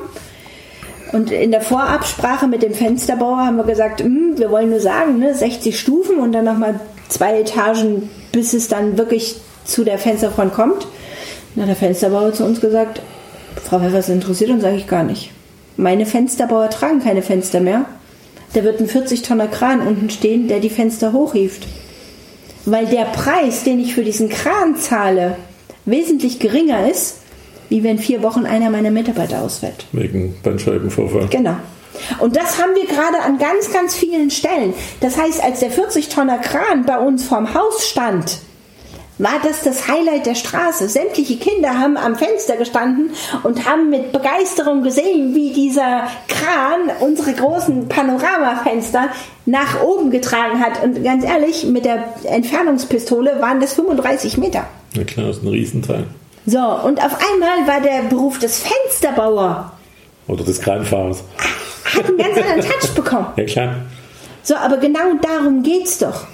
Und 1.13 1.31
in 1.31 1.51
der 1.51 1.61
Vorabsprache 1.61 2.47
mit 2.47 2.63
dem 2.63 2.73
Fensterbauer 2.73 3.45
haben 3.45 3.57
wir 3.57 3.63
gesagt, 3.63 4.01
hm, 4.01 4.33
wir 4.37 4.49
wollen 4.49 4.71
nur 4.71 4.79
sagen, 4.79 5.19
ne, 5.19 5.33
60 5.33 5.79
Stufen 5.79 6.17
und 6.17 6.33
dann 6.33 6.43
nochmal 6.43 6.79
zwei 7.07 7.39
Etagen, 7.39 8.09
bis 8.31 8.53
es 8.53 8.67
dann 8.67 8.97
wirklich 8.97 9.35
zu 9.63 9.83
der 9.83 9.99
Fensterfront 9.99 10.53
kommt. 10.53 10.87
Dann 11.53 11.63
hat 11.63 11.69
der 11.69 11.75
Fensterbauer 11.75 12.33
zu 12.33 12.43
uns 12.43 12.59
gesagt, 12.59 12.99
Frau 13.63 13.79
Pfeffers 13.79 14.09
interessiert 14.09 14.49
uns 14.49 14.63
eigentlich 14.63 14.87
gar 14.87 15.03
nicht. 15.03 15.29
Meine 15.77 16.07
Fensterbauer 16.07 16.71
tragen 16.71 17.03
keine 17.03 17.21
Fenster 17.21 17.59
mehr. 17.59 17.85
Da 18.53 18.63
wird 18.63 18.79
ein 18.79 18.87
40-Tonner 18.87 19.47
Kran 19.47 19.85
unten 19.85 20.09
stehen, 20.09 20.47
der 20.47 20.59
die 20.59 20.69
Fenster 20.71 21.13
hochhieft. 21.13 21.67
Weil 22.65 22.87
der 22.87 23.05
Preis, 23.05 23.63
den 23.63 23.79
ich 23.79 23.93
für 23.93 24.03
diesen 24.03 24.29
Kran 24.29 24.77
zahle, 24.77 25.35
wesentlich 25.85 26.39
geringer 26.39 26.89
ist, 26.89 27.17
wie 27.73 27.83
wenn 27.83 27.97
vier 27.97 28.21
Wochen 28.21 28.45
einer 28.45 28.69
meiner 28.69 28.91
Mitarbeiter 28.91 29.41
ausfällt. 29.41 29.87
Wegen 29.93 30.35
Bandscheibenvorfall. 30.43 31.25
Genau. 31.31 31.55
Und 32.19 32.35
das 32.35 32.61
haben 32.61 32.75
wir 32.75 32.85
gerade 32.85 33.19
an 33.25 33.39
ganz, 33.39 33.73
ganz 33.73 33.95
vielen 33.95 34.29
Stellen. 34.29 34.75
Das 34.99 35.17
heißt, 35.17 35.43
als 35.43 35.59
der 35.59 35.71
40-Tonner 35.71 36.37
Kran 36.37 36.85
bei 36.85 36.99
uns 36.99 37.25
vorm 37.25 37.51
Haus 37.55 37.87
stand, 37.87 38.37
war 39.17 39.39
das 39.43 39.63
das 39.63 39.87
Highlight 39.87 40.27
der 40.27 40.35
Straße. 40.35 40.87
Sämtliche 40.87 41.37
Kinder 41.37 41.79
haben 41.79 41.97
am 41.97 42.15
Fenster 42.15 42.57
gestanden 42.57 43.09
und 43.41 43.67
haben 43.67 43.89
mit 43.89 44.11
Begeisterung 44.11 44.83
gesehen, 44.83 45.33
wie 45.33 45.51
dieser 45.51 46.07
Kran 46.27 46.91
unsere 46.99 47.33
großen 47.33 47.87
Panoramafenster 47.89 49.09
nach 49.47 49.81
oben 49.81 50.11
getragen 50.11 50.59
hat. 50.59 50.83
Und 50.83 51.03
ganz 51.03 51.25
ehrlich, 51.25 51.65
mit 51.65 51.85
der 51.85 52.03
Entfernungspistole 52.23 53.41
waren 53.41 53.59
das 53.59 53.73
35 53.73 54.37
Meter. 54.37 54.67
Na 54.95 55.03
klar, 55.05 55.25
das 55.27 55.37
ist 55.37 55.43
ein 55.43 55.49
Riesenteil. 55.49 56.05
So, 56.45 56.59
und 56.59 56.99
auf 56.99 57.17
einmal 57.31 57.67
war 57.67 57.81
der 57.81 58.09
Beruf 58.09 58.39
des 58.39 58.59
Fensterbauer. 58.59 59.71
Oder 60.27 60.43
des 60.43 60.59
Kranfahrers. 60.59 61.23
Hat 61.85 62.05
einen 62.05 62.17
ganz 62.17 62.37
anderen 62.37 62.61
Touch 62.61 62.89
bekommen. 62.95 63.27
Ja, 63.37 63.45
klar. 63.45 63.75
So, 64.41 64.55
aber 64.55 64.77
genau 64.77 65.13
darum 65.21 65.63
geht's 65.63 65.99
doch. 65.99 66.27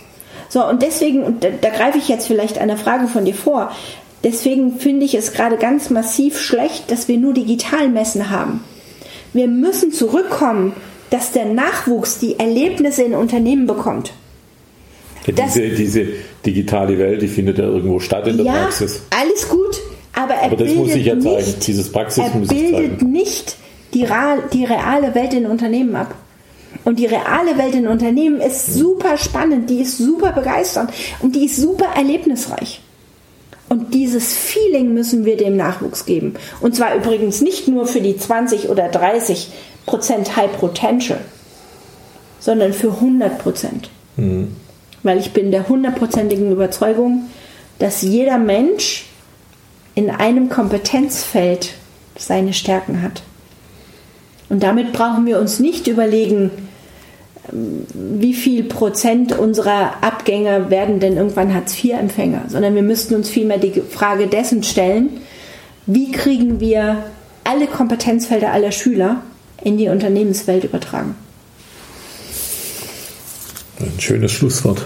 So, 0.50 0.66
und 0.66 0.82
deswegen, 0.82 1.24
und 1.24 1.44
da, 1.44 1.50
da 1.62 1.70
greife 1.70 2.00
ich 2.00 2.08
jetzt 2.08 2.26
vielleicht 2.26 2.58
einer 2.58 2.78
Frage 2.78 3.08
von 3.08 3.26
dir 3.26 3.36
vor, 3.36 3.72
deswegen 4.24 4.80
finde 4.80 5.06
ich 5.06 5.14
es 5.14 5.32
gerade 5.32 5.58
ganz 5.58 5.92
massiv 5.92 6.40
schlecht, 6.40 6.90
dass 6.90 7.08
wir 7.08 7.18
nur 7.18 7.34
Digitalmessen 7.34 8.32
haben. 8.32 8.64
Wir 9.34 9.48
müssen 9.48 9.92
zurückkommen, 9.92 10.74
dass 11.12 11.32
der 11.32 11.46
Nachwuchs 11.46 12.18
die 12.18 12.40
Erlebnisse 12.40 13.04
in 13.04 13.14
Unternehmen 13.14 13.68
bekommt. 13.68 14.12
Ja, 15.28 15.46
diese, 15.46 15.70
diese 15.70 16.08
digitale 16.44 16.98
Welt, 16.98 17.22
die 17.22 17.28
findet 17.28 17.60
ja 17.60 17.66
irgendwo 17.66 18.00
statt 18.00 18.28
in 18.28 18.38
der 18.38 18.46
ja, 18.48 18.54
Praxis. 18.54 19.04
Alles 19.12 19.48
gut, 19.48 19.80
aber 20.20 20.34
er 20.34 20.46
aber 20.46 20.56
das 20.58 20.68
bildet 20.68 20.78
muss 20.78 20.96
ich 20.96 21.06
ja 21.06 21.20
zeigen. 21.20 21.36
Nicht, 21.38 21.68
Dieses 21.68 21.92
Praxis 21.92 22.24
er 22.24 22.38
muss 22.38 22.52
ich 22.52 22.58
bildet 22.58 23.00
zeigen. 23.00 23.12
nicht 23.12 23.56
die, 23.94 24.08
die 24.54 24.66
reale 24.66 25.16
Welt 25.16 25.34
in 25.34 25.46
Unternehmen 25.46 25.96
ab. 25.96 26.14
Und 26.86 27.00
die 27.00 27.06
reale 27.06 27.58
Welt 27.58 27.76
in 27.76 27.88
Unternehmen 27.88 28.40
ist 28.42 28.74
super 28.74 29.18
spannend, 29.18 29.70
die 29.70 29.82
ist 29.82 29.98
super 29.98 30.32
begeisternd 30.32 30.92
und 31.20 31.36
die 31.36 31.46
ist 31.46 31.58
super 31.58 31.88
erlebnisreich. 31.96 32.82
Und 33.70 33.94
dieses 33.94 34.34
Feeling 34.34 34.94
müssen 34.94 35.26
wir 35.26 35.38
dem 35.38 35.56
Nachwuchs 35.56 36.06
geben. 36.06 36.34
Und 36.60 36.76
zwar 36.76 36.96
übrigens 36.96 37.42
nicht 37.42 37.68
nur 37.68 37.86
für 37.86 38.02
die 38.02 38.18
20 38.18 38.70
oder 38.70 38.88
30 38.88 39.50
Prozent 39.86 40.36
High 40.36 40.52
Potential, 40.54 41.20
sondern 42.40 42.74
für 42.74 42.94
100 42.94 43.38
Prozent. 43.38 43.90
Mhm. 44.18 44.56
Weil 45.04 45.20
ich 45.20 45.32
bin 45.34 45.52
der 45.52 45.70
hundertprozentigen 45.70 46.52
Überzeugung, 46.52 47.26
dass 47.78 48.02
jeder 48.02 48.38
Mensch 48.38 49.06
in 50.00 50.10
einem 50.10 50.48
Kompetenzfeld 50.48 51.74
seine 52.18 52.54
Stärken 52.54 53.02
hat. 53.02 53.22
Und 54.48 54.64
damit 54.64 54.94
brauchen 54.94 55.26
wir 55.26 55.40
uns 55.42 55.60
nicht 55.60 55.88
überlegen, 55.88 56.52
wie 57.52 58.34
viel 58.34 58.64
Prozent 58.64 59.38
unserer 59.38 60.02
Abgänger 60.02 60.70
werden 60.70 61.02
denn 61.02 61.18
irgendwann 61.18 61.54
Hartz-IV-Empfänger, 61.54 62.46
sondern 62.48 62.76
wir 62.76 62.82
müssten 62.82 63.14
uns 63.14 63.30
vielmehr 63.30 63.58
die 63.58 63.82
Frage 63.82 64.28
dessen 64.28 64.64
stellen, 64.64 65.20
wie 65.86 66.14
kriegen 66.14 66.62
wir 66.62 67.04
alle 67.44 67.68
Kompetenzfelder 67.68 68.54
aller 68.54 68.72
Schüler 68.72 69.22
in 69.62 69.78
die 69.78 69.90
Unternehmenswelt 69.90 70.64
übertragen. 70.64 71.16
Ein 73.82 74.00
schönes 74.00 74.32
Schlusswort. 74.32 74.86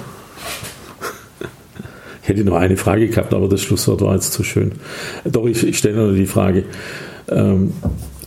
Ich 2.23 2.29
hätte 2.29 2.45
noch 2.45 2.55
eine 2.55 2.77
Frage 2.77 3.09
gehabt, 3.09 3.33
aber 3.33 3.49
das 3.49 3.61
Schlusswort 3.61 4.01
war 4.01 4.15
jetzt 4.15 4.31
zu 4.31 4.43
schön. 4.43 4.71
Doch, 5.25 5.45
ich, 5.45 5.61
ich 5.67 5.77
stelle 5.77 5.97
nur 5.97 6.13
die 6.13 6.25
Frage. 6.25 6.63
Ähm, 7.29 7.73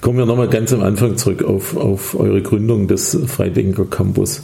kommen 0.03 0.19
wir 0.19 0.27
nochmal 0.27 0.49
ganz 0.49 0.73
am 0.75 0.83
Anfang 0.83 1.17
zurück 1.17 1.43
auf, 1.43 1.79
auf 1.79 2.15
eure 2.19 2.43
Gründung 2.43 2.89
des 2.89 3.19
Freidenker 3.27 3.87
Campus. 3.87 4.43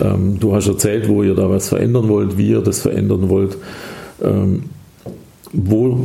Ähm, 0.00 0.40
du 0.40 0.54
hast 0.54 0.66
erzählt, 0.66 1.08
wo 1.08 1.22
ihr 1.22 1.34
da 1.34 1.50
was 1.50 1.68
verändern 1.68 2.08
wollt, 2.08 2.38
wie 2.38 2.48
ihr 2.48 2.62
das 2.62 2.80
verändern 2.80 3.28
wollt. 3.28 3.58
Ähm, 4.22 4.64
wo, 5.52 5.98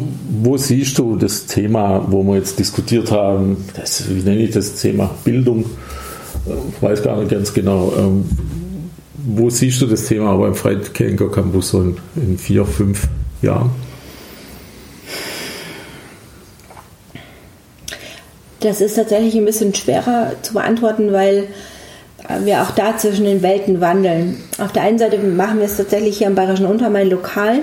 wo 0.43 0.57
siehst 0.57 0.97
du 0.99 1.15
das 1.15 1.47
Thema, 1.47 2.05
wo 2.09 2.23
wir 2.23 2.35
jetzt 2.35 2.59
diskutiert 2.59 3.09
haben, 3.09 3.55
das, 3.73 4.03
wie 4.09 4.21
nenne 4.21 4.41
ich 4.41 4.51
das 4.51 4.75
Thema 4.75 5.09
Bildung? 5.23 5.63
Ich 6.75 6.81
weiß 6.81 7.01
gar 7.03 7.17
nicht 7.17 7.31
ganz 7.31 7.53
genau. 7.53 7.93
Ähm, 7.97 8.25
wo 9.25 9.49
siehst 9.49 9.81
du 9.81 9.85
das 9.85 10.05
Thema 10.05 10.31
aber 10.31 10.47
im 10.47 10.55
Freidenker 10.55 11.29
Campus 11.29 11.73
in, 11.73 11.97
in 12.15 12.37
vier, 12.37 12.65
fünf 12.65 13.07
Jahren? 13.41 13.71
Das 18.59 18.81
ist 18.81 18.95
tatsächlich 18.95 19.35
ein 19.35 19.45
bisschen 19.45 19.73
schwerer 19.73 20.33
zu 20.41 20.53
beantworten, 20.53 21.13
weil 21.13 21.47
wir 22.43 22.61
auch 22.61 22.71
da 22.71 22.97
zwischen 22.97 23.25
den 23.25 23.41
Welten 23.41 23.79
wandeln. 23.81 24.37
Auf 24.59 24.73
der 24.73 24.83
einen 24.83 24.99
Seite 24.99 25.17
machen 25.17 25.59
wir 25.59 25.65
es 25.65 25.77
tatsächlich 25.77 26.17
hier 26.17 26.27
am 26.27 26.35
Bayerischen 26.35 26.65
Untermain 26.65 27.09
lokal. 27.09 27.59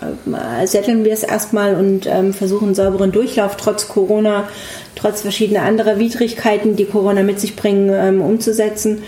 Äh, 0.00 0.66
setteln 0.66 1.04
wir 1.04 1.12
es 1.12 1.22
erstmal 1.22 1.74
und 1.74 2.06
ähm, 2.06 2.32
versuchen 2.32 2.74
sauberen 2.74 3.12
Durchlauf 3.12 3.58
trotz 3.58 3.88
Corona, 3.88 4.48
trotz 4.96 5.20
verschiedener 5.20 5.62
anderer 5.62 5.98
Widrigkeiten, 5.98 6.76
die 6.76 6.86
Corona 6.86 7.22
mit 7.22 7.38
sich 7.38 7.54
bringen, 7.54 7.90
ähm, 7.92 8.22
umzusetzen 8.22 9.02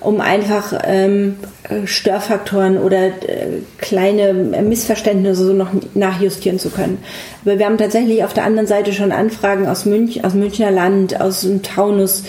um 0.00 0.20
einfach 0.20 0.72
ähm, 0.84 1.36
Störfaktoren 1.84 2.78
oder 2.78 3.06
äh, 3.06 3.60
kleine 3.78 4.32
Missverständnisse 4.32 5.46
so 5.46 5.52
noch 5.52 5.68
nachjustieren 5.94 6.58
zu 6.58 6.70
können. 6.70 6.98
Aber 7.44 7.58
wir 7.58 7.66
haben 7.66 7.78
tatsächlich 7.78 8.24
auf 8.24 8.32
der 8.32 8.44
anderen 8.44 8.66
Seite 8.66 8.92
schon 8.92 9.12
Anfragen 9.12 9.68
aus 9.68 9.84
München, 9.84 10.24
aus 10.24 10.34
Münchner 10.34 10.70
Land, 10.70 11.20
aus 11.20 11.42
dem 11.42 11.62
Taunus, 11.62 12.24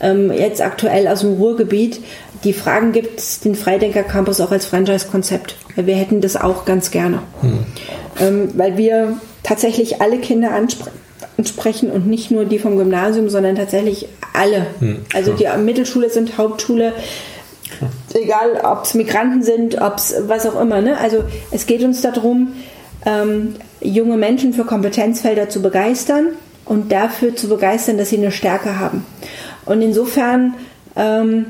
ähm, 0.00 0.32
jetzt 0.32 0.62
aktuell 0.62 1.08
aus 1.08 1.20
dem 1.20 1.34
Ruhrgebiet. 1.34 2.00
Die 2.44 2.52
Fragen 2.52 2.92
gibt 2.92 3.18
es 3.18 3.40
den 3.40 3.56
Freidenker 3.56 4.04
Campus 4.04 4.40
auch 4.40 4.52
als 4.52 4.66
Franchise-Konzept. 4.66 5.56
Wir 5.74 5.96
hätten 5.96 6.20
das 6.20 6.36
auch 6.36 6.64
ganz 6.64 6.90
gerne. 6.90 7.22
Hm. 7.40 7.66
Ähm, 8.20 8.48
weil 8.54 8.76
wir 8.76 9.18
tatsächlich 9.42 10.00
alle 10.00 10.18
Kinder 10.18 10.52
ansprechen 10.52 11.05
sprechen 11.44 11.90
und 11.90 12.06
nicht 12.06 12.30
nur 12.30 12.44
die 12.44 12.58
vom 12.58 12.76
Gymnasium, 12.76 13.28
sondern 13.28 13.56
tatsächlich 13.56 14.08
alle. 14.32 14.66
Hm, 14.78 15.04
also 15.14 15.32
die 15.32 15.46
Mittelschule 15.58 16.10
sind 16.10 16.38
Hauptschule, 16.38 16.92
klar. 17.76 17.90
egal 18.14 18.60
ob 18.64 18.84
es 18.84 18.94
Migranten 18.94 19.42
sind, 19.42 19.80
ob 19.80 19.96
es 19.96 20.14
was 20.26 20.46
auch 20.46 20.60
immer. 20.60 20.80
Ne? 20.80 20.98
Also 20.98 21.24
es 21.50 21.66
geht 21.66 21.82
uns 21.82 22.00
darum, 22.00 22.54
ähm, 23.04 23.56
junge 23.80 24.16
Menschen 24.16 24.52
für 24.52 24.64
Kompetenzfelder 24.64 25.48
zu 25.48 25.60
begeistern 25.60 26.28
und 26.64 26.90
dafür 26.90 27.36
zu 27.36 27.48
begeistern, 27.48 27.98
dass 27.98 28.10
sie 28.10 28.16
eine 28.16 28.32
Stärke 28.32 28.78
haben. 28.78 29.04
Und 29.66 29.82
insofern 29.82 30.54
ähm, 30.96 31.46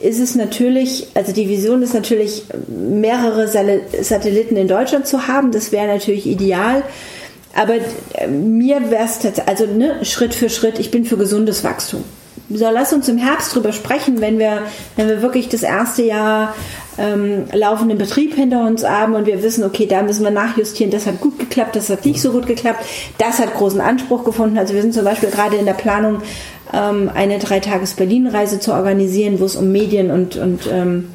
ist 0.00 0.20
es 0.20 0.34
natürlich, 0.34 1.08
also 1.14 1.32
die 1.32 1.48
Vision 1.48 1.82
ist 1.82 1.94
natürlich, 1.94 2.44
mehrere 2.68 3.48
Satelliten 3.48 4.56
in 4.56 4.68
Deutschland 4.68 5.06
zu 5.06 5.26
haben. 5.26 5.52
Das 5.52 5.72
wäre 5.72 5.86
natürlich 5.86 6.26
ideal. 6.26 6.82
Aber 7.58 7.74
äh, 8.14 8.28
mir 8.28 8.90
wäre 8.90 9.04
es 9.04 9.18
tatsächlich, 9.18 9.48
also 9.48 9.66
ne, 9.66 10.04
Schritt 10.04 10.32
für 10.32 10.48
Schritt, 10.48 10.78
ich 10.78 10.92
bin 10.92 11.04
für 11.04 11.16
gesundes 11.16 11.64
Wachstum. 11.64 12.04
So, 12.50 12.70
lass 12.72 12.92
uns 12.92 13.08
im 13.08 13.18
Herbst 13.18 13.54
drüber 13.54 13.72
sprechen, 13.72 14.20
wenn 14.20 14.38
wir, 14.38 14.62
wenn 14.96 15.08
wir 15.08 15.22
wirklich 15.22 15.48
das 15.48 15.62
erste 15.62 16.02
Jahr 16.02 16.54
ähm, 16.96 17.44
laufenden 17.52 17.98
Betrieb 17.98 18.34
hinter 18.34 18.64
uns 18.64 18.84
haben 18.84 19.14
und 19.14 19.26
wir 19.26 19.42
wissen, 19.42 19.64
okay, 19.64 19.86
da 19.86 20.02
müssen 20.02 20.22
wir 20.22 20.30
nachjustieren, 20.30 20.90
das 20.90 21.06
hat 21.06 21.20
gut 21.20 21.38
geklappt, 21.38 21.76
das 21.76 21.90
hat 21.90 22.06
nicht 22.06 22.22
so 22.22 22.30
gut 22.30 22.46
geklappt, 22.46 22.84
das 23.18 23.38
hat 23.38 23.54
großen 23.54 23.80
Anspruch 23.80 24.24
gefunden. 24.24 24.56
Also 24.56 24.72
wir 24.72 24.80
sind 24.80 24.94
zum 24.94 25.04
Beispiel 25.04 25.30
gerade 25.30 25.56
in 25.56 25.66
der 25.66 25.74
Planung, 25.74 26.22
ähm, 26.72 27.10
eine 27.12 27.38
Dreitages-Berlin-Reise 27.38 28.60
zu 28.60 28.72
organisieren, 28.72 29.40
wo 29.40 29.44
es 29.44 29.56
um 29.56 29.72
Medien 29.72 30.10
und, 30.10 30.36
und 30.36 30.60
ähm, 30.72 31.08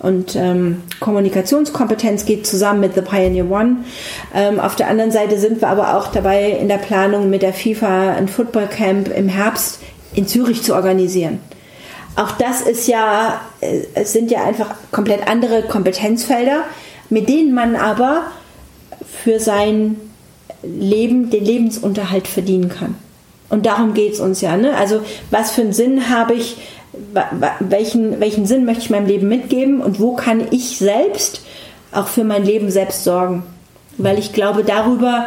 und 0.00 0.36
ähm, 0.36 0.82
Kommunikationskompetenz 1.00 2.24
geht 2.24 2.46
zusammen 2.46 2.80
mit 2.80 2.94
The 2.94 3.00
Pioneer 3.00 3.50
One. 3.50 3.78
Ähm, 4.32 4.60
auf 4.60 4.76
der 4.76 4.88
anderen 4.88 5.10
Seite 5.10 5.38
sind 5.38 5.60
wir 5.60 5.68
aber 5.68 5.96
auch 5.96 6.08
dabei, 6.12 6.50
in 6.50 6.68
der 6.68 6.78
Planung 6.78 7.28
mit 7.30 7.42
der 7.42 7.52
FIFA 7.52 8.12
ein 8.12 8.28
Football 8.28 8.68
Camp 8.68 9.08
im 9.08 9.28
Herbst 9.28 9.80
in 10.14 10.28
Zürich 10.28 10.62
zu 10.62 10.74
organisieren. 10.74 11.40
Auch 12.14 12.32
das 12.32 12.62
ist 12.62 12.86
ja, 12.86 13.40
äh, 13.60 13.80
es 13.94 14.12
sind 14.12 14.30
ja 14.30 14.44
einfach 14.44 14.74
komplett 14.92 15.28
andere 15.28 15.62
Kompetenzfelder, 15.62 16.64
mit 17.10 17.28
denen 17.28 17.54
man 17.54 17.74
aber 17.74 18.22
für 19.24 19.40
sein 19.40 19.96
Leben 20.62 21.30
den 21.30 21.44
Lebensunterhalt 21.44 22.28
verdienen 22.28 22.68
kann. 22.68 22.94
Und 23.50 23.66
darum 23.66 23.94
geht 23.94 24.14
es 24.14 24.20
uns 24.20 24.40
ja. 24.40 24.56
Ne? 24.56 24.76
Also 24.76 25.00
was 25.30 25.52
für 25.52 25.62
einen 25.62 25.72
Sinn 25.72 26.10
habe 26.10 26.34
ich, 26.34 26.56
welchen, 27.60 28.20
welchen 28.20 28.46
Sinn 28.46 28.64
möchte 28.64 28.82
ich 28.82 28.90
meinem 28.90 29.06
Leben 29.06 29.28
mitgeben 29.28 29.80
und 29.80 30.00
wo 30.00 30.14
kann 30.14 30.46
ich 30.50 30.78
selbst 30.78 31.42
auch 31.92 32.08
für 32.08 32.24
mein 32.24 32.44
Leben 32.44 32.70
selbst 32.70 33.04
sorgen. 33.04 33.42
Weil 33.96 34.18
ich 34.18 34.32
glaube, 34.32 34.64
darüber, 34.64 35.26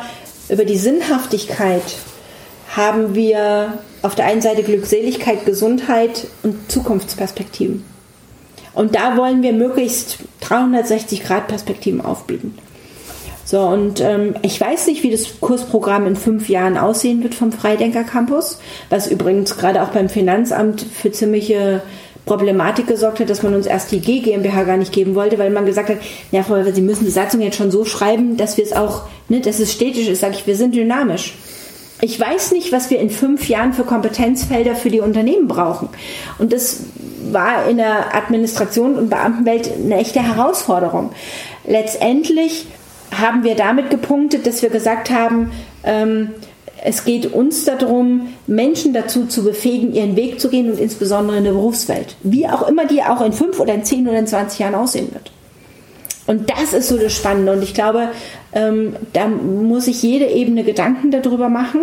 über 0.49 0.65
die 0.65 0.77
Sinnhaftigkeit 0.77 1.83
haben 2.75 3.15
wir 3.15 3.79
auf 4.01 4.15
der 4.15 4.25
einen 4.25 4.41
Seite 4.41 4.63
Glückseligkeit, 4.63 5.45
Gesundheit 5.45 6.27
und 6.43 6.71
Zukunftsperspektiven. 6.71 7.83
Und 8.73 8.95
da 8.95 9.17
wollen 9.17 9.43
wir 9.43 9.53
möglichst 9.53 10.19
360 10.41 11.23
Grad 11.23 11.47
Perspektiven 11.47 12.01
aufbieten. 12.01 12.57
So, 13.51 13.59
und 13.63 13.99
ähm, 13.99 14.35
ich 14.43 14.61
weiß 14.61 14.87
nicht, 14.87 15.03
wie 15.03 15.11
das 15.11 15.41
Kursprogramm 15.41 16.07
in 16.07 16.15
fünf 16.15 16.47
Jahren 16.47 16.77
aussehen 16.77 17.21
wird 17.21 17.35
vom 17.35 17.51
Freidenker 17.51 18.05
Campus, 18.05 18.59
was 18.89 19.11
übrigens 19.11 19.57
gerade 19.57 19.83
auch 19.83 19.89
beim 19.89 20.07
Finanzamt 20.07 20.79
für 20.79 21.11
ziemliche 21.11 21.81
Problematik 22.25 22.87
gesorgt 22.87 23.19
hat, 23.19 23.29
dass 23.29 23.43
man 23.43 23.53
uns 23.53 23.65
erst 23.65 23.91
die 23.91 23.99
G 23.99 24.19
GmbH 24.19 24.63
gar 24.63 24.77
nicht 24.77 24.93
geben 24.93 25.15
wollte, 25.15 25.37
weil 25.37 25.49
man 25.49 25.65
gesagt 25.65 25.89
hat, 25.89 25.97
ja, 26.31 26.43
Frau 26.43 26.63
Sie 26.63 26.81
müssen 26.81 27.03
die 27.03 27.11
Satzung 27.11 27.41
jetzt 27.41 27.57
schon 27.57 27.71
so 27.71 27.83
schreiben, 27.83 28.37
dass 28.37 28.55
wir 28.55 28.63
es 28.63 28.71
auch, 28.71 29.01
ne, 29.27 29.41
dass 29.41 29.59
es 29.59 29.73
stetisch 29.73 30.07
ist, 30.07 30.21
sage 30.21 30.35
ich, 30.35 30.47
wir 30.47 30.55
sind 30.55 30.73
dynamisch. 30.73 31.33
Ich 31.99 32.17
weiß 32.17 32.53
nicht, 32.53 32.71
was 32.71 32.89
wir 32.89 33.01
in 33.01 33.09
fünf 33.09 33.49
Jahren 33.49 33.73
für 33.73 33.83
Kompetenzfelder 33.83 34.75
für 34.75 34.89
die 34.89 35.01
Unternehmen 35.01 35.49
brauchen. 35.49 35.89
Und 36.39 36.53
das 36.53 36.83
war 37.33 37.67
in 37.67 37.75
der 37.75 38.15
Administration 38.15 38.95
und 38.95 39.09
Beamtenwelt 39.09 39.69
eine 39.73 39.97
echte 39.97 40.21
Herausforderung. 40.21 41.11
Letztendlich 41.67 42.65
haben 43.21 43.43
wir 43.43 43.55
damit 43.55 43.89
gepunktet, 43.89 44.45
dass 44.45 44.61
wir 44.61 44.69
gesagt 44.69 45.09
haben, 45.09 45.51
ähm, 45.83 46.29
es 46.83 47.05
geht 47.05 47.31
uns 47.31 47.65
darum, 47.65 48.29
Menschen 48.47 48.93
dazu 48.93 49.27
zu 49.27 49.43
befähigen, 49.43 49.93
ihren 49.93 50.15
Weg 50.15 50.39
zu 50.39 50.49
gehen 50.49 50.71
und 50.71 50.79
insbesondere 50.79 51.37
in 51.37 51.43
der 51.43 51.51
Berufswelt. 51.51 52.15
Wie 52.23 52.47
auch 52.47 52.67
immer 52.67 52.85
die 52.85 53.03
auch 53.03 53.21
in 53.21 53.33
fünf 53.33 53.59
oder 53.59 53.73
in 53.73 53.83
zehn 53.83 54.07
oder 54.07 54.17
in 54.17 54.27
20 54.27 54.59
Jahren 54.59 54.75
aussehen 54.75 55.13
wird. 55.13 55.31
Und 56.25 56.49
das 56.49 56.73
ist 56.73 56.87
so 56.87 56.97
das 56.97 57.13
Spannende. 57.13 57.51
Und 57.51 57.61
ich 57.61 57.73
glaube, 57.73 58.09
ähm, 58.53 58.95
da 59.13 59.27
muss 59.27 59.85
sich 59.85 60.01
jede 60.01 60.25
Ebene 60.25 60.63
Gedanken 60.63 61.11
darüber 61.11 61.49
machen, 61.49 61.81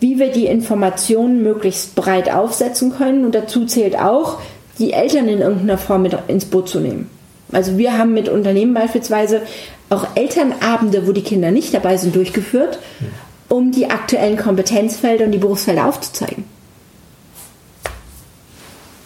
wie 0.00 0.18
wir 0.18 0.30
die 0.30 0.46
Informationen 0.46 1.42
möglichst 1.42 1.94
breit 1.96 2.32
aufsetzen 2.32 2.92
können. 2.96 3.24
Und 3.24 3.34
dazu 3.34 3.66
zählt 3.66 3.98
auch, 3.98 4.38
die 4.78 4.92
Eltern 4.92 5.26
in 5.28 5.40
irgendeiner 5.40 5.78
Form 5.78 6.02
mit 6.02 6.16
ins 6.28 6.44
Boot 6.44 6.68
zu 6.68 6.80
nehmen. 6.80 7.10
Also 7.52 7.78
wir 7.78 7.96
haben 7.96 8.12
mit 8.12 8.28
Unternehmen 8.28 8.74
beispielsweise 8.74 9.42
auch 9.90 10.16
Elternabende, 10.16 11.06
wo 11.06 11.12
die 11.12 11.22
Kinder 11.22 11.50
nicht 11.50 11.72
dabei 11.74 11.96
sind, 11.96 12.16
durchgeführt, 12.16 12.78
um 13.48 13.72
die 13.72 13.88
aktuellen 13.90 14.36
Kompetenzfelder 14.36 15.24
und 15.26 15.32
die 15.32 15.38
Berufsfelder 15.38 15.86
aufzuzeigen. 15.86 16.44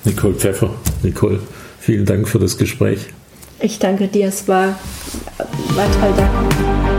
Nicole 0.05 0.35
Pfeffer. 0.35 0.71
Nicole, 1.03 1.41
vielen 1.79 2.07
Dank 2.07 2.29
für 2.29 2.39
das 2.39 2.57
Gespräch. 2.57 3.09
Ich 3.61 3.79
danke 3.79 4.09
dir, 4.09 4.29
es 4.29 4.49
war, 4.49 4.79
war 5.75 5.93
toll. 6.01 6.15
Danke. 6.17 6.90